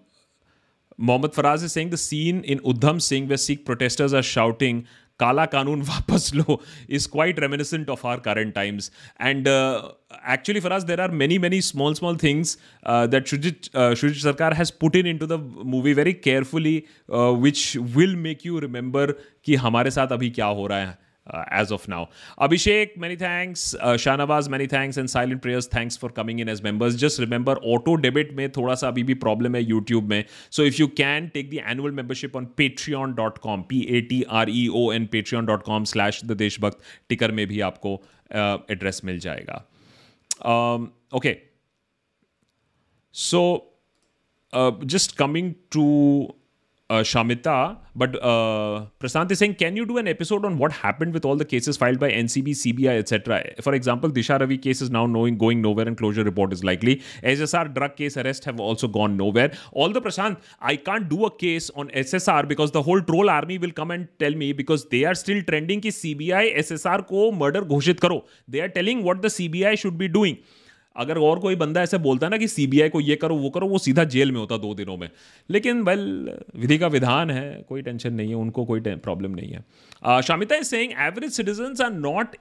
Mohammad 0.97 1.33
Faraz 1.33 1.63
is 1.63 1.73
saying 1.73 1.91
the 1.91 1.97
scene 1.97 2.43
in 2.45 2.59
Udham 2.61 3.01
Singh 3.01 3.29
where 3.29 3.39
Sikh 3.39 3.65
protesters 3.65 4.13
are 4.13 4.23
shouting, 4.23 4.87
काला 5.19 5.45
कानून 5.45 5.81
वापस 5.89 6.31
लो 6.35 6.63
is 6.89 7.09
quite 7.09 7.41
reminiscent 7.41 7.91
of 7.91 8.07
our 8.07 8.19
current 8.19 8.55
times 8.55 8.91
and 9.21 9.49
actually 9.49 10.61
Faraz 10.61 10.85
there 10.85 11.01
are 11.01 11.11
many 11.11 11.39
many 11.39 11.61
small 11.63 11.95
small 11.95 12.17
things 12.17 12.59
that 12.89 13.27
Shoojit 13.27 13.65
Shoojit 13.77 14.17
Sircar 14.17 14.55
has 14.55 14.73
put 14.81 14.97
in 14.97 15.07
in 15.07 15.19
to 15.19 15.27
the 15.27 15.63
movie 15.67 15.93
very 15.93 16.13
carefully 16.13 16.83
which 17.11 17.77
will 17.97 18.17
make 18.17 18.47
you 18.47 18.59
remember 18.59 19.13
कि 19.45 19.55
हमारे 19.55 19.91
साथ 19.91 20.09
अभी 20.09 20.31
क्या 20.31 20.47
हो 20.47 20.67
रहा 20.67 20.79
है। 20.79 21.08
Uh, 21.35 21.67
of 21.71 21.89
now. 21.89 22.09
Abhishek, 22.41 22.97
many 22.97 23.17
thanks. 23.17 23.75
Uh, 23.75 23.97
Shanawaz, 23.97 24.49
many 24.49 24.67
thanks. 24.67 24.97
And 24.97 25.11
Silent 25.11 25.43
Prayers, 25.43 25.67
thanks 25.67 25.97
for 25.97 26.09
coming 26.09 26.39
in 26.39 26.49
as 26.49 26.63
members. 26.63 26.97
Just 27.03 27.19
remember, 27.19 27.57
auto 27.57 27.97
debit 27.97 28.33
में 28.33 28.53
थोड़ा 28.53 28.75
सा 28.75 28.89
अभी 28.89 29.03
भी 29.03 29.15
problem 29.15 29.57
है 29.57 29.67
YouTube 29.67 30.09
में. 30.09 30.25
So 30.53 30.71
if 30.71 30.81
you 30.81 30.89
can 31.01 31.31
take 31.37 31.51
the 31.51 31.61
annual 31.75 31.93
membership 32.01 32.37
on 32.37 32.47
patreon.com, 32.61 33.63
P-A-T-R-E-O-N, 33.63 35.09
patreon.com 35.15 35.85
slash 35.85 36.23
the 36.23 36.39
Deshbhakt, 36.39 36.77
ticker 37.13 37.33
में 37.33 37.47
भी 37.47 37.61
आपको 37.61 38.03
uh, 38.35 38.77
address 38.77 39.05
मिल 39.05 39.19
जाएगा. 39.19 39.65
Um. 40.47 40.87
So, 43.19 43.59
uh, 44.57 44.71
just 44.85 45.17
coming 45.17 45.49
to 45.77 46.27
uh, 46.91 47.01
Shamita, 47.01 47.77
but 47.95 48.23
uh, 48.23 48.87
is 49.03 49.39
saying, 49.39 49.55
can 49.57 49.77
you 49.77 49.85
do 49.85 49.99
an 49.99 50.09
episode 50.09 50.45
on 50.47 50.57
what 50.57 50.73
happened 50.73 51.13
with 51.13 51.25
all 51.25 51.37
the 51.37 51.45
cases 51.45 51.77
filed 51.77 51.99
by 51.99 52.11
NCB, 52.11 52.51
CBI, 52.51 52.99
etc.? 52.99 53.45
For 53.61 53.75
example, 53.75 54.11
Disha 54.11 54.41
Ravi 54.41 54.57
case 54.57 54.81
is 54.81 54.91
now 54.91 55.05
knowing 55.05 55.37
going 55.37 55.61
nowhere 55.61 55.87
and 55.87 55.99
closure 55.99 56.25
report 56.25 56.53
is 56.53 56.65
likely. 56.65 57.03
SSR 57.23 57.75
drug 57.75 57.97
case 57.97 58.17
arrest 58.17 58.45
have 58.47 58.59
also 58.59 58.89
gone 58.89 59.17
nowhere. 59.19 59.53
All 59.73 59.91
the 59.91 60.01
Prasant, 60.01 60.39
I 60.61 60.77
can't 60.77 61.09
do 61.09 61.27
a 61.27 61.31
case 61.31 61.71
on 61.77 61.89
SSR 61.91 62.49
because 62.49 62.71
the 62.71 62.83
whole 62.83 63.03
troll 63.03 63.29
army 63.29 63.59
will 63.59 63.73
come 63.73 63.91
and 63.91 64.09
tell 64.19 64.35
me 64.35 64.53
because 64.53 64.87
they 64.87 65.05
are 65.05 65.15
still 65.15 65.43
trending 65.43 65.83
ki 65.83 65.91
CBI, 65.91 66.57
SSR 66.57 67.07
ko 67.07 67.33
murder 67.33 67.63
ghoshit 67.63 68.01
karo. 68.01 68.25
They 68.47 68.61
are 68.61 68.69
telling 68.69 69.03
what 69.03 69.21
the 69.21 69.29
CBI 69.29 69.79
should 69.79 69.99
be 69.99 70.09
doing. 70.09 70.39
अगर 70.99 71.19
और 71.19 71.39
कोई 71.39 71.57
बंदा 71.57 71.83
ऐसे 71.83 71.99
बोलता 71.99 72.27
है 72.27 72.31
ना 72.31 72.37
कि 72.37 72.49
CBI 72.49 72.89
को 72.89 73.01
ये 73.01 73.17
करो 73.17 73.37
वो 73.37 73.51
करो 73.51 73.69
वो 73.69 73.79
सीधा 73.79 74.05
जेल 74.05 74.33
में 74.33 74.41
होता 74.41 74.57
दो 74.57 74.75
दिनों 74.75 74.97
में 74.97 75.11
लेकिन 75.51 75.83
वेल 75.83 76.37
विधि 76.57 76.79
का 76.79 76.87
विधान 76.87 77.31
है 77.31 77.65
कोई 77.69 77.83
टेंशन 77.83 78.13
नहीं 78.13 78.29
है 78.29 78.35
उनको 78.35 78.65
कोई 78.65 78.81
प्रॉब्लम 78.81 79.31
नहीं 79.31 79.51
है 79.51 80.23
Shamita 80.23 80.57
is 80.57 80.65
saying 80.65 80.93
average 80.93 81.33
citizen 81.33 81.83
are 81.85 81.93
not 81.93 82.37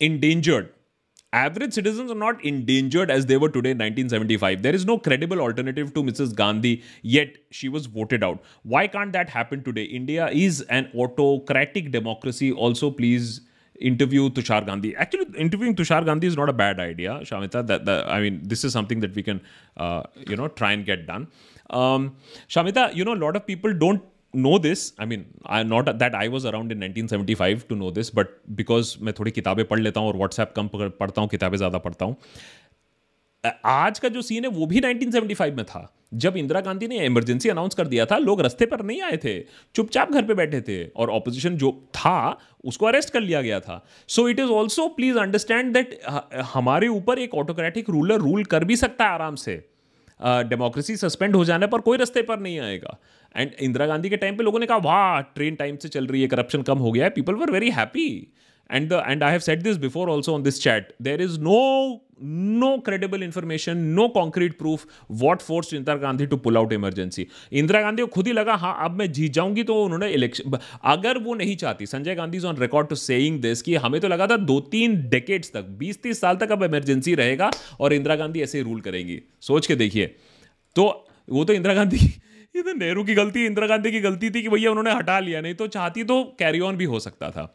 endangered 0.00 0.68
average 1.32 1.72
citizens 1.72 2.10
are 2.10 2.14
not 2.14 2.44
endangered 2.44 3.10
as 3.10 3.26
they 3.26 3.36
were 3.36 3.48
today 3.48 3.70
in 3.70 3.78
1975 3.78 4.62
there 4.62 4.74
is 4.74 4.86
no 4.86 4.98
credible 4.98 5.40
alternative 5.40 5.92
to 5.94 6.02
mrs 6.02 6.34
gandhi 6.34 6.82
yet 7.02 7.28
she 7.50 7.68
was 7.68 7.86
voted 7.86 8.22
out 8.22 8.38
why 8.62 8.86
can't 8.86 9.12
that 9.12 9.28
happen 9.28 9.62
today 9.62 9.82
india 9.82 10.28
is 10.28 10.62
an 10.62 10.88
autocratic 10.94 11.90
democracy 11.90 12.52
also 12.52 12.90
please 12.90 13.40
interview 13.80 14.28
Tushar 14.36 14.64
Gandhi 14.64 14.88
actually 15.00 15.40
interview 15.42 15.72
Tushar 15.74 16.04
Gandhi 16.04 16.26
is 16.26 16.36
not 16.38 16.48
a 16.48 16.52
bad 16.56 16.80
idea 16.80 17.20
Shamita 17.26 17.58
I 18.14 18.20
mean 18.20 18.40
this 18.44 18.64
is 18.64 18.72
something 18.72 19.00
that 19.00 19.16
we 19.16 19.22
can 19.22 19.40
you 20.30 20.36
know 20.36 20.46
try 20.58 20.74
and 20.74 20.84
get 20.86 21.06
done 21.10 22.10
Shamita 22.50 22.90
you 22.94 23.04
know 23.04 23.14
lot 23.14 23.36
of 23.36 23.42
people 23.46 23.72
don't 23.78 24.00
know 24.36 24.58
this 24.58 24.92
I 25.00 25.06
mean 25.06 25.24
I 25.48 25.64
not 25.64 25.88
that 25.90 26.14
I 26.14 26.28
was 26.28 26.46
around 26.46 26.72
in 26.72 26.78
nineteen 26.78 27.06
seventy 27.06 27.34
five 27.34 27.62
to 27.68 27.74
know 27.74 27.90
this 27.90 28.14
but 28.14 28.28
because 28.56 28.96
मैं 29.00 29.14
थोड़ी 29.18 29.30
किताबें 29.30 29.64
पढ़ 29.64 29.80
लेता 29.80 30.00
हूँ 30.00 30.08
और 30.08 30.16
WhatsApp 30.16 30.52
कम 30.56 30.68
पढ़ता 30.72 31.20
हूँ, 31.20 31.28
किताबें 31.28 31.56
ज़्यादा 31.56 31.78
पढ़ता 31.78 32.04
हूँ 32.04 32.16
आज 33.64 33.98
का 33.98 34.08
जो 34.08 34.22
सीन 34.22 34.44
है, 34.44 34.50
वो 34.50 34.66
भी 34.66 34.80
नाइनटीन 34.80 35.10
सेवेंटी 35.10 35.34
फाइव 35.34 35.56
में 35.56 35.64
था। 35.64 35.80
जब 36.12 36.36
इंदिरा 36.36 36.60
गांधी 36.60 36.86
ने 36.88 37.04
इमरजेंसी 37.06 37.48
अनाउंस 37.48 37.74
कर 37.74 37.86
दिया 37.86 38.06
था 38.06 38.18
लोग 38.18 38.40
रस्ते 38.40 38.66
पर 38.66 38.82
नहीं 38.82 39.00
आए 39.02 39.16
थे 39.16 39.38
चुपचाप 39.74 40.12
घर 40.12 40.22
पे 40.22 40.34
बैठे 40.34 40.60
थे 40.60 40.84
और 40.86 41.10
ऑपोजिशन 41.10 41.56
जो 41.56 41.70
था 41.94 42.38
उसको 42.64 42.86
अरेस्ट 42.86 43.12
कर 43.12 43.20
लिया 43.20 43.42
गया 43.42 43.60
था। 43.60 43.84
So 44.08 44.28
it 44.28 44.40
is 44.40 44.50
also 44.50 44.88
please 44.88 45.18
understand 45.18 45.72
that 45.74 45.98
हमारे 46.52 46.88
ऊपर 46.88 47.18
एक 47.18 47.34
ऑटोक्रेटिक 47.34 47.90
रूलर 47.90 48.18
रूल 48.18 48.44
कर 48.44 48.64
भी 48.64 48.76
सकता 48.76 49.04
है 49.04 49.10
आराम 49.10 49.34
से। 49.34 49.56
डेमोक्रेसी 50.20 50.94
uh, 50.94 51.00
सस्पेंड 51.00 51.36
हो 51.36 51.44
जाने 51.44 51.66
पर 51.66 51.80
कोई 51.80 51.98
रस्ते 51.98 52.22
पर 52.22 52.38
नहीं 52.38 52.58
आएगा। 52.60 52.96
एंड 53.34 53.50
इंदिरा 53.60 53.86
गांधी 53.86 54.10
के 54.10 54.16
टाइम 54.16 54.36
पे 54.36 54.44
लोगों 54.44 54.60
ने 54.60 54.66
कहा 54.66 54.76
वाह 54.76 55.20
ट्रेन 55.20 55.54
टाइम 55.54 55.76
से 55.76 55.88
चल 55.88 56.06
रही 56.06 56.22
है 56.22 56.28
करप्शन 56.28 56.62
कम 56.62 56.78
हो 56.78 56.92
गया 56.92 57.04
है 57.04 57.10
people 57.10 57.34
were 57.34 57.50
very 57.50 57.70
happy 57.70 58.08
and 58.70 58.88
the, 58.88 58.98
and 59.06 59.22
i 59.22 59.30
have 59.30 59.42
said 59.42 59.62
this 59.62 59.78
before 59.78 60.08
also 60.08 60.34
on 60.34 60.42
this 60.42 60.58
chat. 60.58 60.92
There 61.00 61.20
is 61.20 61.38
no 61.38 62.02
no 62.18 62.80
credible 62.80 63.22
information, 63.22 63.80
no 63.94 64.08
concrete 64.08 64.58
proof 64.58 64.86
what 65.22 65.42
forced 65.42 65.72
indira 65.72 66.00
gandhi 66.00 66.26
to 66.26 66.38
pull 66.38 66.58
out 66.60 66.72
emergency. 66.72 67.26
Indira 67.52 67.80
Gandhi 67.82 68.02
को 68.02 68.06
खुद 68.14 68.26
ही 68.26 68.32
लगा 68.32 68.54
हाँ 68.54 68.76
अब 68.84 68.98
मैं 68.98 69.10
जीत 69.12 69.32
जाऊँगी 69.32 69.62
तो 69.62 69.74
उन्होंने 69.84 70.10
इलेक्शन 70.10 70.58
अगर 70.84 71.18
वो 71.18 71.34
नहीं 71.34 71.56
चाहती, 71.56 71.86
Sanjay 71.86 72.14
Gandhi 72.14 72.38
is 72.38 72.46
on 72.46 72.56
record 72.56 72.88
to 72.88 72.94
saying 72.96 73.40
this 73.42 73.62
कि 73.62 73.74
हमें 73.76 74.00
तो 74.00 74.08
लगा 74.08 74.26
था 74.26 74.36
दो 74.36 74.60
तीन 74.72 74.96
डेकेड्स 75.08 75.52
तक, 75.52 75.62
बीस 75.78 76.02
तीस 76.02 76.20
साल 76.20 76.36
तक 76.36 76.52
अब 76.52 76.64
इमरजेंसी 76.64 77.14
रहेगा 77.14 77.50
और 77.80 77.92
इंदिरा 77.92 78.16
गांधी 78.16 78.42
ऐसे 78.42 78.58
ही 78.58 78.64
रूल 78.64 78.80
करेंगी। 78.80 79.20
सोच 79.40 79.66
के 79.66 79.74
देखिए। 79.74 80.06
तो 80.76 81.06
वो 81.28 81.44
तो 81.44 81.52
इंदिरा 81.52 81.74
गांधी 81.74 81.96
ये 82.56 82.62
तो 82.62 82.72
नेहरू 82.72 83.04
की 83.04 83.14
गलती 83.14 83.44
इंदिरा 83.46 83.66
गांधी 83.66 83.90
की 83.92 84.00
गलती 84.00 84.30
थी 84.30 84.42
कि 84.42 84.48
भैया 84.48 84.70
उन्होंने 84.70 84.92
हटा 84.94 85.18
लिया, 85.20 85.40
नहीं 85.40 85.54
तो 85.54 85.66
चाहती 85.66 86.04
तो 86.04 86.22
कैरी 86.38 86.60
ऑन 86.60 86.76
भी 86.76 86.84
हो 86.84 87.00
सकता 87.00 87.30
था। 87.30 87.52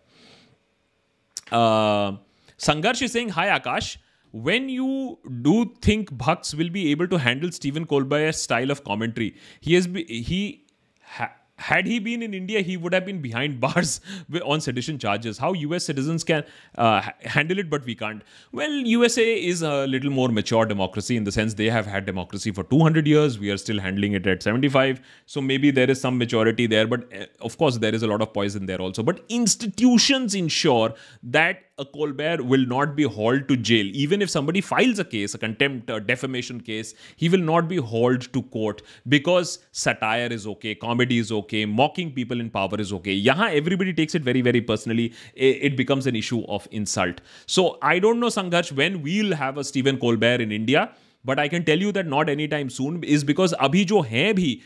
Uh, 1.51 2.13
Sangarsh 2.57 3.01
is 3.01 3.11
saying, 3.11 3.29
Hi 3.29 3.47
Akash. 3.59 3.97
When 4.31 4.69
you 4.69 5.19
do 5.41 5.73
think 5.81 6.11
Bhaks 6.11 6.53
will 6.55 6.69
be 6.69 6.89
able 6.91 7.07
to 7.09 7.17
handle 7.17 7.51
Stephen 7.51 7.85
Colbert's 7.85 8.37
style 8.37 8.71
of 8.71 8.83
commentary, 8.85 9.35
he 9.59 9.73
has 9.73 9.87
be, 9.87 10.05
he 10.05 10.63
ha- 11.03 11.33
had 11.61 11.85
he 11.85 11.99
been 11.99 12.23
in 12.23 12.33
India, 12.33 12.61
he 12.61 12.75
would 12.75 12.93
have 12.93 13.05
been 13.05 13.21
behind 13.21 13.59
bars 13.59 14.01
on 14.43 14.61
sedition 14.61 14.97
charges. 14.97 15.37
How 15.37 15.53
US 15.53 15.85
citizens 15.85 16.23
can 16.23 16.43
uh, 16.77 17.01
handle 17.23 17.59
it, 17.59 17.69
but 17.69 17.85
we 17.85 17.95
can't. 17.95 18.23
Well, 18.51 18.71
USA 18.71 19.35
is 19.51 19.61
a 19.61 19.85
little 19.87 20.11
more 20.11 20.29
mature 20.29 20.65
democracy 20.65 21.17
in 21.17 21.23
the 21.23 21.31
sense 21.31 21.53
they 21.53 21.69
have 21.69 21.85
had 21.85 22.05
democracy 22.05 22.51
for 22.51 22.63
200 22.63 23.07
years. 23.07 23.39
We 23.39 23.51
are 23.51 23.57
still 23.57 23.79
handling 23.79 24.13
it 24.13 24.27
at 24.27 24.43
75. 24.43 25.01
So 25.25 25.41
maybe 25.41 25.71
there 25.71 25.89
is 25.89 26.01
some 26.01 26.17
maturity 26.17 26.67
there, 26.67 26.87
but 26.87 27.13
uh, 27.13 27.25
of 27.39 27.57
course, 27.57 27.77
there 27.77 27.93
is 27.93 28.03
a 28.03 28.07
lot 28.07 28.21
of 28.21 28.33
poison 28.33 28.65
there 28.65 28.81
also. 28.81 29.03
But 29.03 29.23
institutions 29.29 30.35
ensure 30.35 30.93
that 31.23 31.63
a 31.80 31.84
Colbert 31.84 32.42
will 32.42 32.66
not 32.66 32.96
be 32.96 33.04
hauled 33.04 33.46
to 33.48 33.56
jail. 33.56 33.86
Even 33.92 34.22
if 34.22 34.30
somebody 34.30 34.60
files 34.60 34.98
a 34.98 35.04
case, 35.04 35.34
a 35.34 35.38
contempt, 35.38 35.90
a 35.90 36.00
defamation 36.00 36.60
case, 36.60 36.94
he 37.16 37.28
will 37.28 37.40
not 37.40 37.68
be 37.68 37.76
hauled 37.76 38.32
to 38.32 38.42
court 38.42 38.82
because 39.08 39.58
satire 39.72 40.28
is 40.38 40.46
okay, 40.46 40.74
comedy 40.74 41.18
is 41.18 41.32
okay, 41.32 41.64
mocking 41.64 42.12
people 42.12 42.40
in 42.40 42.50
power 42.50 42.80
is 42.80 42.92
okay. 42.92 43.12
Yahan 43.12 43.52
everybody 43.52 43.92
takes 43.92 44.14
it 44.14 44.22
very, 44.22 44.40
very 44.40 44.60
personally. 44.60 45.12
It 45.34 45.76
becomes 45.76 46.06
an 46.06 46.16
issue 46.16 46.44
of 46.48 46.68
insult. 46.70 47.20
So 47.46 47.78
I 47.82 47.98
don't 47.98 48.20
know, 48.20 48.28
Sangharsh, 48.28 48.72
when 48.72 49.02
we'll 49.02 49.34
have 49.34 49.58
a 49.58 49.64
Stephen 49.64 49.98
Colbert 49.98 50.40
in 50.40 50.52
India. 50.52 50.92
But 51.26 51.40
I 51.40 51.48
can 51.48 51.62
tell 51.62 51.82
you 51.82 51.92
that 51.92 52.06
not 52.06 52.28
any 52.28 52.46
time 52.46 52.68
soon 52.68 53.00
is 53.04 53.24
because 53.24 53.52
अभी 53.66 53.84
जो 53.84 54.00
हैं 54.00 54.34
भी 54.34 54.58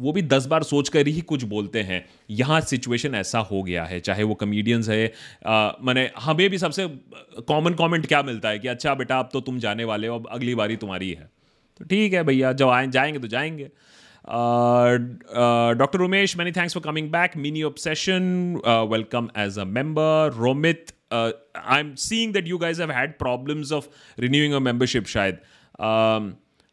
वो 0.00 0.12
भी 0.12 0.22
दस 0.22 0.46
बार 0.46 0.62
सोच 0.62 0.88
कर 0.88 1.06
ही 1.06 1.20
कुछ 1.20 1.44
बोलते 1.44 1.82
हैं। 1.82 2.04
यहाँ 2.30 2.60
सिचुएशन 2.60 3.14
ऐसा 3.14 3.38
हो 3.50 3.62
गया 3.62 3.84
है 3.84 4.00
चाहे 4.00 4.22
वो 4.22 4.34
कमेडियंस 4.34 4.88
है 4.88 5.12
मैंने 5.84 6.10
हमें 6.18 6.48
भी 6.50 6.58
सबसे 6.58 6.86
कॉमन 7.48 7.74
कमेंट 7.74 8.06
क्या 8.06 8.22
मिलता 8.22 8.48
है 8.48 8.58
कि 8.58 8.68
अच्छा 8.68 8.94
बेटा 8.94 9.18
अब 9.18 9.28
तो 9.32 9.40
तुम 9.40 9.58
जाने 9.58 9.84
वाले 9.84 10.06
हो 10.06 10.14
अब 10.14 10.28
अगली 10.30 10.54
बारी 10.54 10.76
तुम्हारी 10.76 11.10
है। 11.10 11.30
तो 11.78 11.84
ठीक 11.84 12.12
है 12.12 12.22
भैया 12.24 12.52
जब 12.52 12.68
आए 12.68 12.86
जाएँगे 12.88 13.18
तो 13.18 13.28
जाएँगे। 13.28 13.70
Doctor 15.78 16.00
Umesh 16.00 16.36
many 16.36 16.52
thanks 16.52 16.74
for 16.74 16.82
coming 16.82 17.10
back 17.12 17.36
mini 17.36 17.62
obsession 17.62 18.60
welcome 18.92 19.28
as 19.38 19.58
a 19.58 19.64
member 19.64 20.32
Romit 20.38 20.92
uh, 21.10 21.30
I'm 21.76 21.88
seeing 21.96 22.32
that 22.32 22.46
you 22.46 22.58
guys 22.58 22.78
have 22.78 22.90
had 22.90 23.18
problems 23.18 23.72
of 23.72 23.88
renewing 24.16 24.52
a 24.54 24.60
membership, 24.60 25.08
Shayad. 25.14 25.40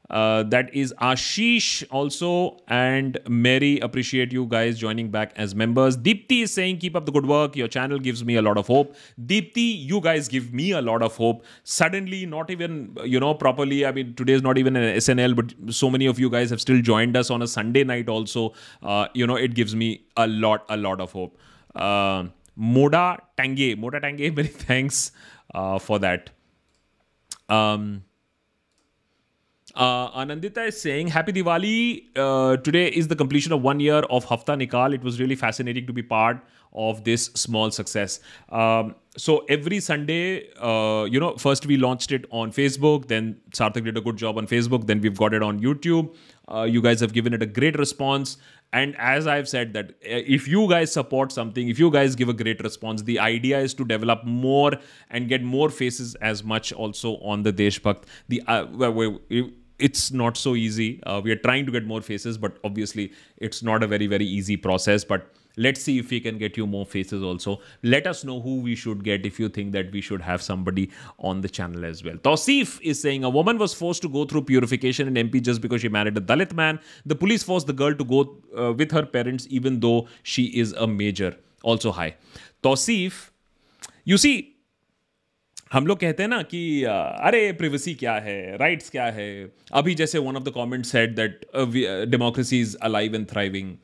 Uh, 0.09 0.43
that 0.43 0.73
is 0.73 0.93
Ashish 1.01 1.83
also 1.91 2.57
and 2.67 3.19
Mary. 3.27 3.79
Appreciate 3.79 4.31
you 4.31 4.45
guys 4.45 4.79
joining 4.79 5.09
back 5.09 5.33
as 5.35 5.53
members. 5.53 5.97
Deepti 5.97 6.43
is 6.43 6.51
saying, 6.53 6.77
Keep 6.77 6.95
up 6.95 7.05
the 7.05 7.11
good 7.11 7.25
work. 7.25 7.55
Your 7.55 7.67
channel 7.67 7.99
gives 7.99 8.23
me 8.23 8.35
a 8.35 8.41
lot 8.41 8.57
of 8.57 8.67
hope. 8.67 8.95
Deepti, 9.21 9.85
you 9.85 9.99
guys 9.99 10.27
give 10.27 10.53
me 10.53 10.71
a 10.71 10.81
lot 10.81 11.01
of 11.01 11.15
hope. 11.15 11.43
Suddenly, 11.63 12.25
not 12.25 12.49
even, 12.49 12.95
you 13.03 13.19
know, 13.19 13.33
properly. 13.33 13.85
I 13.85 13.91
mean, 13.91 14.15
today 14.15 14.33
is 14.33 14.41
not 14.41 14.57
even 14.57 14.75
an 14.75 14.95
SNL, 14.95 15.35
but 15.35 15.73
so 15.73 15.89
many 15.89 16.05
of 16.05 16.19
you 16.19 16.29
guys 16.29 16.49
have 16.51 16.61
still 16.61 16.81
joined 16.81 17.17
us 17.17 17.29
on 17.29 17.41
a 17.41 17.47
Sunday 17.47 17.83
night 17.83 18.07
also. 18.07 18.53
Uh, 18.81 19.07
you 19.13 19.27
know, 19.27 19.35
it 19.35 19.55
gives 19.55 19.75
me 19.75 20.05
a 20.15 20.27
lot, 20.27 20.65
a 20.69 20.77
lot 20.77 21.01
of 21.01 21.11
hope. 21.11 21.37
Uh, 21.75 22.25
Moda 22.57 23.19
Tange, 23.37 23.75
Moda 23.75 24.01
Tange, 24.01 24.31
many 24.35 24.47
thanks 24.47 25.11
uh, 25.53 25.77
for 25.77 25.99
that. 25.99 26.29
Um, 27.49 28.03
uh, 29.77 30.09
Anandita 30.19 30.67
is 30.67 30.81
saying, 30.81 31.07
Happy 31.07 31.31
Diwali. 31.31 32.07
Uh, 32.15 32.57
today 32.57 32.87
is 32.87 33.07
the 33.07 33.15
completion 33.15 33.51
of 33.53 33.61
one 33.61 33.79
year 33.79 33.99
of 34.09 34.25
Hafta 34.25 34.53
Nikal. 34.53 34.93
It 34.93 35.03
was 35.03 35.19
really 35.19 35.35
fascinating 35.35 35.85
to 35.85 35.93
be 35.93 36.01
part 36.01 36.39
of 36.73 37.03
this 37.03 37.25
small 37.35 37.69
success. 37.71 38.19
Um, 38.49 38.95
so 39.17 39.45
every 39.49 39.79
Sunday, 39.79 40.49
uh, 40.59 41.05
you 41.05 41.19
know, 41.19 41.37
first 41.37 41.65
we 41.65 41.77
launched 41.77 42.11
it 42.11 42.25
on 42.31 42.51
Facebook, 42.51 43.07
then 43.07 43.39
Sarthak 43.51 43.85
did 43.85 43.97
a 43.97 44.01
good 44.01 44.17
job 44.17 44.37
on 44.37 44.47
Facebook, 44.47 44.87
then 44.87 44.99
we've 44.99 45.17
got 45.17 45.33
it 45.33 45.43
on 45.43 45.59
YouTube. 45.59 46.15
Uh, 46.51 46.63
you 46.63 46.81
guys 46.81 46.99
have 46.99 47.13
given 47.13 47.33
it 47.33 47.41
a 47.43 47.45
great 47.45 47.77
response. 47.77 48.37
And 48.73 48.95
as 48.97 49.27
I've 49.27 49.47
said, 49.47 49.73
that 49.73 49.91
uh, 49.91 49.93
if 50.03 50.47
you 50.47 50.67
guys 50.67 50.91
support 50.91 51.31
something, 51.31 51.69
if 51.69 51.79
you 51.79 51.89
guys 51.89 52.15
give 52.15 52.29
a 52.29 52.33
great 52.33 52.61
response, 52.61 53.03
the 53.03 53.19
idea 53.19 53.59
is 53.59 53.73
to 53.75 53.85
develop 53.85 54.25
more 54.25 54.73
and 55.09 55.29
get 55.29 55.43
more 55.43 55.69
faces 55.69 56.15
as 56.15 56.43
much 56.43 56.73
also 56.73 57.17
on 57.17 57.43
the 57.43 57.53
Deshbhakt. 57.53 58.03
The 58.27 58.41
uh, 58.47 58.65
it's 59.79 60.11
not 60.11 60.37
so 60.37 60.55
easy. 60.55 61.01
Uh, 61.03 61.21
we 61.23 61.31
are 61.31 61.37
trying 61.37 61.65
to 61.65 61.71
get 61.71 61.85
more 61.85 62.01
faces, 62.01 62.37
but 62.37 62.57
obviously 62.63 63.11
it's 63.37 63.61
not 63.63 63.83
a 63.83 63.87
very 63.87 64.07
very 64.07 64.25
easy 64.25 64.57
process. 64.57 65.03
But 65.03 65.31
let's 65.55 65.81
see 65.81 65.97
if 65.99 66.09
we 66.09 66.19
can 66.19 66.37
get 66.37 66.57
you 66.57 66.65
more 66.65 66.85
faces 66.85 67.23
also. 67.23 67.59
Let 67.83 68.07
us 68.07 68.23
know 68.23 68.39
who 68.39 68.61
we 68.61 68.75
should 68.75 69.03
get 69.03 69.25
if 69.25 69.39
you 69.39 69.49
think 69.49 69.71
that 69.73 69.91
we 69.91 70.01
should 70.01 70.21
have 70.21 70.41
somebody 70.41 70.89
on 71.19 71.41
the 71.41 71.49
channel 71.49 71.85
as 71.85 72.03
well. 72.03 72.15
Tausif 72.15 72.79
is 72.81 72.99
saying 73.01 73.23
a 73.23 73.29
woman 73.29 73.57
was 73.57 73.73
forced 73.73 74.01
to 74.03 74.09
go 74.09 74.25
through 74.25 74.43
purification 74.43 75.07
in 75.15 75.29
MP 75.29 75.41
just 75.41 75.61
because 75.61 75.81
she 75.81 75.89
married 75.89 76.17
a 76.17 76.21
Dalit 76.21 76.53
man. 76.53 76.79
The 77.05 77.15
police 77.15 77.43
forced 77.43 77.67
the 77.67 77.73
girl 77.73 77.93
to 77.93 78.03
go 78.03 78.37
uh, 78.57 78.73
with 78.73 78.91
her 78.91 79.05
parents 79.05 79.47
even 79.49 79.79
though 79.79 80.07
she 80.23 80.45
is 80.45 80.73
a 80.73 80.87
major. 80.87 81.35
Also 81.63 81.91
hi. 81.91 82.15
Tausif, 82.63 83.31
you 84.05 84.17
see 84.17 84.56
हम 85.73 85.87
लोग 85.87 85.99
कहते 85.99 86.23
हैं 86.23 86.29
ना 86.29 86.41
कि 86.43 86.59
अरे 86.83 87.51
privacy 87.53 87.93
क्या 87.95 88.13
है? 88.17 88.57
Rights 88.57 88.89
क्या 88.89 89.05
है? 89.05 89.29
अभी 89.73 89.95
जैसे 89.95 90.17
one 90.17 90.35
of 90.35 90.43
the 90.43 90.49
comment 90.49 90.85
said 90.85 91.15
that 91.15 91.45
democracy 92.11 92.59
is 92.61 92.75
alive 92.83 93.15
and 93.15 93.25
thriving 93.31 93.75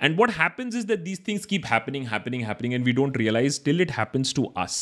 and 0.00 0.16
what 0.18 0.30
happens 0.30 0.76
is 0.76 0.86
that 0.86 1.00
these 1.00 1.20
things 1.28 1.44
keep 1.46 1.66
happening 1.66 2.06
happening 2.06 2.44
happening 2.44 2.74
and 2.74 2.84
we 2.84 2.92
don't 2.92 3.16
realise 3.16 3.60
till 3.64 3.80
it 3.80 3.90
happens 3.92 4.34
to 4.34 4.44
us 4.58 4.78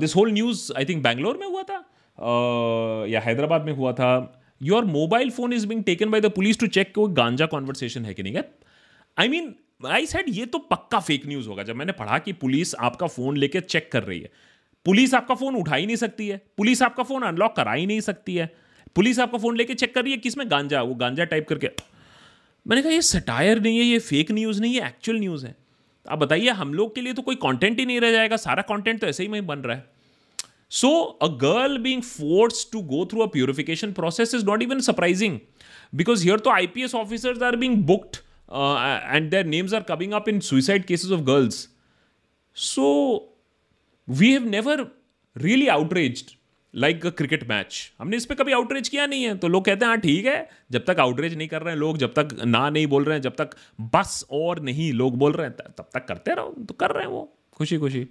this 0.00 0.16
whole 0.16 0.32
news 0.32 0.72
I 0.76 0.84
think 0.84 1.02
Bangalore 1.04 1.36
में 1.36 1.46
हुआ 1.46 1.62
था? 1.62 1.78
Uh, 2.18 3.08
या 3.12 3.20
हैदराबाद 3.20 3.64
में 3.64 3.72
हुआ 3.72 3.92
था? 3.92 4.10
Your 4.62 4.84
mobile 4.84 5.30
phone 5.30 5.52
is 5.52 5.66
being 5.66 5.82
taken 5.84 6.10
by 6.10 6.20
the 6.20 6.30
police 6.36 6.58
to 6.60 6.66
check 6.68 6.92
कोई 6.94 7.12
ganja 7.14 7.46
conversation 7.46 8.04
है 8.04 8.14
कि 8.14 8.22
नहीं? 8.22 8.34
है 8.34 8.48
आई 9.16 9.28
मीन 9.28 9.54
आई 9.86 10.06
सेड 10.06 10.24
ये 10.28 10.46
तो 10.46 10.58
पक्का 10.70 11.00
फेक 11.00 11.26
न्यूज़ 11.26 11.48
होगा। 11.48 11.62
जब 11.62 11.76
मैंने 11.76 11.92
पढ़ा 11.92 12.18
कि 12.18 12.32
पुलिस 12.34 12.74
आपका 12.74 13.06
फ़ोन 13.06 13.36
लेके 13.36 13.60
चेक 13.60 13.90
कर 13.92 14.02
रही 14.02 14.20
है। 14.20 14.30
पुलिस 14.88 15.14
आपका 15.14 15.34
फ़ोन 15.34 15.56
उठा 15.56 15.74
ही 15.74 15.86
नहीं 15.86 15.96
सकती 15.96 16.26
है। 16.28 16.40
पुलिस 16.58 16.82
आपका 16.82 17.02
फ़ोन 17.02 17.22
अनलॉक 17.22 17.54
करा 17.56 17.72
ही 17.72 17.86
नहीं 17.86 18.00
सकती 18.00 18.34
है। 18.36 18.46
पुलिस 18.96 19.18
आपका 19.20 19.38
फ़ोन 19.38 19.56
लेके 19.56 19.74
चेक 19.74 19.94
कर 19.94 20.02
रही 20.02 20.12
है 20.12 20.18
किसमें 20.18 20.50
गांजा, 20.50 20.82
वो 20.82 20.94
गांजा 20.94 21.24
टाइप 21.24 21.48
करके। 21.48 21.70
मैंने 22.66 22.82
कहा, 22.82 22.92
ये 22.92 23.02
सटायर 23.02 23.60
नहीं 23.60 23.78
है, 23.78 23.84
ये 23.84 23.98
फेक 23.98 24.30
न्यूज़ 24.32 24.60
नहीं 24.60 24.74
है 24.74 24.86
एक्चुअल 24.86 25.18
न्यूज़ 25.18 25.46
है। 25.46 25.54
आप 26.06 26.18
बताइए, 26.18 26.48
हम 26.50 26.74
लोग 26.74 26.94
के 26.94 27.00
लिए 27.00 27.12
तो 27.12 27.22
कोई 27.22 27.36
कंटेंट 27.36 27.78
ही 27.78 27.86
नहीं 27.86 28.00
रह 28.00 28.12
जाएगा। 28.12 28.36
सारा 28.38 28.62
कंटेंट 28.64 29.00
तो 29.00 29.06
ऐसे 29.06 29.22
ही 29.22 29.28
में 29.28 29.46
बन 29.46 29.58
रहा 29.58 29.76
है। 29.76 29.86
So 30.72 30.90
a 31.22 31.26
girl 31.42 31.78
being 31.78 32.02
force 32.02 32.68
to 32.72 32.80
go 32.88 33.04
through 33.12 33.20
a 33.20 33.26
purification 33.32 33.92
process 33.92 34.34
is 34.34 34.44
not 34.46 34.62
even 34.62 34.80
surprising 34.80 35.38
because 35.94 36.24
here 36.24 36.38
तो 36.38 36.50
IPS 36.50 36.94
officers 36.94 37.42
are 37.42 37.56
being 37.56 37.76
booked 37.86 38.16
and 39.14 39.30
their 39.30 39.46
names 39.46 39.74
are 39.74 39.82
coming 39.88 40.12
up 40.12 40.28
in 40.28 40.40
suicide 40.40 40.84
cases 40.84 41.10
of 41.10 41.20
girls 41.24 41.68
so 42.56 42.84
we 44.08 44.32
have 44.32 44.44
never 44.44 44.86
really 45.36 45.66
outreach 45.66 46.24
like 46.74 47.06
a 47.06 47.10
cricket 47.10 47.48
match 47.48 47.92
हमने 47.98 48.16
इस 48.16 48.26
पर 48.26 48.34
कभी 48.34 48.52
outreach 48.52 48.88
किया 48.88 49.06
नहीं 49.06 49.22
है। 49.24 49.36
तो 49.38 49.48
लोग 49.48 49.64
कहते 49.64 49.84
हैं 49.84 49.90
हाँ 49.90 50.00
ठीक 50.00 50.26
है। 50.26 50.48
जब 50.70 50.84
तक 50.84 51.00
आउटरीच 51.00 51.32
नहीं 51.32 51.48
कर 51.48 51.62
रहे 51.62 51.74
हैं 51.74 51.80
लोग, 51.80 51.98
जब 51.98 52.14
तक 52.14 52.28
ना 52.44 52.68
नहीं 52.70 52.86
बोल 52.86 53.04
रहे 53.04 53.14
हैं, 53.14 53.22
जब 53.22 53.34
तक 53.36 53.50
बस 53.94 54.24
और 54.30 54.60
नहीं 54.60 54.92
लोग 54.92 55.16
बोल 55.18 55.32
रहे 55.32 55.46
हैं 55.46 55.56
तब 55.56 55.88
तक 55.94 56.04
करते 56.06 56.34
रहो। 56.34 56.54
तो 56.68 56.74
कर 56.74 56.90
रहे 56.90 57.04
हैं 57.04 57.10
वो। 57.10 57.32
खुशी 57.52 57.78
खुशी 57.78 58.06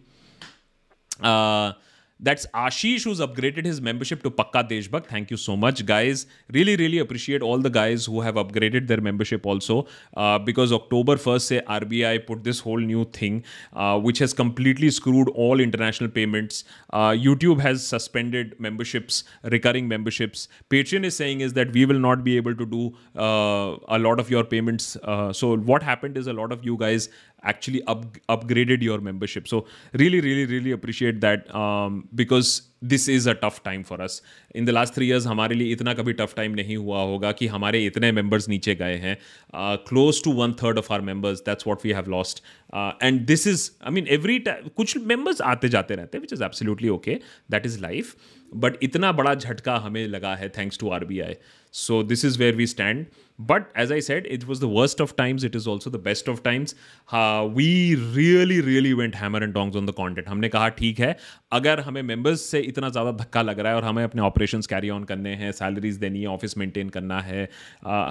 That's 2.20 2.48
Ashish 2.48 3.04
who's 3.04 3.20
upgraded 3.20 3.66
his 3.66 3.80
membership 3.80 4.24
to 4.24 4.32
Pakka 4.32 4.68
Deshbhakt. 4.68 5.06
Thank 5.06 5.30
you 5.30 5.38
so 5.38 5.56
much, 5.56 5.86
guys. 5.86 6.26
Really, 6.52 6.76
really 6.76 6.98
appreciate 6.98 7.44
all 7.44 7.60
the 7.60 7.70
guys 7.70 8.06
who 8.06 8.22
have 8.22 8.36
upgraded 8.36 8.88
their 8.88 9.02
membership 9.02 9.46
also. 9.46 9.86
Uh, 10.16 10.40
because 10.40 10.74
October 10.74 11.16
1st, 11.16 11.42
say 11.42 11.62
RBI 11.62 12.26
put 12.26 12.44
this 12.44 12.60
whole 12.60 12.80
new 12.80 13.06
thing, 13.06 13.44
uh, 13.74 14.00
which 14.00 14.18
has 14.20 14.34
completely 14.34 14.90
screwed 14.90 15.30
all 15.30 15.60
international 15.60 16.10
payments. 16.10 16.64
Uh, 16.92 17.10
YouTube 17.12 17.60
has 17.60 17.86
suspended 17.86 18.60
memberships, 18.60 19.24
recurring 19.44 19.88
memberships. 19.88 20.48
Patreon 20.70 21.04
is 21.04 21.16
saying 21.16 21.42
is 21.42 21.54
that 21.54 21.72
we 21.72 21.86
will 21.86 22.00
not 22.00 22.24
be 22.24 22.36
able 22.36 22.56
to 22.56 22.66
do 22.66 22.96
uh, 23.16 23.78
a 23.90 24.00
lot 24.00 24.20
of 24.20 24.32
your 24.32 24.44
payments. 24.44 24.98
Uh, 25.04 25.32
so 25.32 25.56
what 25.56 25.84
happened 25.84 26.18
is 26.18 26.26
a 26.26 26.34
lot 26.34 26.52
of 26.52 26.66
you 26.66 26.78
guys 26.78 27.10
actually 27.44 27.84
up, 27.84 28.18
upgraded 28.30 28.82
your 28.82 29.00
membership. 29.00 29.48
So 29.48 29.66
really, 29.94 30.22
really, 30.22 30.46
really 30.46 30.72
appreciate 30.72 31.22
that 31.22 31.54
um, 31.56 32.08
because 32.14 32.62
this 32.84 33.08
is 33.10 33.30
a 33.30 33.34
tough 33.34 33.60
time 33.66 33.84
for 33.84 34.02
us 34.02 34.22
in 34.56 34.66
the 34.66 34.70
last 34.70 34.94
three 34.96 35.06
years 35.08 35.26
हमारे 35.28 35.56
लिए 35.56 35.72
इतना 35.74 35.94
कभी 35.94 36.14
tough 36.14 36.34
time 36.36 36.52
नहीं 36.56 36.76
हुआ 36.78 37.02
होगा 37.02 37.32
कि 37.32 37.48
हमारे 37.48 37.84
इतने 37.86 38.12
मेंबर्स 38.12 38.48
नीचे 38.50 38.76
गए 38.76 38.96
हैं। 38.96 39.18
Close 39.88 40.24
to 40.24 40.32
one 40.34 40.54
third 40.62 40.78
of 40.78 40.92
our 40.94 41.02
members 41.02 41.40
that's 41.46 41.68
what 41.68 41.86
we 41.86 41.92
have 41.92 42.10
lost 42.10 42.44
and 43.04 43.26
this 43.28 43.48
is 43.48 43.70
I 43.84 43.92
mean 43.94 44.08
every 44.10 44.40
कुछ 44.48 44.98
मेंबर्स 44.98 45.42
आते 45.54 45.70
जाते 45.70 45.96
रहते 45.96 46.18
हैं 46.18 46.22
which 46.22 46.34
is 46.34 46.44
absolutely 46.44 46.90
okay 46.90 47.20
that 47.52 47.66
is 47.66 47.80
life 47.82 48.16
but 48.56 48.84
इतना 48.84 49.12
बड़ा 49.12 49.34
झटका 49.36 49.76
हमें 49.86 50.06
लगा 50.08 50.36
है 50.36 50.50
thanks 50.58 50.80
to 50.80 50.90
R 50.90 51.06
B 51.06 51.20
I 51.20 51.36
so 51.74 52.02
this 52.04 52.26
is 52.26 52.40
where 52.40 52.56
we 52.56 52.68
stand 52.68 53.06
but 53.40 53.64
as 53.78 53.92
I 53.92 54.02
said 54.02 54.28
it 54.28 54.44
was 54.44 54.62
the 54.62 54.70
worst 54.72 55.02
of 55.02 55.14
times 55.18 55.44
it 55.46 55.56
is 55.56 55.68
also 55.70 55.90
the 55.92 56.02
best 56.04 56.30
of 56.30 56.42
times 56.44 56.76
we 57.56 57.70
really 58.16 58.60
really 58.62 58.94
went 58.94 59.16
hammer 59.16 59.44
and 59.44 59.54
tongs 59.54 59.76
on 59.76 59.86
the 59.86 59.92
content 59.98 60.28
हमने 60.30 60.50
कहा 60.50 60.70
ठीक 60.80 61.00
है, 61.00 61.16
अगर 61.52 61.80
हमें 61.80 62.02
members 62.04 62.42
से 62.52 62.60
इतना 62.62 62.90
ज़्यादा 62.90 63.12
धक्का 63.18 63.42
लग 63.42 63.60
रहा 63.60 63.72
है 63.72 63.78
और 63.78 63.84
हमें 63.84 64.04
अपने 64.04 64.22
ऑपरेशन 64.22 64.62
कैरी 64.70 64.90
ऑन 64.90 65.04
करने 65.04 65.36
हैं 65.36 65.52
सैलरीज 65.52 65.96
देनी 65.98 66.22
है 66.22 66.28
ऑफ़िस 66.28 66.58
मेंटेन 66.58 66.90
करना 66.90 67.20
है 67.22 67.44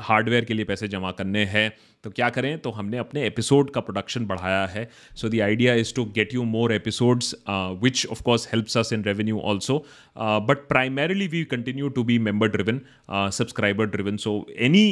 हार्डवेयर 0.08 0.44
के 0.44 0.54
लिए 0.54 0.64
पैसे 0.64 0.88
जमा 0.88 1.10
करने 1.12 1.44
हैं 1.46 1.70
तो 2.04 2.10
क्या 2.10 2.28
करें? 2.30 2.58
तो 2.58 2.70
हमने 2.70 2.98
अपने 2.98 3.26
एपिसोड 3.26 3.70
का 3.70 3.80
प्रोडक्शन 3.80 4.26
बढ़ाया 4.26 4.66
है. 4.66 4.88
So 5.16 5.28
the 5.28 5.40
idea 5.42 5.74
is 5.74 5.94
to 5.94 6.04
get 6.14 6.34
you 6.34 6.42
more 6.44 6.72
episodes 6.72 7.34
which 7.82 8.06
of 8.06 8.22
course 8.22 8.46
helps 8.52 8.76
us 8.78 8.92
in 8.92 9.02
revenue 9.04 9.38
also 9.52 9.78
but 10.18 10.66
primarily 10.68 11.26
we 11.28 11.42
continue 11.46 11.88
to 11.88 12.04
be 12.04 12.18
member 12.18 12.48
driven 12.48 12.80
subscriber 13.10 13.86
driven 13.86 14.16
so 14.16 14.34
any 14.58 14.86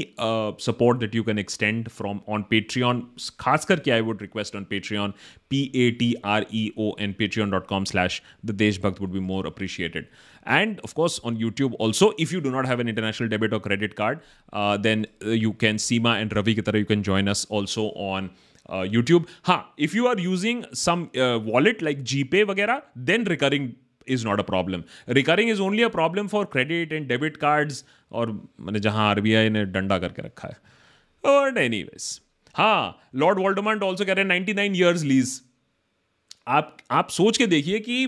support 0.58 1.00
that 1.00 1.14
you 1.14 1.24
can 1.24 1.38
extend 1.38 1.90
from 1.90 2.22
on 2.26 2.44
Patreon. 2.44 3.06
Khas 3.38 3.64
ki 3.64 3.92
I 3.92 4.00
would 4.00 4.20
request 4.20 4.54
on 4.54 4.66
Patreon, 4.66 5.14
P-A-T-R-E-O-N, 5.48 7.14
patreon.com 7.14 7.86
slash 7.86 8.22
the 8.42 8.52
Deshbhakt 8.52 9.00
would 9.00 9.12
be 9.12 9.20
more 9.20 9.46
appreciated. 9.46 10.08
And 10.44 10.80
of 10.80 10.94
course, 10.94 11.20
on 11.24 11.36
YouTube 11.36 11.74
also, 11.78 12.12
if 12.18 12.32
you 12.32 12.40
do 12.40 12.50
not 12.50 12.66
have 12.66 12.80
an 12.80 12.88
international 12.88 13.28
debit 13.28 13.52
or 13.52 13.60
credit 13.60 13.96
card, 13.96 14.20
uh, 14.52 14.76
then 14.76 15.06
uh, 15.24 15.30
you 15.30 15.52
can, 15.52 15.76
Seema 15.76 16.20
and 16.20 16.34
Ravi 16.34 16.54
Kitara, 16.54 16.78
you 16.78 16.84
can 16.84 17.02
join 17.02 17.28
us 17.28 17.44
also 17.46 17.86
on 17.92 18.30
uh, 18.68 18.80
YouTube. 18.80 19.28
Ha, 19.44 19.70
if 19.76 19.94
you 19.94 20.06
are 20.06 20.18
using 20.18 20.64
some 20.72 21.10
uh, 21.16 21.38
wallet 21.38 21.82
like 21.82 22.04
GPay, 22.04 22.44
wagera, 22.44 22.82
then 22.94 23.24
recurring 23.24 23.76
is 24.06 24.24
not 24.24 24.38
a 24.38 24.44
problem. 24.44 24.84
Recurring 25.06 25.48
is 25.48 25.60
only 25.60 25.82
a 25.82 25.90
problem 25.90 26.28
for 26.28 26.44
credit 26.44 26.92
and 26.92 27.08
debit 27.08 27.38
cards 27.38 27.84
और 28.14 28.30
मैंने 28.60 28.80
जहाँ 28.80 29.08
RBI 29.10 29.48
ने 29.48 29.64
डंडा 29.64 29.98
करके 29.98 30.22
रखा 30.22 30.48
है। 30.48 30.56
But 31.24 31.58
anyways 31.58 32.20
हाँ 32.54 33.00
Lord 33.14 33.38
Voldemort 33.38 33.82
also 33.82 34.04
कह 34.04 34.12
रहे 34.12 34.22
हैं 34.22 34.28
नाइन्टी 34.28 34.54
नाइन 34.54 34.76
ईयर्स 34.76 35.02
लीज 35.02 35.40
आप 36.48 36.76
आप 36.90 37.08
सोच 37.10 37.38
के 37.38 37.46
देखिए 37.46 37.78
कि 37.80 38.06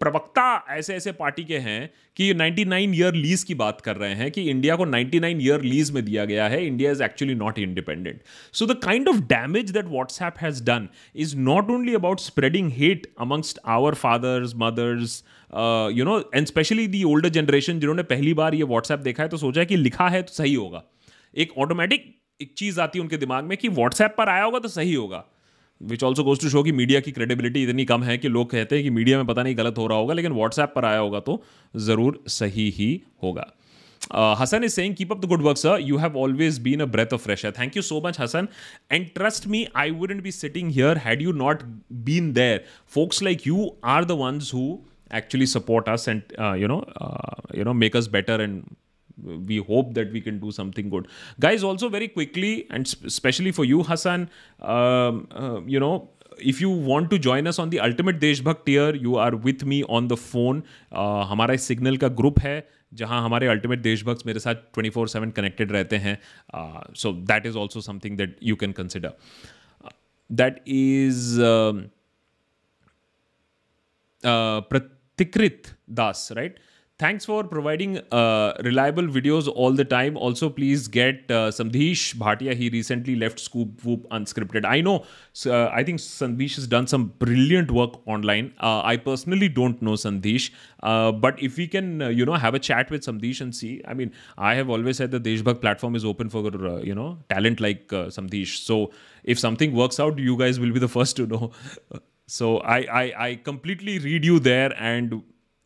प्रवक्ता 0.00 0.64
ऐसे 0.70 0.94
ऐसे 0.94 1.12
पार्टी 1.12 1.44
के 1.44 1.58
हैं 1.58 1.90
कि 2.16 2.32
99 2.34 2.94
ईयर 2.94 3.14
लीज 3.14 3.42
की 3.42 3.54
बात 3.54 3.80
कर 3.80 3.96
रहे 3.96 4.14
हैं 4.14 4.30
कि 4.30 4.42
इंडिया 4.50 4.76
को 4.76 4.86
99 4.86 5.40
ईयर 5.42 5.62
लीज 5.62 5.90
में 5.90 6.04
दिया 6.04 6.24
गया 6.24 6.48
है। 6.48 6.64
India 6.66 6.90
is 6.90 7.02
actually 7.02 7.34
not 7.34 7.58
independent 7.58 8.20
so 8.52 8.66
the 8.66 8.76
kind 8.84 9.08
of 9.08 9.20
damage 9.28 9.70
that 9.70 9.86
WhatsApp 9.86 10.34
has 10.40 10.62
done 10.64 10.88
is 11.16 11.36
not 11.38 11.70
only 11.70 11.94
about 11.94 12.20
spreading 12.20 12.72
hate 12.72 13.06
amongst 13.20 13.58
our 13.66 13.94
fathers 13.94 14.52
mothers 14.56 15.22
you 15.96 16.04
know 16.04 16.18
and 16.34 16.46
specially 16.46 16.86
the 16.86 17.02
older 17.04 17.28
generation 17.30 17.80
जिन्होंने 17.80 18.02
पहली 18.04 18.34
बार 18.34 18.54
ये 18.54 18.62
WhatsApp 18.64 19.00
देखा 19.00 19.22
है 19.22 19.28
तो 19.28 19.36
सोचा 19.36 19.60
है 19.60 19.66
कि 19.66 19.76
लिखा 19.76 20.08
है 20.08 20.22
तो 20.22 20.32
सही 20.32 20.54
होगा। 20.54 20.82
एक 21.36 21.58
ऑटोमेटिक 21.58 22.14
एक 22.40 22.54
चीज़ 22.58 22.80
आती 22.80 22.98
है 22.98 23.02
उनके 23.02 23.16
दिमाग 23.16 23.44
में 23.44 23.56
कि 23.58 23.68
व्हाट्सएप 23.68 24.14
पर 24.18 24.28
आया 24.28 24.44
होगा 24.44 24.58
तो 24.58 24.68
सही 24.68 24.94
होगा। 24.94 25.24
Which 25.80 26.02
also 26.04 26.24
goes 26.24 26.40
to 26.40 26.48
show 26.48 26.62
कि 26.62 26.72
मीडिया 26.72 27.00
की 27.00 27.12
क्रेडिबिलिटी 27.12 27.62
इतनी 27.62 27.84
कम 27.84 28.02
है 28.04 28.16
कि 28.18 28.28
लोग 28.28 28.50
कहते 28.50 28.76
हैं 28.76 28.84
कि 28.84 28.90
मीडिया 28.90 29.18
में 29.18 29.26
पता 29.26 29.42
नहीं 29.42 29.56
गलत 29.58 29.78
हो 29.78 29.86
रहा 29.86 29.98
होगा, 29.98 30.14
लेकिन 30.14 30.32
व्हाट्सएप 30.32 30.72
पर 30.74 30.84
आया 30.84 30.98
होगा 30.98 31.20
तो 31.20 31.42
ज़रूर 31.74 32.22
सही 32.28 32.68
ही 32.76 32.90
होगा। 33.22 33.46
Hasan 34.40 34.64
is 34.64 34.72
saying 34.72 34.94
keep 34.94 35.12
up 35.12 35.20
the 35.20 35.28
good 35.28 35.42
work 35.42 35.56
sir 35.56 35.80
you 35.82 35.96
have 35.98 36.16
always 36.18 36.58
been 36.62 36.80
a 36.80 36.84
breath 36.86 37.12
of 37.14 37.22
fresh 37.22 37.44
है 37.44 37.50
thank 37.52 37.76
you 37.76 37.82
so 37.82 38.00
much 38.06 38.20
Hasan 38.20 38.48
and 38.92 39.06
trust 39.14 39.46
me 39.46 39.66
I 39.76 39.90
wouldn't 39.92 40.22
be 40.22 40.32
sitting 40.32 40.70
here 40.72 40.98
had 41.06 41.22
you 41.22 41.32
not 41.34 41.62
been 42.04 42.32
there 42.32 42.64
folks 42.94 43.22
like 43.22 43.46
you 43.46 43.70
are 43.86 44.04
the 44.04 44.18
ones 44.20 44.50
who 44.54 44.66
actually 45.16 45.46
support 45.46 45.88
us 45.88 46.08
and 46.08 46.22
you 46.60 46.68
know 46.68 46.84
you 47.58 47.64
know 47.64 47.72
make 47.74 47.96
us 47.96 48.08
better 48.12 48.40
and 48.40 48.62
we 49.22 49.58
hope 49.58 49.94
that 49.94 50.12
we 50.12 50.20
can 50.20 50.38
do 50.38 50.50
something 50.50 50.88
good 50.88 51.08
guys 51.40 51.62
also 51.62 51.88
very 51.88 52.08
quickly 52.08 52.66
and 52.70 52.94
especially 53.04 53.52
for 53.52 53.64
you 53.64 53.82
hassan 53.82 54.28
um, 54.60 55.26
uh, 55.32 55.60
you 55.66 55.80
know 55.80 56.08
if 56.38 56.60
you 56.60 56.70
want 56.70 57.10
to 57.10 57.18
join 57.18 57.46
us 57.46 57.58
on 57.58 57.70
the 57.70 57.80
ultimate 57.80 58.20
deshbhakt 58.20 58.64
tier 58.64 58.94
you 58.94 59.16
are 59.16 59.34
with 59.36 59.64
me 59.64 59.82
on 59.84 60.08
the 60.08 60.16
phone 60.16 60.62
uh, 60.92 61.24
हमारा 61.30 61.56
signal 61.68 61.96
का 61.96 62.08
group 62.20 62.38
है 62.40 62.56
जहाँ 62.94 63.22
हमारे 63.24 63.46
ultimate 63.46 63.78
देशभक्त 63.82 64.26
मेरे 64.26 64.40
साथ 64.40 64.54
24 64.78 64.90
four 64.90 65.08
seven 65.08 65.30
connected 65.38 65.72
रहते 65.72 65.96
हैं 66.04 66.18
so 66.96 67.12
that 67.30 67.46
is 67.46 67.56
also 67.58 67.80
something 67.80 68.16
that 68.18 68.36
you 68.42 68.56
can 68.56 68.72
consider 68.72 69.12
that 70.30 70.62
is 70.68 71.40
Pratikrit 74.24 75.74
Das 76.00 76.28
right 76.36 76.58
thanks 76.98 77.24
for 77.24 77.44
providing 77.44 77.98
uh, 78.10 78.52
reliable 78.64 79.04
videos 79.04 79.48
all 79.48 79.72
the 79.72 79.84
time. 79.84 80.16
Also, 80.16 80.50
please 80.50 80.88
get 80.88 81.30
uh, 81.30 81.50
Sandhish 81.50 82.14
Bhatia. 82.16 82.54
He 82.54 82.68
recently 82.70 83.14
left 83.14 83.38
Scoop 83.38 83.84
Whoop 83.84 84.08
Unscripted. 84.10 84.64
I 84.64 84.80
know, 84.80 85.04
uh, 85.46 85.68
I 85.68 85.84
think 85.84 86.00
Sandhish 86.00 86.56
has 86.56 86.66
done 86.66 86.86
some 86.86 87.06
brilliant 87.18 87.70
work 87.70 88.06
online. 88.06 88.52
Uh, 88.60 88.82
I 88.82 88.96
personally 88.96 89.48
don't 89.48 89.80
know 89.80 89.92
Sandhish, 89.92 90.50
uh, 90.82 91.12
but 91.12 91.40
if 91.40 91.56
we 91.56 91.68
can, 91.68 92.02
uh, 92.02 92.08
you 92.08 92.26
know, 92.26 92.34
have 92.34 92.54
a 92.54 92.58
chat 92.58 92.90
with 92.90 93.02
Sandhish 93.02 93.40
and 93.40 93.54
see. 93.54 93.80
I 93.86 93.94
mean, 93.94 94.12
I 94.36 94.54
have 94.54 94.68
always 94.68 94.96
said 94.96 95.12
the 95.12 95.20
Deshbhakt 95.20 95.60
platform 95.60 95.94
is 95.94 96.04
open 96.04 96.28
for, 96.28 96.42
you 96.82 96.94
know, 96.94 97.18
talent 97.30 97.60
like 97.60 97.92
uh, 97.92 98.06
Sandhish. 98.06 98.64
So 98.64 98.90
if 99.22 99.38
something 99.38 99.72
works 99.72 100.00
out, 100.00 100.18
you 100.18 100.36
guys 100.36 100.58
will 100.58 100.72
be 100.72 100.80
the 100.80 100.88
first 100.88 101.16
to 101.16 101.26
know. 101.26 101.52
so 102.26 102.58
I, 102.58 102.78
I, 102.78 103.26
I 103.28 103.34
completely 103.36 103.98
read 104.00 104.24
you 104.24 104.40
there 104.40 104.72
and 104.76 105.22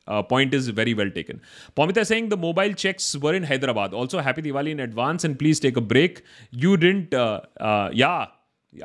uh, 0.08 0.22
point 0.22 0.54
is 0.54 0.68
very 0.68 0.94
well 0.94 1.10
taken. 1.10 1.40
Pomita 1.76 2.06
saying 2.06 2.28
the 2.28 2.36
mobile 2.36 2.72
checks 2.72 3.16
were 3.16 3.34
in 3.34 3.42
Hyderabad. 3.44 3.94
Also, 3.94 4.20
happy 4.20 4.42
Diwali 4.42 4.70
in 4.70 4.80
advance 4.80 5.24
and 5.24 5.38
please 5.38 5.60
take 5.60 5.76
a 5.76 5.80
break. 5.80 6.22
You 6.50 6.76
didn't, 6.76 7.14
uh, 7.14 7.40
uh, 7.60 7.90
yeah. 7.92 8.26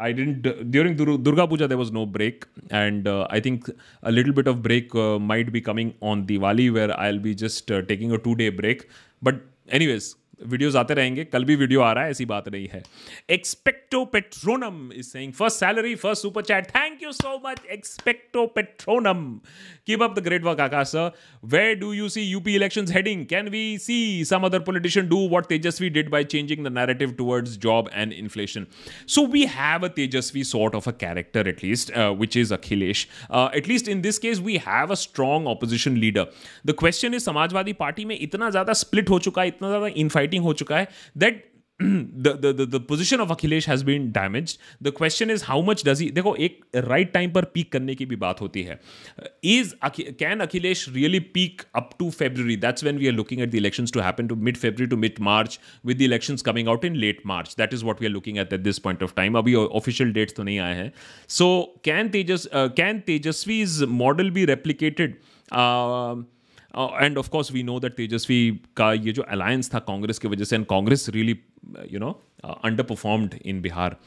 I 0.01 0.11
didn't 0.11 0.41
during 0.69 0.97
Dur- 0.97 1.17
Durga 1.17 1.47
Puja. 1.47 1.65
There 1.65 1.77
was 1.77 1.93
no 1.93 2.05
break, 2.05 2.45
and 2.71 3.07
I 3.07 3.39
think 3.39 3.69
a 4.03 4.11
little 4.11 4.33
bit 4.33 4.45
of 4.45 4.61
break 4.61 4.93
might 4.93 5.53
be 5.53 5.61
coming 5.61 5.93
on 6.01 6.25
Diwali, 6.27 6.73
where 6.73 6.99
I'll 6.99 7.19
be 7.19 7.33
just 7.33 7.67
taking 7.67 8.11
a 8.11 8.17
two-day 8.17 8.49
break. 8.49 8.89
But 9.21 9.39
anyways, 9.69 10.17
videos 10.41 10.75
आते 10.75 10.93
रहेंगे, 10.93 11.23
कल 11.25 11.43
भी 11.45 11.55
video 11.55 11.81
आ 11.81 11.91
रहा 11.93 12.03
है, 12.03 12.11
ऐसी 12.11 12.25
बात 12.25 12.47
नहीं 12.49 12.67
है। 12.73 12.81
Expecto 13.29 14.03
Patronum 14.05 14.91
is 14.93 15.07
saying 15.07 15.31
first 15.33 15.59
salary 15.59 15.93
first 15.95 16.21
super 16.21 16.41
chat 16.41 16.67
thank 16.69 17.03
you 17.03 17.11
so 17.11 17.35
much 17.45 17.61
Expecto 17.71 18.45
Patronum 18.55 19.23
keep 19.87 20.03
up 20.03 20.19
the 20.19 20.23
great 20.23 20.43
work 20.43 20.59
Akash 20.61 20.87
sir 20.87 21.11
where 21.45 21.75
do 21.79 21.91
you 21.93 22.09
see 22.09 22.21
UP 22.21 22.55
elections 22.55 22.91
heading 22.93 23.25
can 23.27 23.49
we 23.49 23.77
see 23.79 23.97
some 24.25 24.43
other 24.45 24.59
politician 24.69 25.07
do 25.09 25.27
what 25.29 25.45
Tejashwi 25.49 25.89
did 25.89 26.09
by 26.09 26.23
changing 26.25 26.65
the 26.65 26.71
narrative 26.73 27.11
towards 27.17 27.57
job 27.59 27.89
and 27.93 28.13
inflation 28.13 28.65
so 29.07 29.25
we 29.33 29.45
have 29.55 29.85
a 29.85 29.89
Tejashwi 29.97 30.43
sort 30.43 30.75
of 30.75 30.89
a 30.89 30.93
character 30.99 31.47
at least 31.47 31.91
which 32.19 32.37
is 32.37 32.53
Akhilesh 32.53 33.07
at least 33.33 33.89
in 33.89 34.01
this 34.01 34.19
case 34.19 34.39
we 34.39 34.57
have 34.67 34.91
a 34.91 34.95
strong 35.03 35.47
opposition 35.47 35.97
leader 35.97 36.31
the 36.65 36.75
question 36.79 37.13
is 37.13 37.23
Samajwadi 37.23 37.73
Party 37.81 38.05
में 38.05 38.17
इतना 38.19 38.49
ज़्यादा 38.49 38.73
split 38.75 39.09
हो 39.09 39.19
चुका 39.19 39.41
है, 39.41 39.47
इतना 39.47 39.67
ज़्यादा 39.67 39.87
इनफाइट 39.97 40.26
writing 40.27 40.43
हो 40.43 40.53
चुका 40.53 40.77
है 40.77 40.87
that 41.17 41.45
the 41.79 42.85
position 42.89 43.19
of 43.21 43.31
Akhilesh 43.31 43.67
has 43.69 43.83
been 43.85 44.05
damage 44.11 44.57
the 44.83 44.91
question 44.97 45.31
is 45.31 45.43
how 45.45 45.63
much 45.63 45.83
does 45.85 45.99
he 46.01 46.09
देखो, 46.11 46.35
एक 46.35 46.59
राइट 46.75 46.87
right 46.89 47.13
टाइम 47.13 47.31
पर 47.31 47.45
पीक 47.47 47.71
करने 47.71 47.95
की 47.95 48.05
भी 48.05 48.15
बात 48.15 48.41
होती 48.41 48.63
है। 48.63 48.79
Is 49.45 49.73
can 50.19 50.39
Akhilesh 50.39 50.85
really 50.93 51.19
peak 51.35 51.61
up 51.75 51.89
to 51.99 52.09
February 52.11 52.55
that's 52.55 52.83
when 52.83 52.97
we 52.97 53.07
are 53.07 53.13
looking 53.13 53.41
at 53.41 53.49
the 53.49 53.55
election 53.55 53.85
to 53.93 53.99
happen 53.99 54.27
to 54.27 54.35
mid 54.47 54.57
February 54.57 54.89
to 54.89 54.97
mid 54.97 55.19
March 55.21 55.59
with 55.85 55.97
the 55.97 56.01
election 56.01 56.37
coming 56.45 56.67
out 56.67 56.85
in 56.85 56.95
late 56.95 57.21
March 57.25 57.55
that 57.57 57.73
is 57.73 57.83
what 57.85 58.01
we 58.01 58.07
are 58.07 58.13
looking 58.13 58.37
at 58.37 58.53
at 58.53 58.61
this 58.61 58.79
point 58.79 59.03
of 59.03 59.13
time 59.15 59.37
अभी 59.37 59.53
official 59.55 60.13
dates 60.13 60.35
तो 60.35 60.43
नहीं 60.43 60.59
आए 60.59 60.75
हैं। 60.75 60.91
So 61.29 61.49
can 61.85 62.09
Tejas 62.09 62.47
can 62.55 62.99
Tejashwi 63.07 63.61
is 63.61 63.83
model 64.01 64.31
be 64.31 64.45
replicated 64.45 65.15
and 66.77 67.17
of 67.17 67.29
course 67.29 67.51
we 67.51 67.63
know 67.63 67.79
that 67.79 67.95
Tejashwi 67.95 68.39
का 68.77 68.91
ये 68.93 69.11
जो 69.11 69.21
alliance 69.29 69.73
था 69.73 69.79
कांग्रेस 69.87 70.19
की 70.19 70.27
वजह 70.27 70.43
से 70.43 70.55
and 70.55 70.65
Congress 70.65 71.09
really 71.09 71.37
you 71.91 71.99
know 71.99 72.11
underperformed 72.83 73.35
in 73.45 73.61
Bihar 73.61 73.97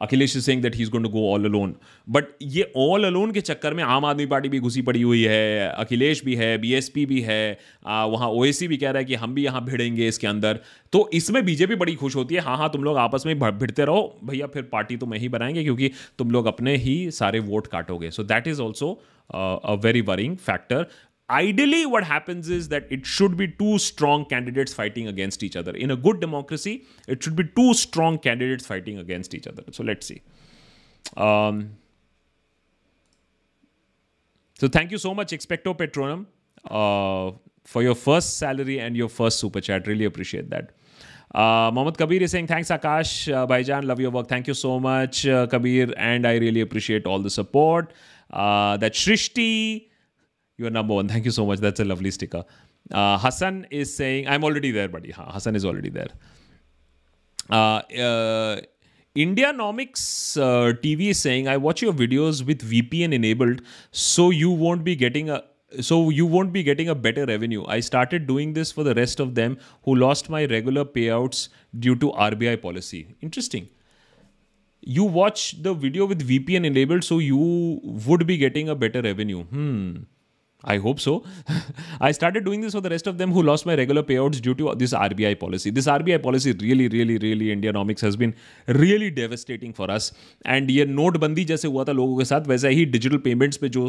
Akhilesh 0.00 0.36
saying 0.38 0.62
that 0.62 0.76
he 0.76 0.82
is 0.82 0.90
going 0.90 1.04
to 1.04 1.10
go 1.10 1.30
all 1.32 1.44
alone 1.44 1.74
but 2.08 2.24
ये 2.42 2.70
all 2.76 3.04
alone 3.04 3.32
के 3.32 3.40
चक्कर 3.40 3.74
में 3.74 3.82
आम 3.84 4.04
आदमी 4.04 4.26
पार्टी 4.26 4.48
भी 4.48 4.58
घुसी 4.60 4.82
पड़ी 4.82 5.02
हुई 5.02 5.22
है, 5.24 5.68
अखिलेश 5.68 6.24
भी 6.24 6.34
है 6.34 6.56
बीएसपी 6.58 7.06
भी 7.06 7.20
है 7.20 7.58
वहाँ 7.84 8.28
ओएसी 8.30 8.68
भी 8.68 8.76
कह 8.76 8.90
रहा 8.90 8.98
है 8.98 9.04
कि 9.04 9.14
हम 9.14 9.34
भी 9.34 9.44
यहाँ 9.44 9.64
भिड़ेंगे 9.64 10.08
इसके 10.08 10.26
अंदर। 10.26 10.60
तो 10.92 11.08
इसमें 11.14 11.44
बीजेपी 11.44 11.74
बड़ी 11.74 11.94
खुश 11.94 12.16
होती 12.16 12.34
है 12.34 12.40
हाँ 12.40 12.56
हाँ 12.56 12.70
तुम 12.72 12.84
लोग 12.84 12.96
आपस 12.98 13.22
में 13.26 13.38
भिड़ते 13.38 13.84
रहो, 13.84 14.18
भैया 14.24 14.46
फिर 14.46 14.62
पार्टी 14.72 14.96
तो 14.96 15.06
मैं 15.06 15.18
ही 15.18 15.28
बनाएँगे 15.28 15.62
क्योंकि 15.62 15.90
तुम 16.18 16.30
लोग 16.30 16.46
अपने 16.46 16.76
ही 16.76 17.10
सारे 17.10 17.38
vote 17.40 17.66
काटोगे। 17.66 18.10
So 18.10 18.22
that 18.24 18.48
is 18.48 18.62
also 18.62 18.98
a 19.30 19.72
very 19.84 20.00
worrying 20.02 20.36
factor. 20.38 20.84
Ideally, 21.28 21.86
what 21.86 22.04
happens 22.04 22.48
is 22.48 22.68
that 22.68 22.86
it 22.88 23.04
should 23.04 23.36
be 23.36 23.48
two 23.48 23.78
strong 23.78 24.24
candidates 24.26 24.72
fighting 24.72 25.08
against 25.08 25.42
each 25.42 25.56
other. 25.56 25.72
In 25.72 25.90
a 25.90 25.96
good 25.96 26.20
democracy, 26.20 26.84
it 27.08 27.22
should 27.22 27.34
be 27.34 27.42
two 27.44 27.74
strong 27.74 28.18
candidates 28.18 28.64
fighting 28.64 28.98
against 28.98 29.34
each 29.34 29.48
other. 29.48 29.64
So 29.72 29.82
let's 29.82 30.06
see. 30.06 30.22
Um, 31.16 31.72
so 34.58 34.68
thank 34.68 34.92
you 34.92 34.98
so 34.98 35.14
much, 35.14 35.32
Expecto 35.32 35.76
Patronum, 35.76 36.26
uh, 36.70 37.36
for 37.64 37.82
your 37.82 37.96
first 37.96 38.38
salary 38.38 38.78
and 38.78 38.96
your 38.96 39.08
first 39.08 39.40
super 39.40 39.60
chat. 39.60 39.86
Really 39.88 40.04
appreciate 40.04 40.48
that. 40.50 40.70
Uh, 41.34 41.70
Mohammad 41.72 41.98
Kabir 41.98 42.22
is 42.22 42.30
saying, 42.30 42.46
Thanks, 42.46 42.68
Akash. 42.70 43.32
Uh, 43.32 43.46
Baijan, 43.46 43.84
love 43.84 44.00
your 44.00 44.10
work. 44.10 44.28
Thank 44.28 44.46
you 44.46 44.54
so 44.54 44.78
much, 44.78 45.26
uh, 45.26 45.46
Kabir. 45.48 45.92
And 45.96 46.26
I 46.26 46.36
really 46.36 46.60
appreciate 46.60 47.04
all 47.04 47.18
the 47.18 47.30
support. 47.30 47.92
Uh, 48.30 48.76
that 48.78 48.94
Shrishti, 48.94 49.88
you're 50.56 50.70
number 50.70 50.94
one. 50.94 51.08
Thank 51.08 51.24
you 51.24 51.30
so 51.30 51.46
much. 51.46 51.60
That's 51.60 51.80
a 51.80 51.84
lovely 51.84 52.10
sticker. 52.10 52.44
Uh, 52.90 53.18
Hassan 53.18 53.66
is 53.70 53.94
saying, 53.94 54.28
I'm 54.28 54.44
already 54.44 54.70
there, 54.70 54.88
buddy. 54.88 55.12
Hassan 55.12 55.56
is 55.56 55.64
already 55.64 55.90
there. 55.90 56.08
Uh, 57.50 57.82
uh, 57.98 58.60
Indianomics 59.16 60.36
uh, 60.40 60.72
TV 60.74 61.08
is 61.10 61.18
saying, 61.18 61.48
I 61.48 61.56
watch 61.56 61.82
your 61.82 61.92
videos 61.92 62.44
with 62.44 62.70
VPN 62.70 63.12
enabled, 63.12 63.62
so 63.90 64.30
you 64.30 64.50
won't 64.50 64.84
be 64.84 64.94
getting 64.94 65.30
a 65.30 65.44
so 65.80 66.10
you 66.10 66.26
won't 66.26 66.52
be 66.52 66.62
getting 66.62 66.88
a 66.88 66.94
better 66.94 67.26
revenue. 67.26 67.64
I 67.66 67.80
started 67.80 68.26
doing 68.26 68.52
this 68.52 68.70
for 68.70 68.84
the 68.84 68.94
rest 68.94 69.18
of 69.18 69.34
them 69.34 69.58
who 69.82 69.96
lost 69.96 70.30
my 70.30 70.44
regular 70.44 70.84
payouts 70.84 71.48
due 71.80 71.96
to 71.96 72.12
RBI 72.12 72.62
policy. 72.62 73.16
Interesting 73.20 73.68
you 74.86 75.02
watch 75.02 75.60
the 75.62 75.74
video 75.74 76.06
with 76.06 76.26
VPN 76.26 76.64
enabled, 76.64 77.02
so 77.02 77.18
you 77.18 77.80
would 77.82 78.26
be 78.26 78.36
getting 78.36 78.68
a 78.68 78.74
better 78.74 79.02
revenue. 79.02 79.42
Hmm. 79.44 79.96
I 80.66 80.78
hope 80.78 81.00
so. 81.00 81.22
I 82.00 82.12
started 82.12 82.44
doing 82.44 82.60
this 82.60 82.72
for 82.72 82.80
the 82.80 82.90
rest 82.90 83.06
of 83.06 83.18
them 83.18 83.32
who 83.32 83.42
lost 83.42 83.66
my 83.66 83.74
regular 83.74 84.02
payouts 84.02 84.40
due 84.40 84.54
to 84.54 84.74
this 84.74 84.92
RBI 84.92 85.38
policy. 85.38 85.70
This 85.70 85.86
RBI 85.86 86.22
policy 86.22 86.52
really, 86.60 86.88
really, 86.88 87.18
really 87.18 87.50
Indianomics 87.50 88.00
has 88.00 88.16
been 88.16 88.34
really 88.68 89.10
devastating 89.10 89.72
for 89.72 89.90
us. 89.90 90.12
And 90.44 90.70
ये 90.70 90.84
नोटबंदी 90.86 91.44
जैसे 91.44 91.68
हुआ 91.68 91.84
था 91.84 91.92
लोगों 91.92 92.16
के 92.18 92.24
साथ 92.24 92.46
वैसे 92.48 92.70
ही 92.70 92.84
डिजिटल 92.86 93.16
पेमेंट्स 93.26 93.56
पे 93.56 93.68
जो 93.68 93.84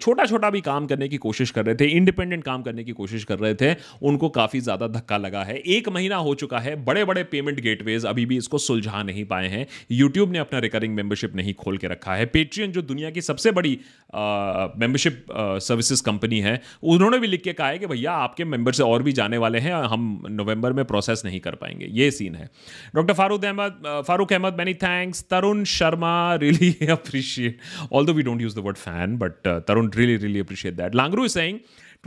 छोटा 0.00 0.26
छोटा 0.26 0.50
भी 0.50 0.60
काम 0.60 0.86
करने 0.86 1.08
की 1.08 1.16
कोशिश 1.18 1.50
कर 1.50 1.64
रहे 1.66 1.74
थे 1.80 1.86
इंडिपेंडेंट 1.96 2.44
काम 2.44 2.62
करने 2.62 2.84
की 2.84 2.92
कोशिश 2.92 3.24
कर 3.24 3.38
रहे 3.38 3.54
थे 3.54 3.74
उनको 4.10 4.28
काफ़ी 4.38 4.60
ज़्यादा 4.60 4.88
धक्का 4.98 5.16
लगा 5.18 5.42
है 5.44 5.56
एक 5.76 5.88
महीना 5.88 6.16
हो 6.28 6.34
चुका 6.44 6.58
है 6.58 6.76
बड़े 6.84 7.04
बड़े 7.04 7.24
पेमेंट 7.32 7.60
गेटवेज 7.60 8.06
अभी 8.06 8.26
भी 8.26 8.36
इसको 8.36 8.58
सुलझा 8.58 9.02
नहीं 9.02 9.24
पाए 9.32 9.48
हैं 9.48 9.66
यूट्यूब 9.92 10.32
ने 10.32 10.38
अपना 10.38 10.58
रिकरिंग 10.66 10.94
मेंबरशिप 10.94 11.36
नहीं 11.36 11.54
खोल 11.64 11.78
के 11.78 11.88
रखा 11.88 12.14
है 12.14 12.26
पेट्रियन 12.36 12.72
जो 12.72 12.82
दुनिया 12.82 13.10
की 13.10 13.20
सबसे 13.22 13.50
बड़ी 13.60 13.78
मेंबरशिप 14.14 15.26
सर्विसेज़ 15.68 16.02
कंपनी 16.10 16.40
है 16.40 16.60
उन्होंने 16.82 17.18
भी 17.18 17.26
लिख 17.26 17.42
के 17.42 17.52
कहा 17.52 17.68
है 17.68 17.78
कि 17.78 17.86
भैया 17.86 18.12
आपके 18.26 18.44
मेंबर 18.44 18.72
से 18.72 18.82
और 18.82 19.02
भी 19.02 19.12
जाने 19.12 19.38
वाले 19.38 19.58
हैं 19.58 19.74
हम 19.94 20.06
नवंबर 20.30 20.72
में 20.72 20.84
प्रोसेस 20.84 21.22
नहीं 21.24 21.40
कर 21.40 21.54
पाएँगे। 21.54 21.86
ये 21.90 22.10
सीन 22.10 22.34
है। 22.34 22.48
Doctor 22.94 23.14
Farooq 23.14 23.44
Ahmed 23.44 24.04
Farooq 24.08 24.32
Ahmed 24.32 24.54
many 24.58 24.74
thanks 24.74 25.24
Tarun 25.30 25.64
Sharma 25.64 26.34
really 26.34 26.86
appreciate 26.90 27.58
all 27.92 28.10
we 28.10 28.22
don't 28.22 28.40
use 28.40 28.56
the 28.56 28.58
word 28.58 28.76
fan 28.76 29.16
but 29.16 29.48
Tarun 29.68 29.90
really 29.94 30.16
really 30.16 30.40
appreciate 30.40 30.74
that 30.74 30.94
Langru 30.94 31.24
is 31.24 31.32
saying 31.32 31.58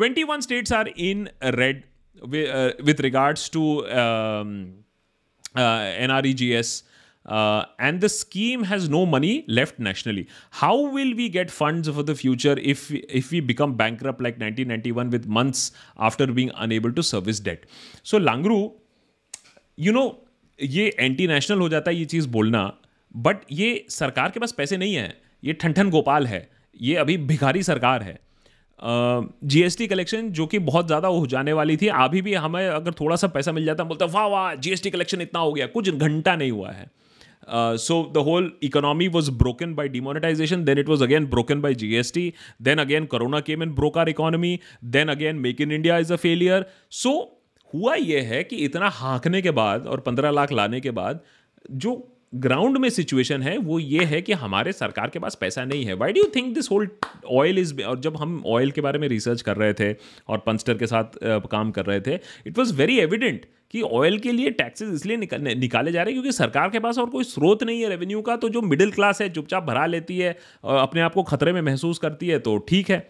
21 0.02 0.42
states 0.42 0.72
are 0.72 0.88
in 0.98 1.20
red 1.56 1.84
with, 2.32 2.48
uh, 2.50 2.72
with 2.84 3.02
regards 3.06 3.50
to 3.50 3.64
um, 4.04 4.54
uh, 5.56 6.06
NREGS 6.08 6.72
uh, 7.26 7.66
and 7.80 8.02
the 8.02 8.10
scheme 8.10 8.64
has 8.64 8.90
no 8.90 9.06
money 9.06 9.46
left 9.48 9.80
nationally. 9.80 10.28
How 10.52 10.78
will 10.78 11.16
we 11.16 11.30
get 11.30 11.50
funds 11.52 11.90
for 11.90 12.04
the 12.04 12.16
future 12.16 12.56
if 12.60 12.92
if 12.92 13.32
we 13.32 13.40
become 13.40 13.76
bankrupt 13.76 14.22
like 14.22 14.40
1991 14.40 15.10
with 15.10 15.28
months 15.28 15.72
after 15.98 16.28
being 16.28 16.52
unable 16.56 16.92
to 16.94 17.04
service 17.04 17.40
debt? 17.40 17.66
So 18.04 18.20
Langru, 18.20 18.74
you 19.78 19.92
know, 19.92 20.20
ये 20.60 20.96
anti 21.00 21.28
national 21.28 21.60
हो 21.60 21.68
जाता 21.70 21.92
है 21.92 21.98
ये 21.98 22.06
चीज़ 22.06 22.28
बोलना 22.30 22.62
but 23.16 23.38
ये 23.52 23.86
सरकार 23.90 24.32
के 24.32 24.40
पास 24.40 24.52
पैसे 24.58 24.78
नहीं 24.78 24.94
है 24.96 25.14
ये 25.44 25.54
ठन 25.54 25.90
गोपाल 25.90 26.28
है 26.28 26.48
ये 26.82 26.96
अभी 26.96 27.18
भिखारी 27.18 27.64
सरकार 27.64 28.04
है 28.04 28.18
जीएसटी 28.80 29.84
uh, 29.84 29.90
कलेक्शन 29.90 30.30
जो 30.30 30.46
कि 30.48 30.60
बहुत 30.60 30.88
ज़्यादा 30.88 31.08
हो 31.08 31.26
जाने 31.28 31.54
वाली 31.54 31.78
थी 31.78 31.88
अभी 31.88 32.22
भी 32.22 32.34
हमें 32.34 32.68
अगर 32.68 32.94
थोड़ा 33.00 33.16
सा 33.16 33.28
पैसा 33.28 33.52
मिल 33.52 33.66
जाता 33.66 33.84
बोलते 33.84 34.06
वाह 34.14 34.26
वाह 34.28 34.54
जीएसटी 34.56 34.90
कलेक्शन 34.92 35.22
इतना 35.22 35.40
हो 35.40 35.54
गया 35.54 35.68
कुछ 35.68 35.90
घंटा 35.90 36.36
नहीं 36.36 36.52
हुआ 36.52 36.72
है 36.72 36.90
so 37.50 38.02
the 38.14 38.24
whole 38.26 38.52
economy 38.64 39.08
was 39.08 39.32
broken 39.38 39.74
by 39.76 39.90
demonetisation 39.90 40.64
then 40.66 40.80
it 40.80 40.90
was 40.90 41.04
again 41.04 41.26
broken 41.26 41.62
by 41.62 41.76
G 41.76 41.94
S 41.96 42.12
T 42.14 42.34
then 42.62 42.80
again 42.80 43.06
corona 43.06 43.40
came 43.40 43.64
and 43.64 43.76
broke 43.76 43.98
our 43.98 44.10
economy 44.10 44.60
then 44.96 45.10
again 45.10 45.40
make 45.40 45.62
in 45.62 45.72
India 45.72 45.98
is 45.98 46.14
a 46.14 46.16
failure 46.16 46.66
so 46.94 47.14
हुआ 47.74 47.96
यह 47.96 48.28
है 48.28 48.44
कि 48.44 48.56
इतना 48.66 48.90
हाँकने 48.94 49.42
के 49.42 49.52
बाद 49.52 49.88
और 49.88 50.00
पंद्रह 50.00 50.32
लाख 50.32 50.52
लाने 50.52 50.80
के 50.82 50.92
बाद 50.92 51.24
जो 51.72 51.94
ग्राउंड 52.34 52.78
में 52.78 52.90
सिचुएशन 52.90 53.42
है, 53.42 53.58
वो 53.58 53.80
ये 53.80 54.04
है 54.04 54.22
कि 54.22 54.34
हमारे 54.34 54.72
सरकार 54.74 55.10
के 55.10 55.20
पास 55.20 55.36
पैसा 55.42 55.64
नहीं 55.66 55.84
है। 55.86 55.94
Why 55.94 56.14
do 56.14 56.24
think 56.36 56.54
this 56.56 56.70
whole 56.72 56.88
oil 57.32 57.60
is 57.60 57.82
और 57.82 58.00
जब 58.00 58.18
हम 58.18 58.42
ऑयल 58.48 58.72
के 58.72 58.82
बारे 58.82 59.00
में 59.00 59.08
रिसर्च 59.08 59.42
कर 59.42 59.58
रहे 59.58 59.74
थे 59.74 59.92
और 60.28 60.38
पंस्टर 60.38 60.78
के 60.78 60.88
साथ 60.88 61.18
काम 61.52 61.72
कर 61.72 61.86
रहे 61.86 62.02
थे 62.02 62.20
इट 62.48 62.58
वॉज़ 62.58 62.74
वेरी 62.76 62.98
एविडेंट 63.00 63.46
कि 63.74 63.82
ऑयल 63.82 64.18
के 64.20 64.32
लिए 64.32 64.50
टैक्सेस 64.52 64.90
इसलिए 64.90 65.18
निकाले 65.18 65.92
जा 65.92 66.02
रहे 66.02 66.14
हैं 66.14 66.14
क्योंकि 66.14 66.32
सरकार 66.32 66.70
के 66.70 66.80
पास 66.80 66.98
और 67.00 67.10
कोई 67.10 67.24
स्रोत 67.24 67.64
नहीं 67.64 67.82
है 67.82 67.90
रेवेन्यू 67.90 68.22
का 68.22 68.36
तो 68.36 68.50
जो 68.50 68.62
मिडिल 68.62 68.92
क्लास 68.92 69.22
है, 69.22 69.30
चुपचाप 69.30 69.64
भरा 69.64 69.86
लेती 69.86 70.18
है 70.18 70.38
और 70.64 70.78
अपने 70.78 71.02
आप 71.02 71.14
को 71.14 71.24
खतरे 71.24 71.54
में 71.54 71.62
महसूस 71.62 71.98
करती 72.00 72.28
है 72.28 72.40
तो 72.40 72.58
ठीक 72.70 72.90
है। 72.90 73.08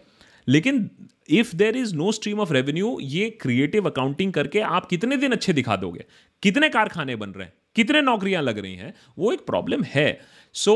लेकिन 0.48 0.88
if 1.30 1.54
there 1.56 1.76
is 1.76 1.94
no 1.96 2.12
stream 2.12 2.40
of 2.40 2.52
revenue 2.52 2.96
ये 3.00 3.28
क्रिएटिव 3.40 3.90
अकाउंटिंग 3.90 4.32
करके 4.32 4.60
आप 4.60 4.86
कितने 4.86 5.16
दिन 5.16 5.32
अच्छे 5.32 5.52
दिखा 5.52 5.76
दोगे? 5.76 6.04
कितने 6.42 6.68
कारखाने 6.68 7.16
बन 7.16 7.30
रहे 7.30 7.46
हैं? 7.46 7.52
कितने 7.76 8.00
नौकरियाँ 8.02 8.42
लग 8.42 8.58
रही 8.58 8.74
हैं, 8.74 8.92
वो 9.18 9.32
एक 9.32 9.46
प्रॉब्लम 9.46 9.82
है। 9.84 10.20
So 10.54 10.74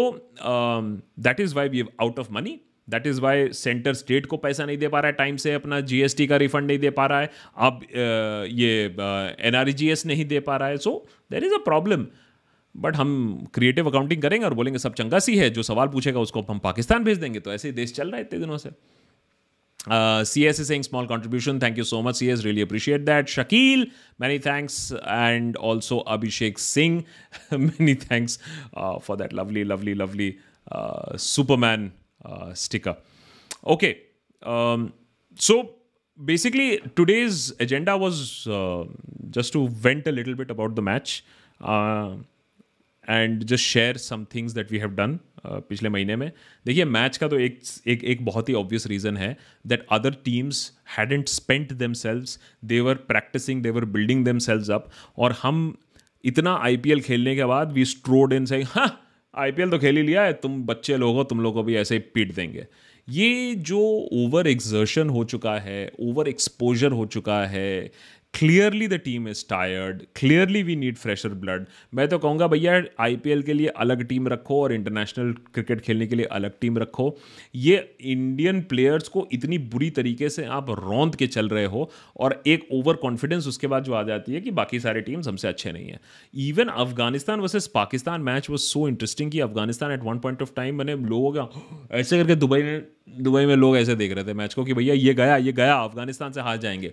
that 1.20 1.40
is 1.40 1.54
why 1.54 1.68
we 1.68 1.84
out 2.00 2.18
of 2.18 2.32
money 2.32 2.58
that 2.88 3.06
is 3.06 3.20
why 3.20 3.48
centre 3.52 3.94
state 3.94 4.26
को 4.26 4.36
पैसा 4.36 4.64
नहीं 4.64 4.78
दे 4.78 4.88
पा 4.88 5.00
रहा 5.00 5.06
है 5.06 5.12
टाइम 5.12 5.36
से 5.36 5.52
अपना 5.54 5.80
जीएसटी 5.82 6.26
का 6.26 6.36
रिफंड 6.36 6.66
नहीं 6.66 6.78
दे 6.78 6.90
पा 6.90 7.06
रहा 7.06 7.20
है। 7.20 7.30
अब 7.58 7.80
ये 8.52 8.84
एन 9.40 9.54
आर 9.54 9.74
नहीं 10.06 10.24
दे 10.24 10.40
पा 10.40 10.56
रहा 10.56 10.68
है। 10.68 10.76
So 10.78 11.04
there 11.30 11.44
is 11.44 11.54
a 11.54 11.58
problem 11.64 12.06
but 12.74 12.96
हम 12.96 13.10
क्रिएटिव 13.54 13.88
अकाउंटिंग 13.88 14.22
करेंगे 14.22 14.46
और 14.46 14.54
बोलेंगे, 14.54 14.78
सब 14.78 14.94
चंगा 14.94 15.18
सी 15.18 15.36
है, 15.36 15.50
जो 15.50 15.62
सवाल 15.62 15.88
पूछेगा 15.88 16.20
उसको 16.20 16.40
हम 16.42 16.58
पाकिस्तान 16.58 17.04
भेज 17.04 17.18
देंगे। 17.18 17.40
तो 17.40 17.52
ऐसे 17.52 17.68
ही 17.68 17.74
देश 17.74 17.92
चल 17.92 18.08
रहा 18.08 18.16
है 18.16 18.22
इतने 18.22 18.38
दिनों 18.38 18.58
से। 18.58 18.70
Uh, 19.90 20.24
CS 20.24 20.58
is 20.58 20.68
saying 20.68 20.82
small 20.82 21.06
contribution. 21.06 21.58
Thank 21.60 21.76
you 21.76 21.84
so 21.84 22.02
much, 22.02 22.16
CS. 22.16 22.44
Really 22.44 22.60
appreciate 22.60 23.06
that. 23.06 23.26
Shakil, 23.26 23.90
many 24.18 24.38
thanks. 24.38 24.92
And 25.06 25.56
also 25.56 26.02
Abhishek 26.04 26.58
Singh, 26.58 27.04
many 27.50 27.94
thanks 27.94 28.38
uh, 28.74 28.98
for 28.98 29.16
that 29.16 29.32
lovely, 29.32 29.64
lovely, 29.64 29.94
lovely 29.94 30.38
uh, 30.70 31.16
Superman 31.16 31.92
uh, 32.24 32.54
sticker. 32.54 32.96
Okay. 33.66 34.02
Um, 34.42 34.92
so 35.36 35.70
basically, 36.24 36.78
today's 36.96 37.52
agenda 37.60 37.96
was 37.96 38.46
uh, 38.46 38.84
just 39.30 39.52
to 39.52 39.68
vent 39.68 40.06
a 40.06 40.12
little 40.12 40.34
bit 40.34 40.50
about 40.50 40.74
the 40.74 40.82
match 40.82 41.24
uh, 43.10 43.44
just 43.44 43.64
share 43.64 43.96
some 43.96 44.26
things 44.34 44.52
that 44.52 44.72
we 44.72 44.78
have 44.78 44.88
done 44.88 45.18
पिछले 45.46 45.88
महीने 45.88 46.16
में। 46.16 46.32
देखिए 46.66 46.84
match 46.84 47.16
का 47.16 47.28
तो 47.28 47.38
एक 47.38 47.60
एक 47.86 48.04
एक 48.04 48.24
बहुत 48.24 48.48
ही 48.48 48.54
ऑब्वियस 48.54 48.86
रीज़न 48.86 49.16
है 49.16 49.36
that 49.66 49.86
other 49.92 50.10
teams 50.10 50.72
hadn't 50.98 51.28
spent 51.28 51.72
themselves 51.92 52.38
their 52.64 52.94
practising 52.94 53.62
their 53.62 53.84
building 53.84 54.24
themselves 54.38 54.70
up 54.70 54.90
और 55.18 55.36
हम 55.42 55.78
इतना 56.24 56.64
IPL 56.64 57.00
खेलने 57.00 57.36
के 57.36 57.44
बाद 57.44 57.72
वी 57.72 57.84
स्ट्रोड 57.84 58.32
इन 58.32 58.44
से 58.44 58.62
हाँ 58.62 59.04
IPL 59.40 59.70
तो 59.70 59.78
खेल 59.78 59.96
ही 59.96 60.02
लिया 60.02 60.22
है 60.22 60.32
तुम 60.32 60.62
बच्चे 60.62 60.96
लोग 60.96 61.16
हो 61.16 61.24
तुम 61.24 61.40
लोग 61.40 61.54
को 61.54 61.62
भी 61.62 61.76
ऐसे 61.76 61.94
ही 61.94 62.00
पीट 62.00 62.34
देंगे। 62.34 62.66
ये 63.08 63.54
जो 63.54 64.08
ओवर 64.12 64.46
एग्जर्शन 64.46 65.08
हो 65.08 65.24
चुका 65.24 65.58
है 65.58 65.92
ओवर 66.00 66.28
एक्सपोजर 66.28 66.92
हो 66.92 67.06
चुका 67.06 67.46
है 67.46 67.92
clearly 68.34 68.86
the 68.88 68.94
team 68.94 69.28
is 69.28 69.42
tired 69.50 70.02
clearly 70.16 70.62
we 70.62 70.74
need 70.76 70.96
fresher 70.96 71.28
blood 71.28 71.64
मैं 71.94 72.06
तो 72.08 72.18
कहूँगा 72.18 72.46
भैया 72.46 72.82
आईपीएल 73.00 73.42
के 73.42 73.52
लिए 73.52 73.68
अलग 73.76 74.02
टीम 74.08 74.28
रखो 74.28 74.60
और 74.62 74.72
इंटरनेशनल 74.72 75.32
क्रिकेट 75.54 75.80
खेलने 75.80 76.06
के 76.06 76.16
लिए 76.16 76.26
अलग 76.26 76.52
टीम 76.60 76.78
रखो। 76.78 77.16
ये 77.54 77.76
इंडियन 78.00 78.60
प्लेयर्स 78.62 79.08
को 79.08 79.26
इतनी 79.32 79.58
बुरी 79.72 79.90
तरीके 79.90 80.28
से 80.28 80.44
आप 80.46 80.70
रौंद 80.80 81.16
के 81.16 81.26
चल 81.26 81.48
रहे 81.48 81.64
हो 81.64 81.90
और 82.16 82.42
एक 82.46 82.68
ओवर 82.72 82.96
कॉन्फिडेंस 82.96 83.46
उसके 83.46 83.66
बाद 83.66 83.84
जो 83.84 83.94
आ 83.94 84.02
जाती 84.02 84.34
है 84.34 84.40
कि 84.40 84.50
बाकी 84.52 84.80
सारे 84.80 85.00
टीम्स 85.00 85.28
हमसे 85.28 85.48
अच्छे 85.48 85.72
नहीं 85.72 85.88
है। 85.88 86.00
Even 86.34 86.68
Afghanistan 86.68 87.40
versus 87.40 87.66
Pakistan 87.74 88.20
match 88.22 88.50
was 88.50 88.60
so 88.62 88.88
interesting 88.88 89.30
कि 89.30 89.40
Afghanistan 89.40 89.92
at 89.92 90.02
one 90.02 90.18
point 90.18 90.42
of 90.42 90.52
time 90.56 90.74
मैंने 90.74 90.96
लोगों 91.06 91.32
का, 91.32 91.48
ऐसे 91.92 92.18
करके 92.18 92.34
दुबई 92.36 92.62
में 92.62 92.86
दुबई 93.22 93.46
में 93.46 93.56
लोग 93.56 93.76
ऐसे 93.76 93.94
देख 93.96 94.12
रहे 94.12 94.24
थे 94.24 94.34
मैच 94.34 94.54
को 94.54 94.64
कि 94.64 94.74
भैया 94.74 94.94
ये 94.94 95.14
गया 95.14 95.36
ये 95.36 95.52
गया, 95.52 95.74
अफ़गानिस्तान 95.74 96.32
से 96.32 96.40
हार 96.40 96.56
जाएँगे। 96.58 96.92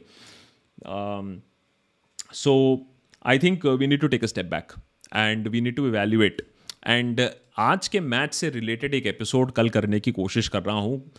So 2.33 2.85
I 3.25 3.37
think 3.37 3.65
uh, 3.65 3.77
we 3.77 3.87
need 3.87 4.01
to 4.01 4.09
take 4.09 4.23
a 4.23 4.27
step 4.27 4.49
back 4.49 4.73
and 5.11 5.47
we 5.47 5.61
need 5.61 5.75
to 5.75 5.87
evaluate. 5.87 6.41
And 6.87 7.21
uh, 7.21 7.29
आज 7.57 7.87
के 7.87 7.99
मैच 7.99 8.33
से 8.33 8.49
रिलेटेड 8.49 8.93
एक 8.93 9.05
एपिसोड 9.07 9.51
कल 9.51 9.69
करने 9.69 9.99
की 9.99 10.11
कोशिश 10.11 10.47
कर 10.47 10.63
रहा 10.63 10.75
हूँ। 10.75 11.11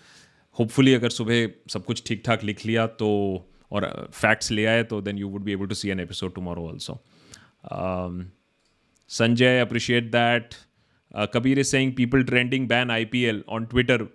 होपफुली 0.59 0.95
अगर 0.95 1.11
सुबह 1.11 1.49
सब 1.73 1.85
कुछ 1.85 2.03
ठीक 2.07 2.23
ठाक 2.27 2.45
लिख 2.45 2.67
लिया 2.67 2.87
तो 2.87 3.09
और 3.73 4.11
फैक्ट्स 4.15 4.47
uh, 4.47 4.53
ले 4.53 4.65
आए 4.65 4.83
तो 4.83 5.01
then 5.01 5.19
you 5.19 5.29
would 5.29 5.43
be 5.43 5.53
able 5.53 5.67
to 5.67 5.75
see 5.75 5.89
an 5.89 6.01
episode 6.01 6.35
tomorrow 6.35 6.69
also 6.69 7.03
Sanjay 9.09 9.61
appreciate 9.61 10.05
that 10.05 10.55
Kabir 11.35 11.59
is 11.59 11.67
saying 11.67 11.93
people 11.97 12.23
trending 12.23 12.69
ban 12.69 12.91
I 12.91 13.05
P 13.05 13.23
L 13.23 13.45
on 13.49 13.65
Twitter 13.65 14.07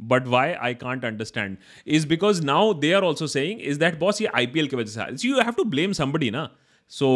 but 0.00 0.26
why 0.26 0.52
I 0.52 0.74
can't 0.74 1.04
understand 1.04 1.56
is 1.86 2.06
because 2.08 2.44
now 2.46 2.72
they 2.80 2.92
are 2.92 3.02
also 3.02 3.26
saying 3.26 3.60
is 3.60 3.78
that 3.80 3.98
boss 3.98 4.22
ये 4.22 4.28
I 4.34 4.46
P 4.46 4.60
L 4.60 4.66
की 4.66 4.76
वजह 4.76 5.16
से 5.16 5.28
you 5.28 5.40
have 5.40 5.52
to 5.56 5.64
blame 5.64 5.92
somebody 5.92 6.30
ना 6.30 6.48
so 6.90 7.08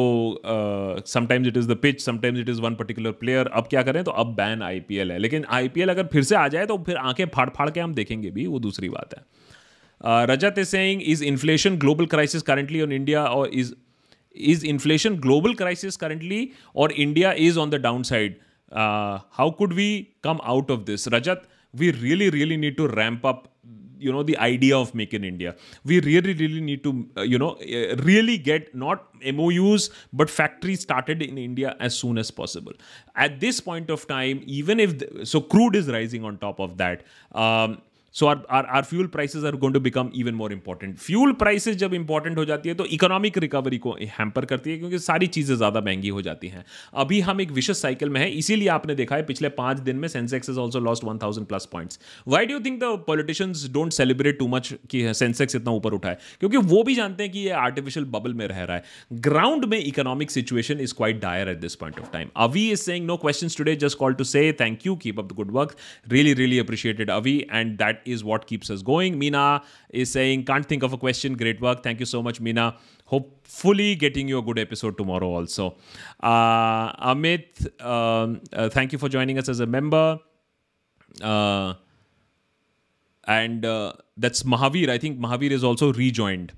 sometimes 1.07 1.49
it 1.49 1.57
is 1.57 1.69
the 1.69 1.77
pitch 1.83 2.01
sometimes 2.01 2.41
it 2.41 2.49
is 2.49 2.61
one 2.61 2.75
particular 2.75 3.11
player 3.21 3.47
अब 3.47 3.67
क्या 3.67 3.83
करें? 3.83 4.03
तो 4.05 4.11
अब 4.11 4.35
बैन 4.37 4.63
आई 4.63 4.81
पी 4.81 4.97
एल 4.97 5.13
है। 5.13 5.19
लेकिन 5.19 5.45
आई 5.51 5.69
पी 5.69 5.81
एल 5.81 5.89
अगर 5.89 6.07
फिर 6.13 6.23
से 6.23 6.37
आ 6.37 6.47
जाए 6.49 6.67
तो 6.67 6.77
फिर 6.87 6.97
आँखें 6.97 7.27
फाड़ 7.35 7.49
फाड़ 7.51 7.69
के 7.71 7.81
हम 7.81 7.95
देखेंगे 7.95 8.31
भी, 8.31 8.47
वो 8.47 8.59
दूसरी 8.59 8.89
बात 8.89 9.15
है। 9.15 9.25
Rajat 10.27 10.59
is 10.59 10.69
saying 10.69 11.03
is 11.03 11.25
inflation 11.25 11.77
global 11.79 12.07
crisis 12.07 12.43
currently 12.43 12.81
on 12.83 12.93
India 12.93 13.25
और 13.25 13.51
is 13.55 13.73
is 14.37 14.67
inflation 14.67 15.17
global 15.19 15.55
crisis 15.55 15.97
currently 15.97 16.49
और 16.77 16.93
India 16.93 17.33
is 17.39 17.59
on 17.59 17.71
the 17.71 17.75
downside 18.03 18.37
how 19.39 19.51
could 19.51 19.73
we 19.73 19.89
come 20.25 20.39
out 20.45 20.71
of 20.71 20.81
this 20.81 21.09
Rajat 21.09 21.49
we 21.75 21.91
really 21.93 22.31
really 22.31 22.57
need 22.57 22.77
to 22.77 22.89
ramp 22.89 23.25
up 23.25 23.49
you 23.99 24.13
know 24.13 24.23
the 24.23 24.37
idea 24.39 24.77
of 24.77 24.95
make 24.95 25.15
in 25.15 25.25
india. 25.25 25.55
We 25.85 26.01
really 26.01 26.35
really 26.35 26.61
need 26.61 26.83
to 26.85 27.09
uh, 27.17 27.23
you 27.23 27.39
know 27.39 27.51
uh, 27.51 27.97
really 28.09 28.37
get 28.39 28.75
not 28.75 29.07
mous 29.41 29.89
but 30.13 30.31
factories 30.39 30.83
started 30.83 31.23
in 31.23 31.39
india 31.39 31.77
as 31.79 31.95
soon 31.95 32.19
as 32.19 32.31
possible. 32.31 32.73
At 33.15 33.41
this 33.41 33.61
point 33.61 33.91
of 33.91 34.07
time 34.07 34.43
even 34.47 34.81
if 34.81 34.99
the, 34.99 35.27
so 35.27 35.41
crude 35.41 35.77
is 35.77 35.89
rising 35.89 36.25
on 36.25 36.39
top 36.39 36.61
of 36.61 36.77
that 36.79 37.05
um, 37.33 37.81
so 38.15 38.27
are 38.27 38.43
are 38.51 38.67
are 38.67 38.83
fuel 38.85 39.07
prices 39.09 39.45
are 39.45 39.57
going 39.57 39.75
to 39.75 39.81
become 39.81 40.11
even 40.17 40.35
more 40.35 40.53
important 40.53 40.97
fuel 40.99 41.33
prices 41.35 41.77
जब 41.79 41.95
important 41.95 42.39
हो 42.39 42.45
जाती 42.45 42.69
है 42.69 42.75
तो 42.75 42.87
economic 42.93 43.39
recovery 43.39 43.79
को 43.79 43.97
hamper 44.01 44.45
करती 44.45 44.71
है, 44.71 44.79
क्योंकि 44.79 44.99
सारी 45.01 45.27
चीज़ें 45.29 45.55
ज़्यादा 45.57 45.81
महँगी 45.81 46.09
हो 46.09 46.23
जाती 46.23 46.49
हैं। 46.49 46.65
अभी 46.95 47.21
हम 47.21 47.41
एक 47.41 47.51
विशेष 47.53 47.77
साइकिल 47.77 48.09
में 48.09 48.21
है, 48.21 48.31
इसीलिए 48.33 48.69
आपने 48.69 48.95
देखा 48.95 49.17
है, 49.17 49.23
पिछले 49.27 49.49
पाँच 49.51 49.79
दिन 49.81 49.97
में 49.97 50.09
Sensex 50.09 50.51
is 50.51 50.59
also 50.59 50.81
lost 50.81 51.05
one 51.05 51.19
thousand 51.23 51.47
plus 51.49 51.69
points 51.73 51.99
why 52.29 52.47
do 52.47 52.59
think 52.61 52.79
the 52.81 52.93
politicians 53.07 53.67
don't 53.73 53.93
celebrate 53.93 54.39
too 54.39 54.49
much 54.49 54.73
कि 54.91 55.15
सेंसेक्स 55.15 55.57
इतना 55.57 55.71
ऊपर 55.73 55.95
उठा 55.95 56.09
है? 56.09 56.19
क्योंकि 56.41 56.57
वो 56.57 56.83
भी 56.83 56.95
जानते 56.95 57.23
हैं 57.23 57.33
कि 57.33 57.39
ये 57.39 57.51
आर्टिफिशियल 57.61 58.07
बबल 58.09 58.35
में 58.35 58.47
रह 58.47 58.63
रहा 58.63 58.77
है। 58.77 58.85
ग्राउंड 59.23 59.65
में 59.65 59.79
economic 59.79 60.31
situation 60.31 60.81
is 60.81 60.95
quite 60.97 61.21
dire 61.23 61.49
at 61.49 61.59
this 61.61 61.75
point 61.75 62.01
of 62.01 62.13
time 62.13 62.29
Avi 62.45 62.69
is 62.71 62.81
saying 62.81 63.07
no 63.07 63.17
question 63.17 63.49
today 63.59 63.77
just 63.77 63.99
call 63.99 64.15
to 64.15 64.25
say 64.25 64.53
thank 64.61 64.87
you 64.87 64.97
keep 65.03 65.19
up 65.19 65.33
the 65.33 65.37
good 65.37 65.51
work 65.53 65.77
really 66.09 66.35
really 66.35 66.59
appreciated 66.59 67.11
Avi 67.11 67.37
and 67.53 67.77
that 67.79 68.02
Is 68.05 68.25
what 68.25 68.47
keeps 68.47 68.71
us 68.71 68.83
going. 68.83 69.19
Mina 69.19 69.63
is 69.91 70.11
saying, 70.11 70.45
can't 70.45 70.67
think 70.67 70.83
of 70.83 70.93
a 70.93 70.99
question. 70.99 71.37
Great 71.37 71.61
work. 71.61 71.83
Thank 71.83 72.01
you 72.01 72.07
so 72.07 72.23
much, 72.23 72.41
Mina. 72.41 72.77
Hopefully, 73.07 73.95
getting 73.95 74.29
you 74.29 74.39
a 74.39 74.43
good 74.43 74.59
episode 74.59 74.97
tomorrow 74.97 75.29
also. 75.29 75.77
Uh, 76.21 76.93
Amit, 77.13 77.67
um, 77.83 78.41
uh, 78.53 78.69
thank 78.69 78.93
you 78.93 78.99
for 78.99 79.09
joining 79.09 79.39
us 79.39 79.49
as 79.49 79.61
a 79.61 79.67
member. 79.67 80.19
Uh, 81.21 81.75
and 83.27 83.65
uh, 83.65 83.93
that's 84.17 84.43
Mahavir. 84.43 84.89
I 84.89 84.99
think 84.99 85.19
Mahavir 85.19 85.51
is 85.51 85.63
also 85.63 85.93
rejoined. 85.93 86.53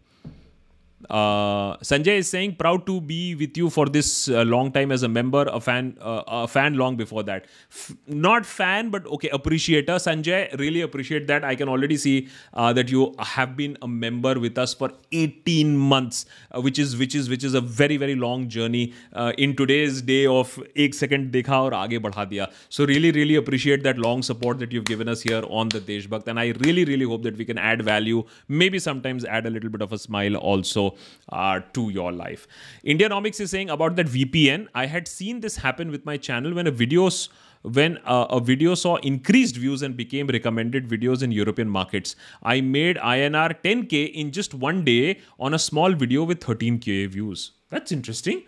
Uh, 1.10 1.78
Sanjay 1.78 2.18
is 2.18 2.30
saying 2.30 2.56
proud 2.56 2.86
to 2.86 3.00
be 3.00 3.34
with 3.34 3.58
you 3.58 3.70
for 3.70 3.86
this 3.86 4.28
uh, 4.28 4.44
long 4.44 4.70
time 4.72 4.92
as 4.92 5.02
a 5.02 5.08
member, 5.08 5.44
a 5.44 5.60
fan, 5.60 5.98
uh, 6.02 6.24
a 6.28 6.48
fan 6.48 6.76
long 6.76 6.98
before 6.98 7.24
that. 7.24 7.46
F- 7.72 7.96
not 8.08 8.46
fan, 8.46 8.90
but 8.90 9.08
okay, 9.08 9.30
appreciator. 9.30 9.94
Sanjay, 9.94 10.58
really 10.60 10.82
appreciate 10.82 11.26
that. 11.28 11.46
I 11.46 11.56
can 11.56 11.70
already 11.70 11.96
see 11.96 12.28
uh, 12.54 12.74
that 12.74 12.92
you 12.92 13.16
have 13.18 13.56
been 13.56 13.78
a 13.82 13.88
member 13.88 14.40
with 14.40 14.58
us 14.58 14.74
for 14.74 14.92
18 15.14 15.78
months, 15.78 16.26
uh, 16.52 16.60
which 16.60 16.78
is 16.78 16.98
which 16.98 17.16
is 17.16 17.30
which 17.30 17.46
is 17.46 17.54
a 17.54 17.62
very 17.62 17.96
very 17.96 18.16
long 18.16 18.50
journey. 18.50 18.94
Uh, 19.14 19.32
in 19.38 19.56
today's 19.56 20.02
day 20.02 20.26
of 20.26 20.60
एक 20.78 20.94
second 20.96 21.32
देखा 21.32 21.62
और 21.62 21.74
आगे 21.74 22.00
बढ़ा 22.00 22.26
दिया. 22.30 22.50
So 22.70 22.86
really 22.86 23.12
really 23.12 23.36
appreciate 23.36 23.84
that 23.84 23.98
long 23.98 24.22
support 24.22 24.60
that 24.60 24.74
you've 24.74 24.86
given 24.86 25.08
us 25.08 25.22
here 25.22 25.44
on 25.50 25.70
the 25.70 25.80
Deshbhakt, 25.80 26.28
and 26.28 26.40
I 26.40 26.48
really 26.66 26.84
really 26.84 27.06
hope 27.06 27.24
that 27.24 27.38
we 27.38 27.46
can 27.46 27.58
add 27.58 27.82
value. 27.84 28.24
Maybe 28.50 28.80
sometimes 28.80 29.24
add 29.24 29.46
a 29.46 29.50
little 29.50 29.70
bit 29.70 29.82
of 29.82 29.94
a 29.94 29.98
smile 29.98 30.36
also 30.36 30.90
uh, 31.31 31.61
to 31.73 31.91
your 31.91 32.13
life. 32.13 32.47
Indianomics 32.85 33.41
is 33.41 33.51
saying 33.51 33.71
about 33.71 33.97
that 33.97 34.07
VPN. 34.07 34.69
I 34.75 34.87
had 34.87 35.09
seen 35.09 35.41
this 35.41 35.57
happen 35.57 35.91
with 35.91 36.05
my 36.05 36.17
channel 36.17 36.55
when 36.55 36.67
a 36.67 36.73
videos 36.73 37.29
when 37.65 37.99
uh, 38.05 38.27
a 38.29 38.41
video 38.41 38.75
saw 38.75 38.97
increased 38.97 39.57
views 39.57 39.81
and 39.81 39.97
became 39.97 40.27
recommended 40.27 40.87
videos 40.87 41.23
in 41.23 41.33
European 41.33 41.69
markets. 41.69 42.15
I 42.43 42.61
made 42.61 42.97
INR 42.99 43.57
10k 43.63 44.13
in 44.13 44.33
just 44.33 44.53
one 44.53 44.85
day 44.85 45.21
on 45.41 45.55
a 45.55 45.59
small 45.59 45.93
video 45.93 46.25
with 46.25 46.41
13k 46.41 47.09
views. 47.09 47.53
That's 47.71 47.91
interesting. 47.91 48.43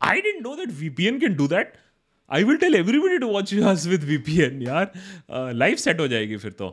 I 0.00 0.20
didn't 0.20 0.42
know 0.42 0.54
that 0.56 0.68
VPN 0.68 1.20
can 1.20 1.36
do 1.36 1.48
that. 1.48 1.76
I 2.28 2.44
will 2.44 2.58
tell 2.58 2.74
everybody 2.74 3.18
to 3.18 3.26
watch 3.26 3.52
us 3.52 3.86
with 3.86 4.08
VPN, 4.08 4.62
yaar. 4.66 4.94
Uh, 5.28 5.52
life 5.54 5.78
set 5.78 5.98
ho 5.98 6.08
jayegi 6.08 6.40
fir 6.40 6.50
to 6.50 6.72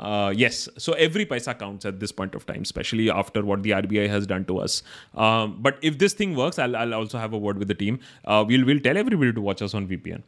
uh, 0.00 0.32
yes, 0.34 0.66
so 0.78 0.94
every 0.94 1.26
paisa 1.26 1.56
counts 1.58 1.84
at 1.84 2.00
this 2.00 2.10
point 2.10 2.34
of 2.34 2.46
time, 2.46 2.62
especially 2.62 3.10
after 3.10 3.44
what 3.44 3.62
the 3.62 3.70
RBI 3.70 4.08
has 4.08 4.26
done 4.26 4.46
to 4.46 4.58
us. 4.58 4.82
Um, 5.14 5.58
but 5.60 5.78
if 5.82 5.98
this 5.98 6.14
thing 6.14 6.34
works, 6.34 6.58
I'll, 6.58 6.74
I'll, 6.74 6.94
also 6.94 7.18
have 7.18 7.34
a 7.34 7.38
word 7.38 7.58
with 7.58 7.68
the 7.68 7.74
team. 7.74 8.00
Uh, 8.24 8.42
we'll, 8.46 8.64
we'll 8.64 8.80
tell 8.80 8.96
everybody 8.96 9.32
to 9.32 9.40
watch 9.40 9.60
us 9.60 9.74
on 9.74 9.86
VPN. 9.86 10.22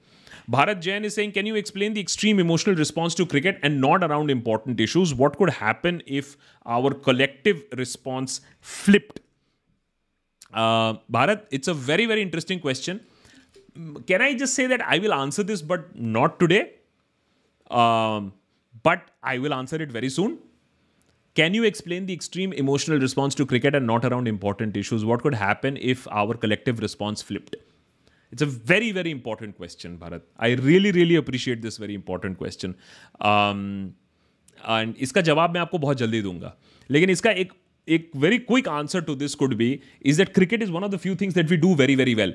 Bharat 0.50 0.80
Jain 0.80 1.06
is 1.06 1.14
saying, 1.14 1.32
Can 1.32 1.46
you 1.46 1.54
explain 1.54 1.94
the 1.94 2.02
extreme 2.02 2.38
emotional 2.38 2.76
response 2.76 3.14
to 3.14 3.24
cricket 3.24 3.58
and 3.62 3.80
not 3.80 4.04
around 4.04 4.30
important 4.30 4.78
issues? 4.78 5.14
What 5.14 5.38
could 5.38 5.50
happen 5.50 6.02
if 6.06 6.36
our 6.66 6.92
collective 6.92 7.64
response 7.78 8.42
flipped? 8.60 9.20
Uh, 10.52 10.94
Bharat, 11.10 11.46
it's 11.50 11.68
a 11.68 11.74
very, 11.74 12.04
very 12.04 12.20
interesting 12.20 12.60
question. 12.60 13.00
Can 14.06 14.20
I 14.20 14.34
just 14.34 14.54
say 14.54 14.66
that 14.66 14.82
I 14.86 14.98
will 14.98 15.14
answer 15.14 15.42
this, 15.42 15.62
but 15.62 15.96
not 15.96 16.38
today? 16.38 16.72
Um, 17.70 18.34
but 18.84 19.10
I 19.24 19.38
will 19.38 19.52
answer 19.52 19.82
it 19.82 19.92
very 19.92 20.10
soon 20.10 20.38
can 21.36 21.54
you 21.54 21.64
explain 21.64 22.06
the 22.06 22.10
extreme 22.10 22.52
emotional 22.54 23.00
response 23.00 23.36
to 23.36 23.44
cricket 23.44 23.74
and 23.74 23.86
not 23.86 24.04
around 24.04 24.28
important 24.28 24.76
issues 24.76 25.04
what 25.04 25.22
could 25.22 25.34
happen 25.34 25.76
if 25.92 26.08
our 26.22 26.36
collective 26.36 26.80
response 26.80 27.24
flipped 27.24 27.56
it's 28.32 28.42
a 28.42 28.46
very 28.66 28.92
very 28.92 29.10
important 29.10 29.56
question 29.56 29.96
Bharat 29.98 30.26
I 30.40 30.54
really 30.54 30.90
really 30.90 31.16
appreciate 31.16 31.60
this 31.62 31.80
very 31.80 31.94
important 31.94 32.38
question 32.38 32.74
and 34.60 34.94
इसका 34.98 35.20
जवाब 35.20 35.54
मैं 35.54 35.60
आपको 35.60 35.78
बहुत 35.78 35.98
जल्दी 35.98 36.22
दूँगा 36.22 36.56
लेकिन 36.90 37.10
इसका 37.10 37.30
एक 37.42 37.52
एक 37.88 38.10
very 38.16 38.38
quick 38.40 38.68
answer 38.68 39.00
to 39.00 39.14
this 39.14 39.34
could 39.34 39.54
be 39.54 39.78
is 40.06 40.18
that 40.18 40.32
cricket 40.34 40.62
is 40.62 40.70
one 40.70 40.84
of 40.84 40.92
the 40.92 40.96
few 40.96 41.14
things 41.16 41.34
that 41.34 41.50
we 41.50 41.56
do 41.56 41.74
very 41.74 41.96
very 41.96 42.14
well 42.14 42.34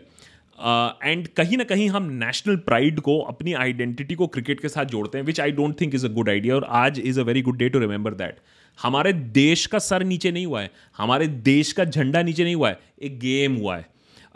and 0.60 1.28
uh, 1.28 1.34
कहीं 1.34 1.58
ना 1.58 1.64
कहीं 1.64 1.89
हम 1.89 2.03
नेशनल 2.03 2.55
प्राइड 2.55 2.99
को 2.99 3.18
अपनी 3.20 3.53
आइडेंटिटी 3.53 4.16
को 4.16 4.28
क्रिकेट 4.28 4.60
के 4.60 4.70
साथ 4.70 4.86
जोड़ते 4.86 5.18
हैं 5.18 5.26
which 5.26 5.39
I 5.39 5.51
don't 5.51 5.82
think 5.82 5.95
is 5.95 6.05
a 6.05 6.10
good 6.10 6.30
idea 6.30 6.55
और 6.55 6.64
आज 6.70 6.99
is 6.99 7.20
a 7.20 7.24
very 7.24 7.41
good 7.41 7.58
day 7.58 7.70
to 7.70 7.80
remember 7.80 8.14
that 8.14 8.39
हमारे 8.80 9.14
देश 9.14 9.66
का 9.66 9.80
सर 9.80 10.03
नीचे 10.03 10.32
नहीं 10.32 10.45
हुआ 10.45 10.62
है 10.62 10.72
हमारे 10.97 11.28
देश 11.28 11.72
का 11.74 11.86
झंडा 11.86 12.22
नीचे 12.22 12.43
नहीं 12.43 12.55
हुआ 12.55 12.70
है 12.70 12.80
एक 13.01 13.20
गेम 13.20 13.55
हुआ 13.55 13.78
है. 13.78 13.86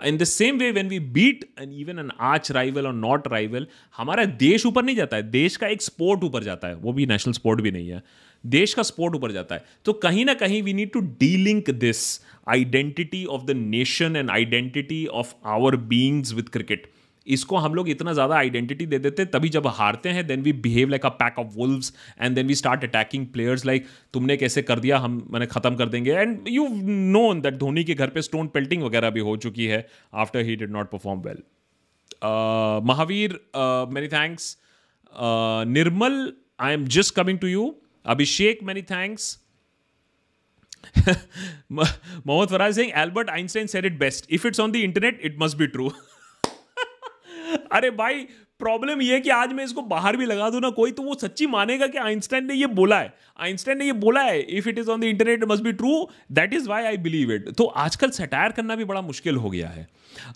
In 0.06 0.18
the 0.18 0.24
same 0.24 0.58
way 0.58 0.72
when 0.72 0.88
we 0.88 1.00
beat 1.00 1.44
an 1.62 1.72
even 1.72 2.00
an 2.00 2.12
arch 2.20 2.52
rival 2.52 2.88
और 2.88 2.94
नॉट 2.94 3.28
राइवल 3.28 3.68
हमारा 3.98 4.26
देश 4.26 4.66
ऊपर 4.66 4.84
नहीं 4.84 4.96
जाता 4.96 5.18
है 5.18 5.30
देश 5.32 5.58
का 5.58 5.68
एक 5.68 5.82
स्पोर्ट 5.82 6.24
ऊपर 6.24 6.44
जाता 6.44 6.68
है 6.68 6.76
वो 6.76 6.94
भी 6.94 7.06
नेशनल 7.06 7.34
स्पोर्ट 7.34 7.62
भी 7.62 7.72
नहीं 7.72 7.90
है. 7.90 8.02
देश 8.44 8.74
का 8.74 8.84
स्पोर्ट 8.84 9.16
ऊपर 9.16 9.32
जाता 9.32 9.56
है। 9.56 9.64
तो 9.86 9.94
कहीं 9.96 10.26
ना 10.26 10.34
कहीं 10.36 10.62
we 10.64 10.74
need 10.74 10.92
to 10.92 11.00
delink 11.20 11.70
this 11.72 12.00
identity 12.50 13.26
of 13.28 13.46
the 13.46 13.52
nation 13.58 14.16
and 14.16 14.30
identity 14.32 15.06
of 15.08 15.34
our 15.50 15.76
beings 15.76 16.34
with 16.34 16.50
cricket 16.50 16.90
इसको 17.28 17.58
हम 17.58 17.76
लोग 17.76 17.90
इतना 17.90 18.14
ज़्यादा 18.14 18.36
आइडेंटिटी 18.36 18.86
दे 18.86 18.98
देते 19.00 19.22
हैं 19.22 19.30
तभी 19.32 19.50
जब 19.50 19.68
हारते 19.70 20.10
हैं 20.10 20.26
then 20.28 20.42
we 20.42 20.54
behave 20.62 20.90
like 20.90 21.06
a 21.06 21.10
pack 21.18 21.38
of 21.40 21.48
wolves 21.56 21.94
and 22.22 22.36
then 22.36 22.48
we 22.48 22.56
start 22.56 22.84
attacking 22.84 23.26
players 23.34 23.66
like 23.66 23.86
तुमने 24.14 24.38
कैसे 24.38 24.62
कर 24.62 24.80
दिया? 24.80 24.98
हम, 24.98 25.28
मैंने 25.32 25.46
ख़त्म 25.48 25.76
कर 25.76 25.90
देंगे. 25.90 26.12
And 26.12 26.48
you 26.50 26.68
known 27.12 27.42
that 27.42 27.58
Dhoni 27.58 27.84
के 27.84 27.94
घर 27.94 28.10
पे 28.10 28.22
स्टोन 28.22 28.48
पेल्टिंग 28.48 28.84
वगैरह 28.84 29.10
भी 29.10 29.20
हो 29.20 29.36
चुकी 29.38 29.66
है 29.66 29.86
after 30.16 30.46
he 30.46 30.56
did 30.56 30.72
not 30.72 30.90
perform 30.92 31.22
well 31.22 31.44
Mahavir 32.86 33.40
many 33.94 34.08
thanks 34.08 34.58
Nirmal 35.70 36.32
I 36.60 36.74
am 36.74 36.86
just 36.96 37.16
coming 37.16 37.40
to 37.40 37.48
you 37.48 37.74
Abhishek, 38.06 38.62
many 38.64 38.82
thanks 38.82 39.38
Mohammad 41.72 42.50
Faraz 42.50 42.74
saying 42.74 42.92
Albert 42.94 43.30
Einstein 43.30 43.68
said 43.68 43.86
it 43.86 44.00
best. 44.00 44.26
If 44.30 44.46
it's 44.46 44.60
on 44.60 44.72
the 44.72 44.84
internet, 44.84 45.20
it 45.22 45.38
must 45.38 45.58
be 45.58 45.68
true. 45.68 45.92
अरे 47.72 47.90
भाई 47.92 48.24
problem 48.60 49.02
ये 49.02 49.14
है 49.14 49.20
कि 49.22 49.30
आज 49.30 49.54
मैं 49.54 49.64
इसको 49.64 49.82
बाहर 49.94 50.18
भी 50.18 50.26
लगा 50.26 50.50
दूँ 50.50 50.60
ना 50.62 50.70
कोई 50.70 50.92
तो 50.92 51.04
वो 51.04 51.16
सच्ची 51.22 51.48
मानेगा 51.48 51.88
कि 51.88 51.98
आइंस्टाइन 51.98 52.46
ने 52.46 52.54
ये 52.54 52.66
बोला 52.80 53.00
है। 53.00 53.14
आइंस्टाइन 53.40 53.78
ने 53.78 53.86
ये 53.86 53.94
बोला 54.04 54.22
है 54.24 54.42
if 54.58 54.70
it 54.70 54.78
is 54.80 54.90
on 54.92 55.02
the 55.02 55.04
internet 55.04 55.44
must 55.52 55.64
be 55.64 55.72
true 55.72 56.10
that 56.32 56.54
is 56.54 56.68
why 56.70 56.84
I 56.84 56.98
believe 57.08 57.32
it 57.32 57.50
तो 57.58 57.66
आजकल 57.86 58.10
सटायर 58.12 58.52
करना 58.52 58.76
भी 58.76 58.86
बड़ा 58.86 59.02
मुश्किल 59.02 59.36
हो 59.36 59.50
गया 59.50 59.70
है। 59.70 59.88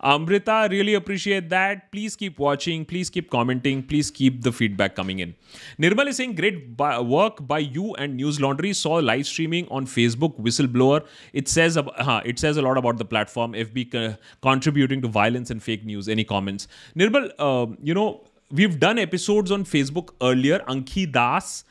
Amrita, 0.03 0.67
really 0.69 0.93
appreciate 0.93 1.49
that. 1.49 1.91
Please 1.91 2.15
keep 2.15 2.39
watching. 2.39 2.85
Please 2.85 3.09
keep 3.09 3.29
commenting. 3.29 3.83
Please 3.83 4.11
keep 4.11 4.41
the 4.41 4.51
feedback 4.51 4.95
coming 4.95 5.19
in. 5.19 5.35
Nirmal 5.79 6.07
is 6.07 6.17
saying, 6.17 6.35
great 6.35 6.77
work 6.77 7.45
by 7.47 7.59
you 7.59 7.93
and 7.95 8.15
News 8.15 8.39
Laundry. 8.39 8.73
Saw 8.73 8.95
live 8.95 9.25
streaming 9.25 9.67
on 9.69 9.85
Facebook, 9.85 10.39
Whistleblower. 10.39 11.05
It 11.33 11.47
says, 11.47 11.77
uh, 11.77 12.21
it 12.25 12.39
says 12.39 12.57
a 12.57 12.61
lot 12.61 12.77
about 12.77 12.97
the 12.97 13.05
platform. 13.05 13.53
FB 13.53 13.95
uh, 13.95 14.17
contributing 14.41 15.01
to 15.01 15.07
violence 15.07 15.49
and 15.49 15.61
fake 15.61 15.85
news. 15.85 16.07
Any 16.07 16.23
comments? 16.23 16.67
Nirmal, 16.95 17.31
uh, 17.39 17.73
you 17.81 17.93
know, 17.93 18.23
we've 18.51 18.79
done 18.79 18.99
episodes 18.99 19.51
on 19.51 19.63
Facebook 19.63 20.09
earlier. 20.21 20.59
Anki 20.67 21.11
Das 21.11 21.63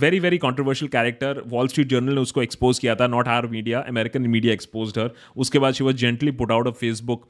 very 0.00 0.20
very 0.20 0.38
controversial 0.38 0.88
character 0.90 1.42
Wall 1.46 1.68
Street 1.68 1.88
Journal 1.88 2.14
ने 2.14 2.20
उसको 2.20 2.42
expose 2.42 2.78
किया 2.78 2.94
था 2.94 3.06
not 3.06 3.28
our 3.28 3.46
media 3.46 3.80
American 3.88 4.26
media 4.28 4.54
expose 4.54 4.98
her 4.98 5.10
उसके 5.36 5.58
बाद 5.58 5.74
she 5.74 5.84
was 5.84 5.96
gently 5.96 6.30
put 6.30 6.52
out 6.52 6.66
of 6.66 6.76
Facebook 6.76 7.28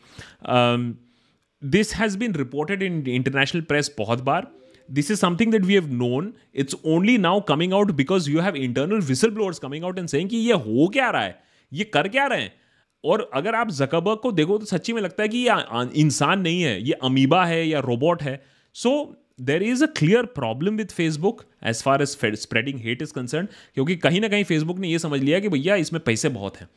this 1.63 1.95
has 1.95 2.19
been 2.19 2.35
reported 2.35 2.83
in 2.83 3.03
international 3.09 3.63
press 3.63 3.95
बहुत 3.99 4.23
बार. 4.23 4.53
This 4.89 5.09
is 5.13 5.19
something 5.19 5.53
that 5.53 5.65
we 5.69 5.77
have 5.77 5.87
known. 6.01 6.27
It's 6.63 6.77
only 6.91 7.15
now 7.23 7.31
coming 7.47 7.73
out 7.77 7.89
because 8.01 8.27
you 8.33 8.43
have 8.43 8.59
internal 8.59 9.01
whistleblowers 9.07 9.59
coming 9.63 9.87
out 9.87 9.97
and 10.03 10.13
saying 10.13 10.29
कि 10.31 10.37
ये 10.39 10.59
हो 10.67 10.87
क्या 10.89 11.09
रहा 11.11 11.23
है? 11.23 11.39
ये 11.73 11.85
कर 11.85 12.09
क्या 12.09 12.27
रहे 12.27 12.43
हैं? 12.43 12.53
और 13.05 13.31
अगर 13.35 13.55
आप 13.55 13.71
जकबर्ग 13.71 14.19
को 14.19 14.33
देखो 14.33 14.59
तो 14.59 14.67
सच्ची 14.67 14.93
में 14.93 15.01
लगता 15.03 15.23
है 15.23 15.29
कि 15.29 15.39
ये 15.39 16.01
इंसान 16.01 16.41
नहीं 16.41 16.63
है. 16.63 16.81
ये 16.83 16.93
अमीबा 17.05 17.45
है 17.45 17.67
या 17.69 17.81
रोबोट 17.81 18.23
है. 18.23 18.41
So 18.75 18.93
there 19.39 19.63
is 19.63 19.85
a 19.85 19.87
clear 19.97 20.27
problem 20.35 20.77
with 20.77 20.93
Facebook 20.95 21.45
as 21.67 21.83
far 21.83 22.03
as 22.03 22.17
spreading 22.35 22.81
hate 22.81 23.03
is 23.03 23.13
concern 23.13 23.49
क्योंकि 23.75 23.97
कहीं 23.97 24.21
ना 24.21 24.29
कहीं 24.29 24.45
फेसबुक 24.45 24.79
ने 24.79 24.89
यह 24.89 24.99
समझ 24.99 25.21
लिया 25.21 25.41
कि 25.41 25.49
भैया 25.49 25.75
इसमें 25.77 26.03
पैसे 26.05 26.29
बहुत 26.29 26.57
हैं 26.57 26.69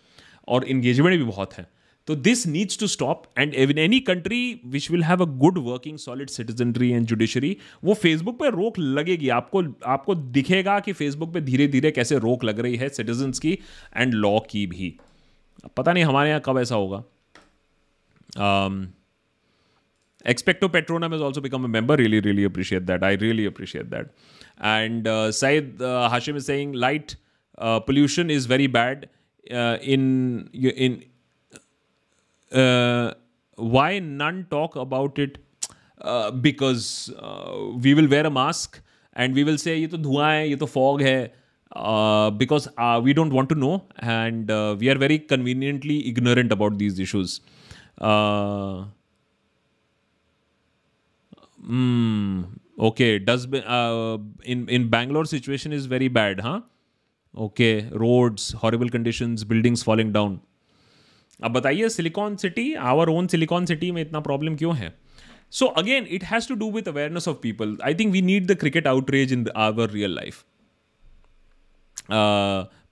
और 0.47 0.64
इंगेजमेंट 0.66 1.18
भी 1.18 1.24
बहुत 1.24 1.53
है। 1.53 1.68
तो 2.07 2.16
this 2.18 2.45
needs 2.47 2.80
to 2.80 2.88
stop 2.88 3.24
and 3.38 3.53
in 3.53 3.78
any 3.78 3.99
country 4.01 4.62
which 4.66 4.89
will 4.91 5.03
have 5.03 5.22
a 5.22 5.26
good 5.39 5.57
working 5.64 5.97
solid 5.97 6.30
citizenry 6.30 6.89
and 6.91 7.05
judiciary 7.07 7.55
वो 7.84 7.93
फेसबुक 7.93 8.39
पे 8.39 8.49
रोक 8.49 8.80
लगेगी। 8.80 9.30
आपको 9.30 9.64
आपको 9.88 10.16
दिखेगा 10.16 10.80
कि 10.80 10.93
फेसबुक 10.93 11.34
पे 11.34 11.41
धीरे 11.41 11.68
धीरे 11.68 11.91
कैसे 11.91 12.20
रोक 12.20 12.43
लग 12.43 12.60
रही 12.60 12.76
है 12.76 12.89
सिटीजन्स 12.89 13.39
की 13.39 13.57
एंड 13.95 14.14
लॉ 14.14 14.39
की 14.49 14.66
भी। 14.68 14.93
पता 15.78 15.93
नहीं 15.93 16.03
हमारे 16.03 16.30
यहाँ 16.30 16.41
कब 16.45 16.60
ऐसा 16.60 16.76
होगा। 16.76 17.03
Expecto 20.24 20.68
Patronum 20.68 21.12
has 21.12 21.20
also 21.20 21.41
become 21.41 21.64
a 21.64 21.68
member. 21.68 21.97
Really, 21.97 22.20
really 22.20 22.45
appreciate 22.45 22.87
that. 22.87 23.05
I 23.05 23.12
really 23.14 23.45
appreciate 23.45 23.91
that. 23.91 24.11
And 24.59 25.07
uh, 25.07 25.32
Said 25.32 25.76
uh, 25.80 26.09
Hashim 26.11 26.37
is 26.37 26.47
saying 26.47 26.72
light 26.72 27.16
uh, 27.59 27.80
pollution 27.80 28.30
is 28.30 28.47
very 28.47 28.66
bad 28.66 29.09
uh, 29.51 29.78
in 29.82 30.49
in 30.53 31.05
uh, 32.53 33.12
why 33.57 33.99
none 33.99 34.47
talk 34.51 34.76
about 34.76 35.18
it 35.18 35.39
uh, 36.01 36.30
because 36.30 37.12
uh, 37.18 37.57
we 37.82 37.95
will 37.95 38.09
wear 38.09 38.26
a 38.26 38.30
mask 38.30 38.80
and 39.12 39.35
we 39.35 39.45
will 39.45 39.59
say 39.59 39.78
ये 39.78 39.87
तो 39.89 39.99
धुआं 39.99 40.30
है 40.32 40.49
ये 40.49 40.57
तो 40.57 40.66
fog 40.68 41.03
है 41.03 41.32
uh, 41.76 42.30
because 42.30 42.68
uh, 42.78 43.01
we 43.03 43.12
don't 43.12 43.32
want 43.32 43.49
to 43.49 43.55
know 43.55 43.82
and 43.99 44.51
uh, 44.51 44.76
we 44.78 44.89
are 44.89 44.99
very 44.99 45.18
conveniently 45.18 46.09
ignorant 46.09 46.53
about 46.53 46.78
these 46.78 46.99
issues. 46.99 47.41
Okay 52.80 53.20
dustbin 53.20 53.61
in 54.45 54.67
in 54.70 54.89
Bangalore 54.89 55.28
situation 55.28 55.74
is 55.74 55.89
very 55.89 56.09
bad 56.09 56.41
हाँ 56.41 56.76
okay 57.38 57.80
roads 57.80 58.55
horrible 58.55 58.89
condition 58.89 59.36
buildings 59.47 59.84
falling 59.84 60.13
down 60.13 60.39
अब 61.43 61.51
बताइए 61.51 61.89
Silicon 61.89 62.36
City 62.36 62.74
our 62.74 63.09
own 63.09 63.28
Silicon 63.28 63.65
City 63.65 63.91
में 63.91 64.01
इतना 64.01 64.20
problem 64.20 64.55
क्यों 64.55 64.76
है? 64.76 64.93
So 65.51 65.65
again 65.65 66.07
it 66.09 66.24
has 66.24 66.47
to 66.47 66.55
do 66.55 66.72
with 66.72 66.88
awareness 66.88 67.28
of 67.28 67.38
people 67.43 67.78
I 67.84 67.95
think 67.95 68.11
we 68.11 68.22
need 68.22 68.47
the 68.47 68.55
cricket 68.55 68.88
outreach 68.88 69.32
in 69.32 69.47
our 69.55 69.89
real 69.89 70.15
life 70.15 70.43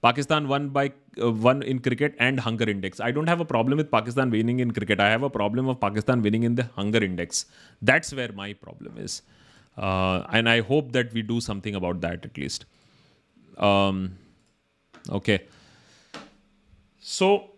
Pakistan 0.01 0.47
won 0.47 0.69
by 0.69 0.91
uh, 1.21 1.31
won 1.31 1.63
in 1.63 1.79
cricket 1.79 2.15
and 2.19 2.39
hunger 2.39 2.69
index. 2.69 2.99
I 2.99 3.11
don't 3.11 3.27
have 3.27 3.39
a 3.39 3.45
problem 3.45 3.77
with 3.77 3.91
Pakistan 3.91 4.29
winning 4.29 4.59
in 4.59 4.71
cricket. 4.71 4.99
I 4.99 5.09
have 5.09 5.23
a 5.23 5.29
problem 5.29 5.67
of 5.67 5.79
Pakistan 5.79 6.21
winning 6.21 6.43
in 6.43 6.55
the 6.55 6.63
hunger 6.75 7.03
index. 7.03 7.45
That's 7.81 8.13
where 8.13 8.31
my 8.31 8.53
problem 8.53 8.97
is, 8.97 9.21
uh, 9.77 10.23
and 10.31 10.47
I 10.47 10.61
hope 10.61 10.91
that 10.91 11.13
we 11.13 11.21
do 11.21 11.41
something 11.41 11.75
about 11.75 12.01
that 12.01 12.25
at 12.25 12.37
least. 12.37 12.65
Um, 13.57 14.17
okay. 15.09 15.45
So 16.99 17.56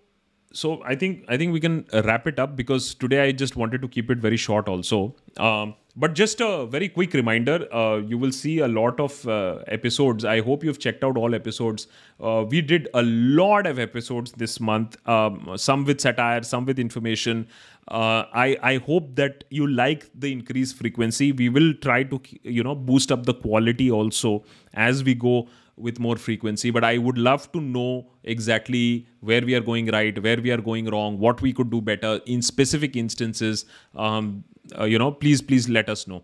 so 0.52 0.82
I 0.84 0.96
think 0.96 1.26
I 1.28 1.38
think 1.38 1.54
we 1.54 1.60
can 1.60 1.86
uh, 1.94 2.02
wrap 2.04 2.26
it 2.26 2.40
up 2.40 2.56
because 2.56 2.96
today 2.96 3.22
I 3.28 3.32
just 3.32 3.56
wanted 3.56 3.82
to 3.82 3.88
keep 3.88 4.10
it 4.10 4.18
very 4.18 4.38
short 4.38 4.68
also. 4.68 5.16
Um, 5.38 5.76
but 5.96 6.14
just 6.14 6.42
a 6.42 6.66
very 6.66 6.90
quick 6.90 7.14
reminder: 7.14 7.72
uh, 7.74 7.98
you 7.98 8.18
will 8.18 8.32
see 8.32 8.60
a 8.60 8.68
lot 8.68 9.00
of 9.00 9.28
uh, 9.28 9.60
episodes. 9.68 10.26
I 10.26 10.42
hope 10.42 10.64
you've 10.64 10.80
checked 10.80 11.04
out 11.04 11.18
all 11.18 11.36
episodes. 11.36 11.88
Uh, 12.20 12.46
we 12.50 12.62
did 12.62 12.88
a 12.94 13.04
lot 13.04 13.68
of 13.68 13.78
episodes 13.78 14.32
this 14.32 14.60
month. 14.60 14.98
Um, 15.08 15.54
some 15.56 15.86
with 15.86 16.02
satire, 16.02 16.42
some 16.42 16.66
with 16.66 16.80
information. 16.80 17.48
Uh, 17.88 18.26
I 18.34 18.58
I 18.64 18.78
hope 18.78 19.16
that 19.16 19.44
you 19.50 19.68
like 19.68 20.10
the 20.16 20.32
increased 20.32 20.78
frequency. 20.78 21.32
We 21.32 21.50
will 21.50 21.74
try 21.76 22.04
to 22.04 22.20
you 22.42 22.64
know 22.64 22.74
boost 22.74 23.12
up 23.12 23.26
the 23.26 23.36
quality 23.36 23.92
also 23.92 24.44
as 24.74 25.04
we 25.04 25.14
go 25.14 25.48
with 25.80 26.00
more 26.00 26.16
frequency 26.16 26.72
but 26.72 26.84
i 26.84 26.98
would 26.98 27.18
love 27.18 27.52
to 27.52 27.62
know 27.62 28.06
exactly 28.24 29.08
where 29.22 29.42
we 29.42 29.56
are 29.56 29.62
going 29.62 29.88
right 29.88 30.22
where 30.24 30.42
we 30.42 30.52
are 30.52 30.62
going 30.70 30.90
wrong 30.90 31.18
what 31.20 31.42
we 31.42 31.54
could 31.54 31.70
do 31.70 31.82
better 31.82 32.20
in 32.26 32.42
specific 32.42 32.96
instances. 32.96 33.66
Um, 33.96 34.44
uh, 34.78 34.86
you 34.86 35.00
know 35.00 35.12
please 35.12 35.42
please 35.42 35.68
let 35.68 35.90
us 35.90 36.08
know. 36.08 36.24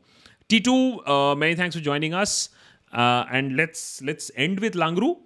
T2 0.49 1.07
uh, 1.07 1.35
many 1.35 1.55
thanks 1.55 1.75
for 1.75 1.81
joining 1.81 2.13
us. 2.13 2.49
Uh, 2.91 3.25
and 3.31 3.55
let's 3.57 4.01
let's 4.01 4.31
end 4.35 4.59
with 4.59 4.73
langru. 4.73 5.17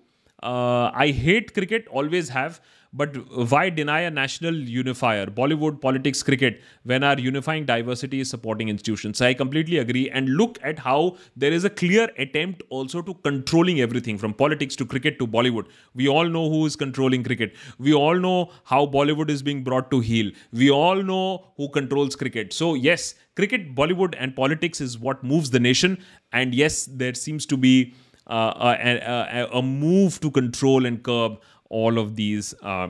Uh, 0.41 0.89
i 1.05 1.07
hate 1.11 1.53
cricket 1.53 1.87
always 1.87 2.29
have 2.29 2.61
but 2.91 3.15
why 3.51 3.69
deny 3.69 4.01
a 4.01 4.09
national 4.09 4.53
unifier? 4.55 5.27
Bollywood 5.27 5.79
politics 5.79 6.23
cricket 6.23 6.61
when 6.83 7.03
our 7.03 7.19
unifying 7.19 7.65
diversity 7.65 8.19
is 8.19 8.29
supporting 8.29 8.69
institutions. 8.69 9.19
So 9.19 9.27
i 9.27 9.33
completely 9.33 9.77
agree. 9.77 10.09
And 10.09 10.29
look 10.29 10.57
at 10.63 10.79
how 10.79 11.17
there 11.35 11.51
is 11.51 11.63
a 11.65 11.69
clear 11.69 12.09
attempt 12.17 12.63
also 12.69 13.01
to 13.03 13.13
controlling 13.13 13.79
everything 13.81 14.17
from 14.17 14.33
politics 14.33 14.75
to 14.77 14.85
cricket 14.85 15.19
to 15.19 15.27
bollywood. 15.27 15.67
We 15.93 16.07
all 16.07 16.27
know 16.27 16.49
who 16.49 16.65
is 16.65 16.75
controlling 16.75 17.23
cricket. 17.23 17.55
We 17.77 17.93
all 17.93 18.15
know 18.15 18.51
how 18.63 18.87
bollywood 18.87 19.29
is 19.29 19.43
being 19.43 19.63
brought 19.63 19.91
to 19.91 19.99
heel. 19.99 20.31
We 20.51 20.71
all 20.71 21.03
know 21.03 21.45
who 21.57 21.69
controls 21.69 22.15
cricket. 22.15 22.53
So 22.53 22.73
yes 22.73 23.13
cricket 23.35 23.75
bollywood 23.75 24.15
and 24.17 24.35
politics 24.35 24.81
is 24.81 24.97
what 24.97 25.23
moves 25.23 25.51
the 25.51 25.59
nation. 25.59 25.99
And 26.31 26.55
yes 26.55 26.85
there 26.85 27.13
seems 27.13 27.45
to 27.47 27.57
be 27.57 27.93
uh, 28.25 28.75
a, 28.83 28.97
a, 28.97 29.57
a 29.59 29.61
move 29.61 30.19
to 30.21 30.29
control 30.31 30.85
and 30.85 31.01
curb 31.03 31.39
all 31.68 31.98
of 31.98 32.16
these 32.16 32.54
uh, 32.62 32.88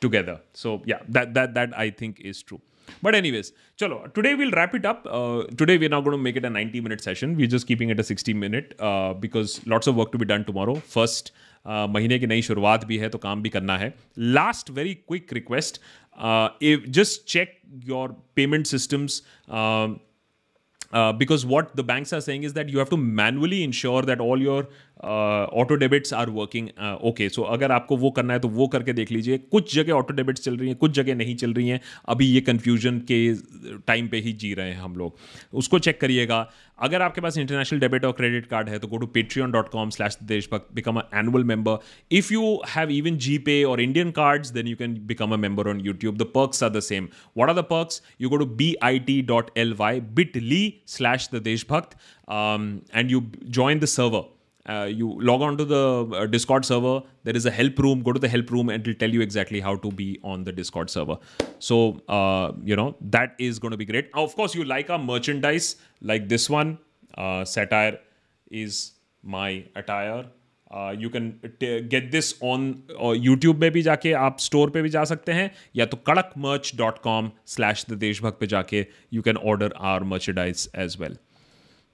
together. 0.00 0.40
So 0.54 0.82
yeah, 0.84 1.00
that 1.08 1.34
that 1.34 1.54
that 1.54 1.76
I 1.76 1.90
think 1.90 2.20
is 2.20 2.42
true. 2.42 2.60
But 3.02 3.14
anyways, 3.14 3.52
chalo. 3.78 4.12
Today 4.14 4.34
we'll 4.34 4.50
wrap 4.50 4.74
it 4.74 4.84
up. 4.84 5.06
Uh, 5.08 5.44
today 5.56 5.78
we're 5.78 5.88
not 5.88 6.04
going 6.04 6.16
to 6.16 6.22
make 6.22 6.36
it 6.36 6.44
a 6.44 6.50
90 6.50 6.80
minute 6.80 7.00
session. 7.00 7.36
We're 7.36 7.52
just 7.54 7.66
keeping 7.66 7.90
it 7.90 8.00
a 8.00 8.04
60 8.04 8.34
minute 8.34 8.74
uh, 8.80 9.14
because 9.14 9.60
lots 9.66 9.86
of 9.86 9.94
work 9.96 10.12
to 10.12 10.18
be 10.18 10.24
done 10.24 10.44
tomorrow. 10.44 10.74
First. 10.98 11.32
Uh, 11.66 11.86
महीने 11.92 12.18
की 12.18 12.26
नई 12.26 12.42
शुरुआत 12.42 12.84
भी 12.88 12.96
है 12.98 13.08
तो 13.08 13.18
काम 13.18 13.42
भी 13.42 13.48
करना 13.54 13.76
है 13.78 13.92
last 14.18 14.70
very 14.76 14.94
quick 15.08 15.32
request 15.32 15.80
just 16.98 17.26
check 17.32 17.52
your 17.88 18.14
payment 18.36 18.66
systems 18.66 19.20
uh, 20.92 21.12
because 21.12 21.46
what 21.46 21.74
the 21.76 21.82
banks 21.82 22.12
are 22.12 22.20
saying 22.20 22.42
is 22.42 22.54
that 22.54 22.68
you 22.68 22.78
have 22.78 22.90
to 22.90 22.96
manually 22.96 23.62
ensure 23.62 24.02
that 24.02 24.20
all 24.20 24.40
your 24.42 24.68
uh, 25.03 25.79
debits 25.79 26.13
are 26.13 26.29
working 26.29 26.67
okay 27.03 27.29
so 27.29 27.41
अगर 27.41 27.71
आपको 27.71 27.97
वो 27.97 28.11
करना 28.11 28.33
है 28.33 28.39
तो 28.39 28.47
वो 28.47 28.67
करके 28.67 28.93
देख 28.93 29.11
लीजिए 29.11 29.37
कुछ 29.37 29.75
जगह 29.75 29.93
ऑटो 29.93 30.13
डेबिट्स 30.13 30.41
चल 30.41 30.57
रही 30.57 30.69
हैं 30.69 30.77
कुछ 30.77 30.91
जगह 30.91 31.15
नहीं 31.15 31.35
चल 31.35 31.53
रही 31.53 31.67
हैं 31.69 31.81
अभी 32.09 32.25
ये 32.25 32.41
कन्फ्यूज़न 32.41 32.99
के 32.99 33.33
टाइम 33.87 34.07
पे 34.07 34.17
ही 34.17 34.33
जी 34.33 34.53
रहे 34.53 34.69
हैं 34.69 34.81
हम 34.81 34.95
लोग। 34.95 35.17
उसको 35.53 35.79
चेक 35.79 36.01
करिएगा। 36.01 36.51
अगर 36.79 37.01
आपके 37.01 37.21
पास 37.21 37.37
इंटरनेशनल 37.37 37.79
डेबिट 37.79 38.05
और 38.05 38.11
क्रेडिट 38.11 38.45
कार्ड 38.45 38.69
है 38.69 38.79
तो 38.79 38.87
go 38.87 38.97
to 38.97 39.07
Patreon 39.07 39.51
dot 39.51 39.69
com 39.69 39.89
slash 39.89 40.17
Deshbhakt 40.23 40.67
become 40.73 40.95
a 40.95 41.09
annual 41.15 41.43
member 41.43 41.77
if 42.11 42.33
you 42.33 42.61
have 42.69 42.89
even 42.89 43.17
G 43.17 43.37
Pay 43.37 43.63
और 43.63 43.81
Indian 43.81 44.11
cards 44.11 44.49
then 44.49 44.67
you 44.67 44.75
can 44.75 44.93
become 45.05 45.31
a 45.31 45.37
member 45.37 45.67
on 45.67 45.79
YouTube 45.79 46.17
the 46.17 46.21
perks 46.21 46.63
are 46.63 46.69
the 46.69 46.79
same 46.79 47.07
what 47.37 47.49
are 47.49 47.55
the 47.55 47.59
perks 47.59 48.01
you 48.21 48.29
go 48.29 48.37
to 48.37 48.45
B 48.45 48.75
I 48.83 48.99
T 48.99 49.21
dot 49.21 49.51
L 49.57 49.73
Y 49.73 49.99
bit 49.99 50.37
ly 50.37 50.73
slash 50.87 51.29
the 51.35 51.57
um, 52.27 52.81
and 52.93 53.11
you 53.11 53.21
join 53.49 53.79
the 53.79 53.87
server. 53.87 54.34
Uh, 54.66 54.84
you 54.84 55.20
log 55.20 55.42
on 55.42 55.56
to 55.56 55.64
the 55.64 56.06
uh, 56.14 56.26
Discord 56.26 56.64
server. 56.64 57.02
There 57.24 57.36
is 57.36 57.46
a 57.46 57.50
help 57.50 57.78
room. 57.78 58.02
Go 58.02 58.12
to 58.12 58.20
the 58.20 58.28
help 58.28 58.50
room 58.50 58.68
and 58.68 58.86
it'll 58.86 58.98
tell 58.98 59.10
you 59.10 59.20
exactly 59.20 59.60
how 59.60 59.76
to 59.76 59.90
be 59.90 60.20
on 60.22 60.44
the 60.44 60.52
Discord 60.52 60.90
server. 60.90 61.16
So, 61.58 62.00
uh, 62.08 62.52
you 62.62 62.76
know, 62.76 62.94
that 63.00 63.34
is 63.38 63.58
going 63.58 63.72
to 63.72 63.78
be 63.78 63.86
great. 63.86 64.10
Of 64.14 64.36
course, 64.36 64.54
you 64.54 64.64
like 64.64 64.90
our 64.90 64.98
merchandise, 64.98 65.76
like 66.02 66.28
this 66.28 66.50
one. 66.50 66.78
Uh, 67.16 67.44
satire 67.44 67.98
is 68.50 68.92
my 69.22 69.64
attire. 69.74 70.26
You 70.72 71.08
can 71.10 71.32
get 71.62 72.10
this 72.10 72.32
on 72.42 72.74
YouTube 73.16 73.60
में 73.60 73.70
भी 73.72 73.82
जाके 73.82 74.12
आप 74.26 74.36
store 74.40 74.70
पे 74.70 74.82
भी 74.82 74.88
जा 74.88 75.02
सकते 75.04 75.32
हैं 75.32 75.50
या 75.76 75.86
तो 75.86 75.96
Kadak 76.06 76.32
merch 76.38 76.72
dot 76.78 76.98
com 77.02 77.30
slash 77.54 77.84
the 77.90 77.94
Deshbhakt 78.04 78.38
पे 78.40 78.46
जाके 78.52 78.86
you 79.12 79.22
can 79.22 79.36
order 79.36 79.72
our 79.92 80.04
merchandise 80.12 80.68
as 80.84 80.96
well 81.00 81.16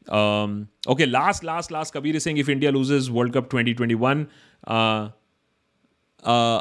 okay 0.09 1.05
last 1.05 1.43
last 1.45 1.71
last 1.71 1.93
Kabir 1.93 2.19
Singh 2.19 2.39
if 2.39 2.51
India 2.51 2.71
loses 2.71 3.09
world 3.11 3.33
cup 3.33 3.49
2021 3.55 4.25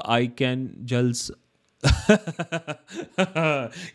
I 0.08 0.26
can 0.38 0.70
जल्स 0.92 1.30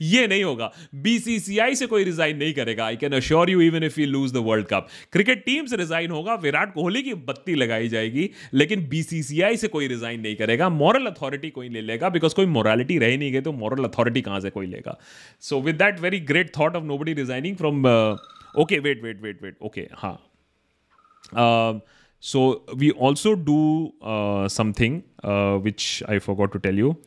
ये 0.01 0.27
नहीं 0.27 0.43
होगा। 0.43 0.71
बीसीसीआई 0.95 1.75
से 1.75 1.85
कोई 1.87 2.03
रिजाइन 2.03 2.37
नहीं 2.37 2.53
करेगा। 2.53 2.85
I 2.85 2.95
can 2.95 3.13
assure 3.13 3.49
you 3.49 3.61
even 3.61 3.83
if 3.83 3.99
you 4.01 4.05
lose 4.07 4.33
the 4.33 4.37
world 4.45 4.67
cup 4.67 4.87
cricket 5.11 5.43
team 5.45 5.65
से 5.65 5.75
resign 5.75 6.11
होगा। 6.11 6.35
विराट 6.35 6.73
कोहली 6.73 7.01
की 7.03 7.13
बत्ती 7.13 7.55
लगाई 7.55 7.87
जाएगी, 7.87 8.29
लेकिन 8.53 8.87
बीसीसीआई 8.89 9.57
से 9.57 9.67
कोई 9.67 9.87
रिजाइन 9.87 10.21
नहीं 10.21 10.35
करेगा। 10.35 10.69
मॉरल 10.69 11.05
अथॉरिटी 11.05 11.49
कोई 11.49 11.69
ले 11.69 11.81
लेगा 11.81 12.09
बिकॉज़ 12.09 12.35
कोई 12.35 12.45
मॉरलिटी 12.45 12.97
रह 12.97 13.17
नहीं 13.17 13.31
गई 13.31 13.41
तो 13.41 13.51
मॉरल 13.53 13.83
अथॉरिटी 13.83 14.21
कहाँ 14.21 14.39
से 14.39 14.49
कोई 14.49 14.67
लेगा? 14.67 14.97
So 15.41 15.61
with 15.61 15.75
that 15.75 15.99
very 15.99 16.19
great 16.31 16.51
thought 16.57 16.75
of 16.75 16.83
nobody 16.97 17.13
resigning 17.13 17.57
from 17.57 17.83
Okay, 18.55 18.79
wait, 18.79 19.01
wait, 19.03 19.21
wait, 19.21 19.41
wait. 19.41 19.55
Okay, 19.61 19.89
ha. 19.91 20.17
Um, 21.33 21.81
so 22.19 22.63
we 22.77 22.91
also 22.91 23.35
do 23.35 23.93
uh, 24.01 24.47
something 24.47 25.03
uh, 25.23 25.57
which 25.57 26.01
I 26.07 26.19
forgot 26.19 26.51
to 26.53 26.59
tell 26.59 26.73
you. 26.73 26.97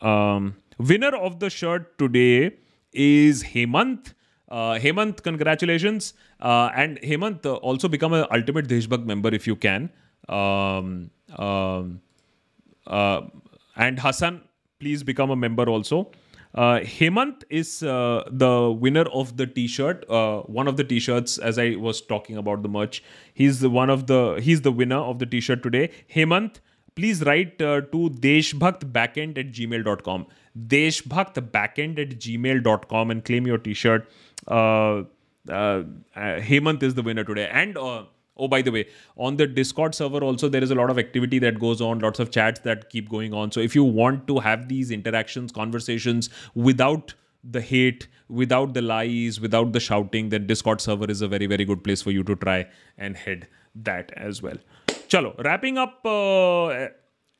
Um, 0.00 0.56
winner 0.78 1.16
of 1.16 1.40
the 1.40 1.50
shirt 1.50 1.98
today 1.98 2.56
is 2.92 3.42
Hemant. 3.42 4.14
Uh, 4.48 4.78
Hemant, 4.78 5.22
congratulations! 5.22 6.14
Uh, 6.40 6.70
and 6.74 6.98
Hemant, 7.02 7.44
also 7.62 7.88
become 7.88 8.14
an 8.14 8.26
ultimate 8.32 8.66
Deshbhag 8.66 9.04
member 9.04 9.28
if 9.34 9.46
you 9.46 9.56
can. 9.56 9.90
Um, 10.28 11.10
and 12.86 13.98
Hassan, 14.00 14.40
please 14.80 15.02
become 15.02 15.30
a 15.30 15.36
member 15.36 15.68
also. 15.68 16.10
Uh, 16.58 16.80
Hemant 16.80 17.44
is 17.50 17.84
uh, 17.84 18.24
the 18.28 18.68
winner 18.72 19.04
of 19.12 19.36
the 19.36 19.46
T-shirt. 19.46 20.04
Uh, 20.10 20.40
one 20.40 20.66
of 20.66 20.76
the 20.76 20.82
T-shirts, 20.82 21.38
as 21.38 21.56
I 21.56 21.76
was 21.76 22.00
talking 22.00 22.36
about 22.36 22.64
the 22.64 22.68
merch, 22.68 23.00
he's 23.32 23.60
the 23.60 23.70
one 23.70 23.88
of 23.88 24.08
the 24.08 24.40
he's 24.42 24.62
the 24.62 24.72
winner 24.72 24.96
of 24.96 25.20
the 25.20 25.26
T-shirt 25.26 25.62
today. 25.62 25.90
Hemant, 26.12 26.56
please 26.96 27.22
write 27.22 27.62
uh, 27.62 27.82
to 27.92 28.10
deshbhaktbackend 28.26 29.38
at 29.38 29.52
gmail.com. 29.52 30.26
Deshbhaktbackend 30.74 32.00
at 32.00 32.18
gmail.com 32.26 33.10
and 33.12 33.24
claim 33.24 33.46
your 33.46 33.58
T-shirt. 33.58 34.10
Uh, 34.48 35.04
uh, 35.48 35.52
uh, 35.52 35.84
Hemant 36.16 36.82
is 36.82 36.94
the 36.94 37.02
winner 37.02 37.22
today, 37.22 37.48
and. 37.52 37.78
Oh, 38.38 38.48
by 38.48 38.62
the 38.62 38.70
way, 38.70 38.86
on 39.16 39.36
the 39.36 39.46
Discord 39.46 39.94
server 39.94 40.22
also 40.22 40.48
there 40.48 40.62
is 40.62 40.70
a 40.70 40.74
lot 40.74 40.90
of 40.90 40.98
activity 40.98 41.38
that 41.40 41.58
goes 41.58 41.80
on, 41.80 41.98
lots 41.98 42.20
of 42.20 42.30
chats 42.30 42.60
that 42.60 42.90
keep 42.90 43.08
going 43.08 43.34
on. 43.34 43.52
So 43.52 43.60
if 43.60 43.74
you 43.74 43.84
want 43.84 44.26
to 44.28 44.38
have 44.38 44.68
these 44.68 44.90
interactions, 44.90 45.52
conversations 45.52 46.30
without 46.54 47.14
the 47.42 47.60
hate, 47.60 48.08
without 48.28 48.74
the 48.74 48.82
lies, 48.82 49.40
without 49.40 49.72
the 49.72 49.80
shouting, 49.80 50.28
then 50.28 50.46
Discord 50.46 50.80
server 50.80 51.10
is 51.10 51.22
a 51.22 51.28
very 51.28 51.46
very 51.46 51.64
good 51.64 51.82
place 51.82 52.02
for 52.02 52.10
you 52.10 52.22
to 52.24 52.36
try 52.36 52.66
and 52.96 53.16
head 53.16 53.48
that 53.74 54.12
as 54.16 54.42
well. 54.42 54.56
Chalo, 55.08 55.36
wrapping 55.42 55.78
up 55.78 56.00
uh, 56.04 56.88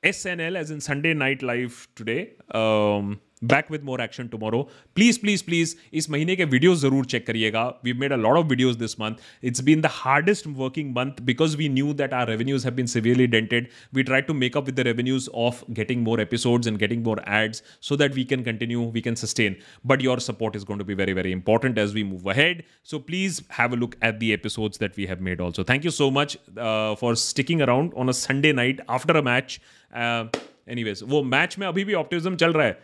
SNL 0.03 0.57
as 0.57 0.71
in 0.71 0.81
Sunday 0.81 1.15
Night 1.15 1.43
Live 1.43 1.89
today. 1.95 2.35
Um, 2.53 3.21
back 3.45 3.71
with 3.71 3.83
more 3.85 4.03
action 4.03 4.29
tomorrow 4.29 4.63
please 4.97 5.21
please 5.21 5.45
please 5.47 5.75
इस 5.93 6.11
महीने 6.11 6.37
के 6.37 6.45
video 6.45 6.75
ज़रूर 6.75 7.07
check 7.07 7.27
करिएगा। 7.27 7.65
We 7.85 7.93
made 8.01 8.13
a 8.13 8.17
lot 8.17 8.37
of 8.39 8.47
videos 8.47 8.79
this 8.79 8.99
month 9.01 9.45
it's 9.45 9.63
been 9.65 9.81
the 9.81 9.91
hardest 9.93 10.47
working 10.59 10.95
month 10.97 11.21
because 11.31 11.57
we 11.57 11.69
knew 11.79 11.93
that 12.03 12.15
our 12.15 12.29
revenues 12.31 12.65
have 12.65 12.75
been 12.75 12.87
severely 12.95 13.27
dented 13.37 13.69
we 13.95 14.03
try 14.03 14.21
to 14.29 14.35
make 14.35 14.57
up 14.57 14.67
with 14.67 14.81
the 14.81 14.87
revenues 14.91 15.29
of 15.47 15.65
getting 15.81 16.03
more 16.05 16.21
episodes 16.21 16.69
and 16.69 16.79
getting 16.79 17.05
more 17.05 17.25
ads 17.41 17.63
so 17.89 17.97
that 17.97 18.15
we 18.15 18.25
can 18.35 18.43
continue 18.53 18.91
we 18.95 19.01
can 19.01 19.15
sustain 19.25 19.57
but 19.87 20.05
your 20.05 20.21
support 20.31 20.57
is 20.57 20.65
going 20.65 20.81
to 20.81 20.87
be 20.87 20.95
very 20.99 21.13
very 21.17 21.33
important 21.35 21.79
as 21.79 21.95
we 21.97 22.03
move 22.11 22.27
ahead. 22.35 22.63
So 22.83 22.99
please 23.11 23.41
have 23.59 23.75
a 23.77 23.81
look 23.83 23.97
at 24.09 24.21
the 24.21 24.33
episodes 24.39 24.81
that 24.85 25.01
we 25.01 25.07
have 25.07 25.25
made 25.31 25.43
also. 25.47 25.65
Thank 25.71 25.89
you 25.89 25.95
so 25.99 26.11
much 26.19 26.37
uh, 26.69 26.97
for 27.03 27.15
sticking 27.25 27.63
around 27.69 27.99
on 28.05 28.15
a 28.15 28.17
sunday 28.21 28.53
night 28.61 28.81
after 28.99 29.19
a 29.21 29.23
match. 29.29 29.61
Uh, 29.93 30.25
anyways 30.69 31.01
वो 31.05 31.23
match 31.25 31.59
में 31.59 31.67
अभी 31.67 31.85
भी 31.85 31.95
optimism 31.95 32.37
चल 32.37 32.53
रहा 32.53 32.67
है। 32.67 32.79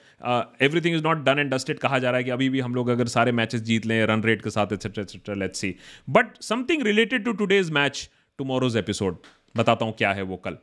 Everything 0.62 0.96
is 0.96 1.02
not 1.02 1.24
done 1.24 1.38
and 1.38 1.52
dusted 1.54 1.78
कहा 1.78 1.98
जा 1.98 2.10
रहा 2.10 2.18
है 2.18 2.24
कि 2.24 2.30
अभी 2.30 2.48
भी 2.48 2.60
हम 2.60 2.74
लोग 2.74 2.88
अगर 2.88 3.06
सारे 3.08 3.32
मैचेस 3.32 3.60
जीत 3.62 3.86
लें 3.86 4.04
रन 4.06 4.22
रेट 4.22 4.42
के 4.42 4.50
साथ 4.50 4.72
etcetera 4.72 5.02
etcetera 5.02 5.34
let's 5.34 5.60
see 5.60 5.74
but 6.10 6.36
something 6.42 6.82
related 6.82 7.24
to 7.24 7.32
today's 7.32 7.70
match 7.70 8.08
tomorrow's 8.38 8.76
episode 8.76 9.18
बताता 9.56 9.84
हूँ 9.84 9.94
क्या 9.98 10.12
है 10.12 10.22
वो 10.22 10.36
कल। 10.36 10.56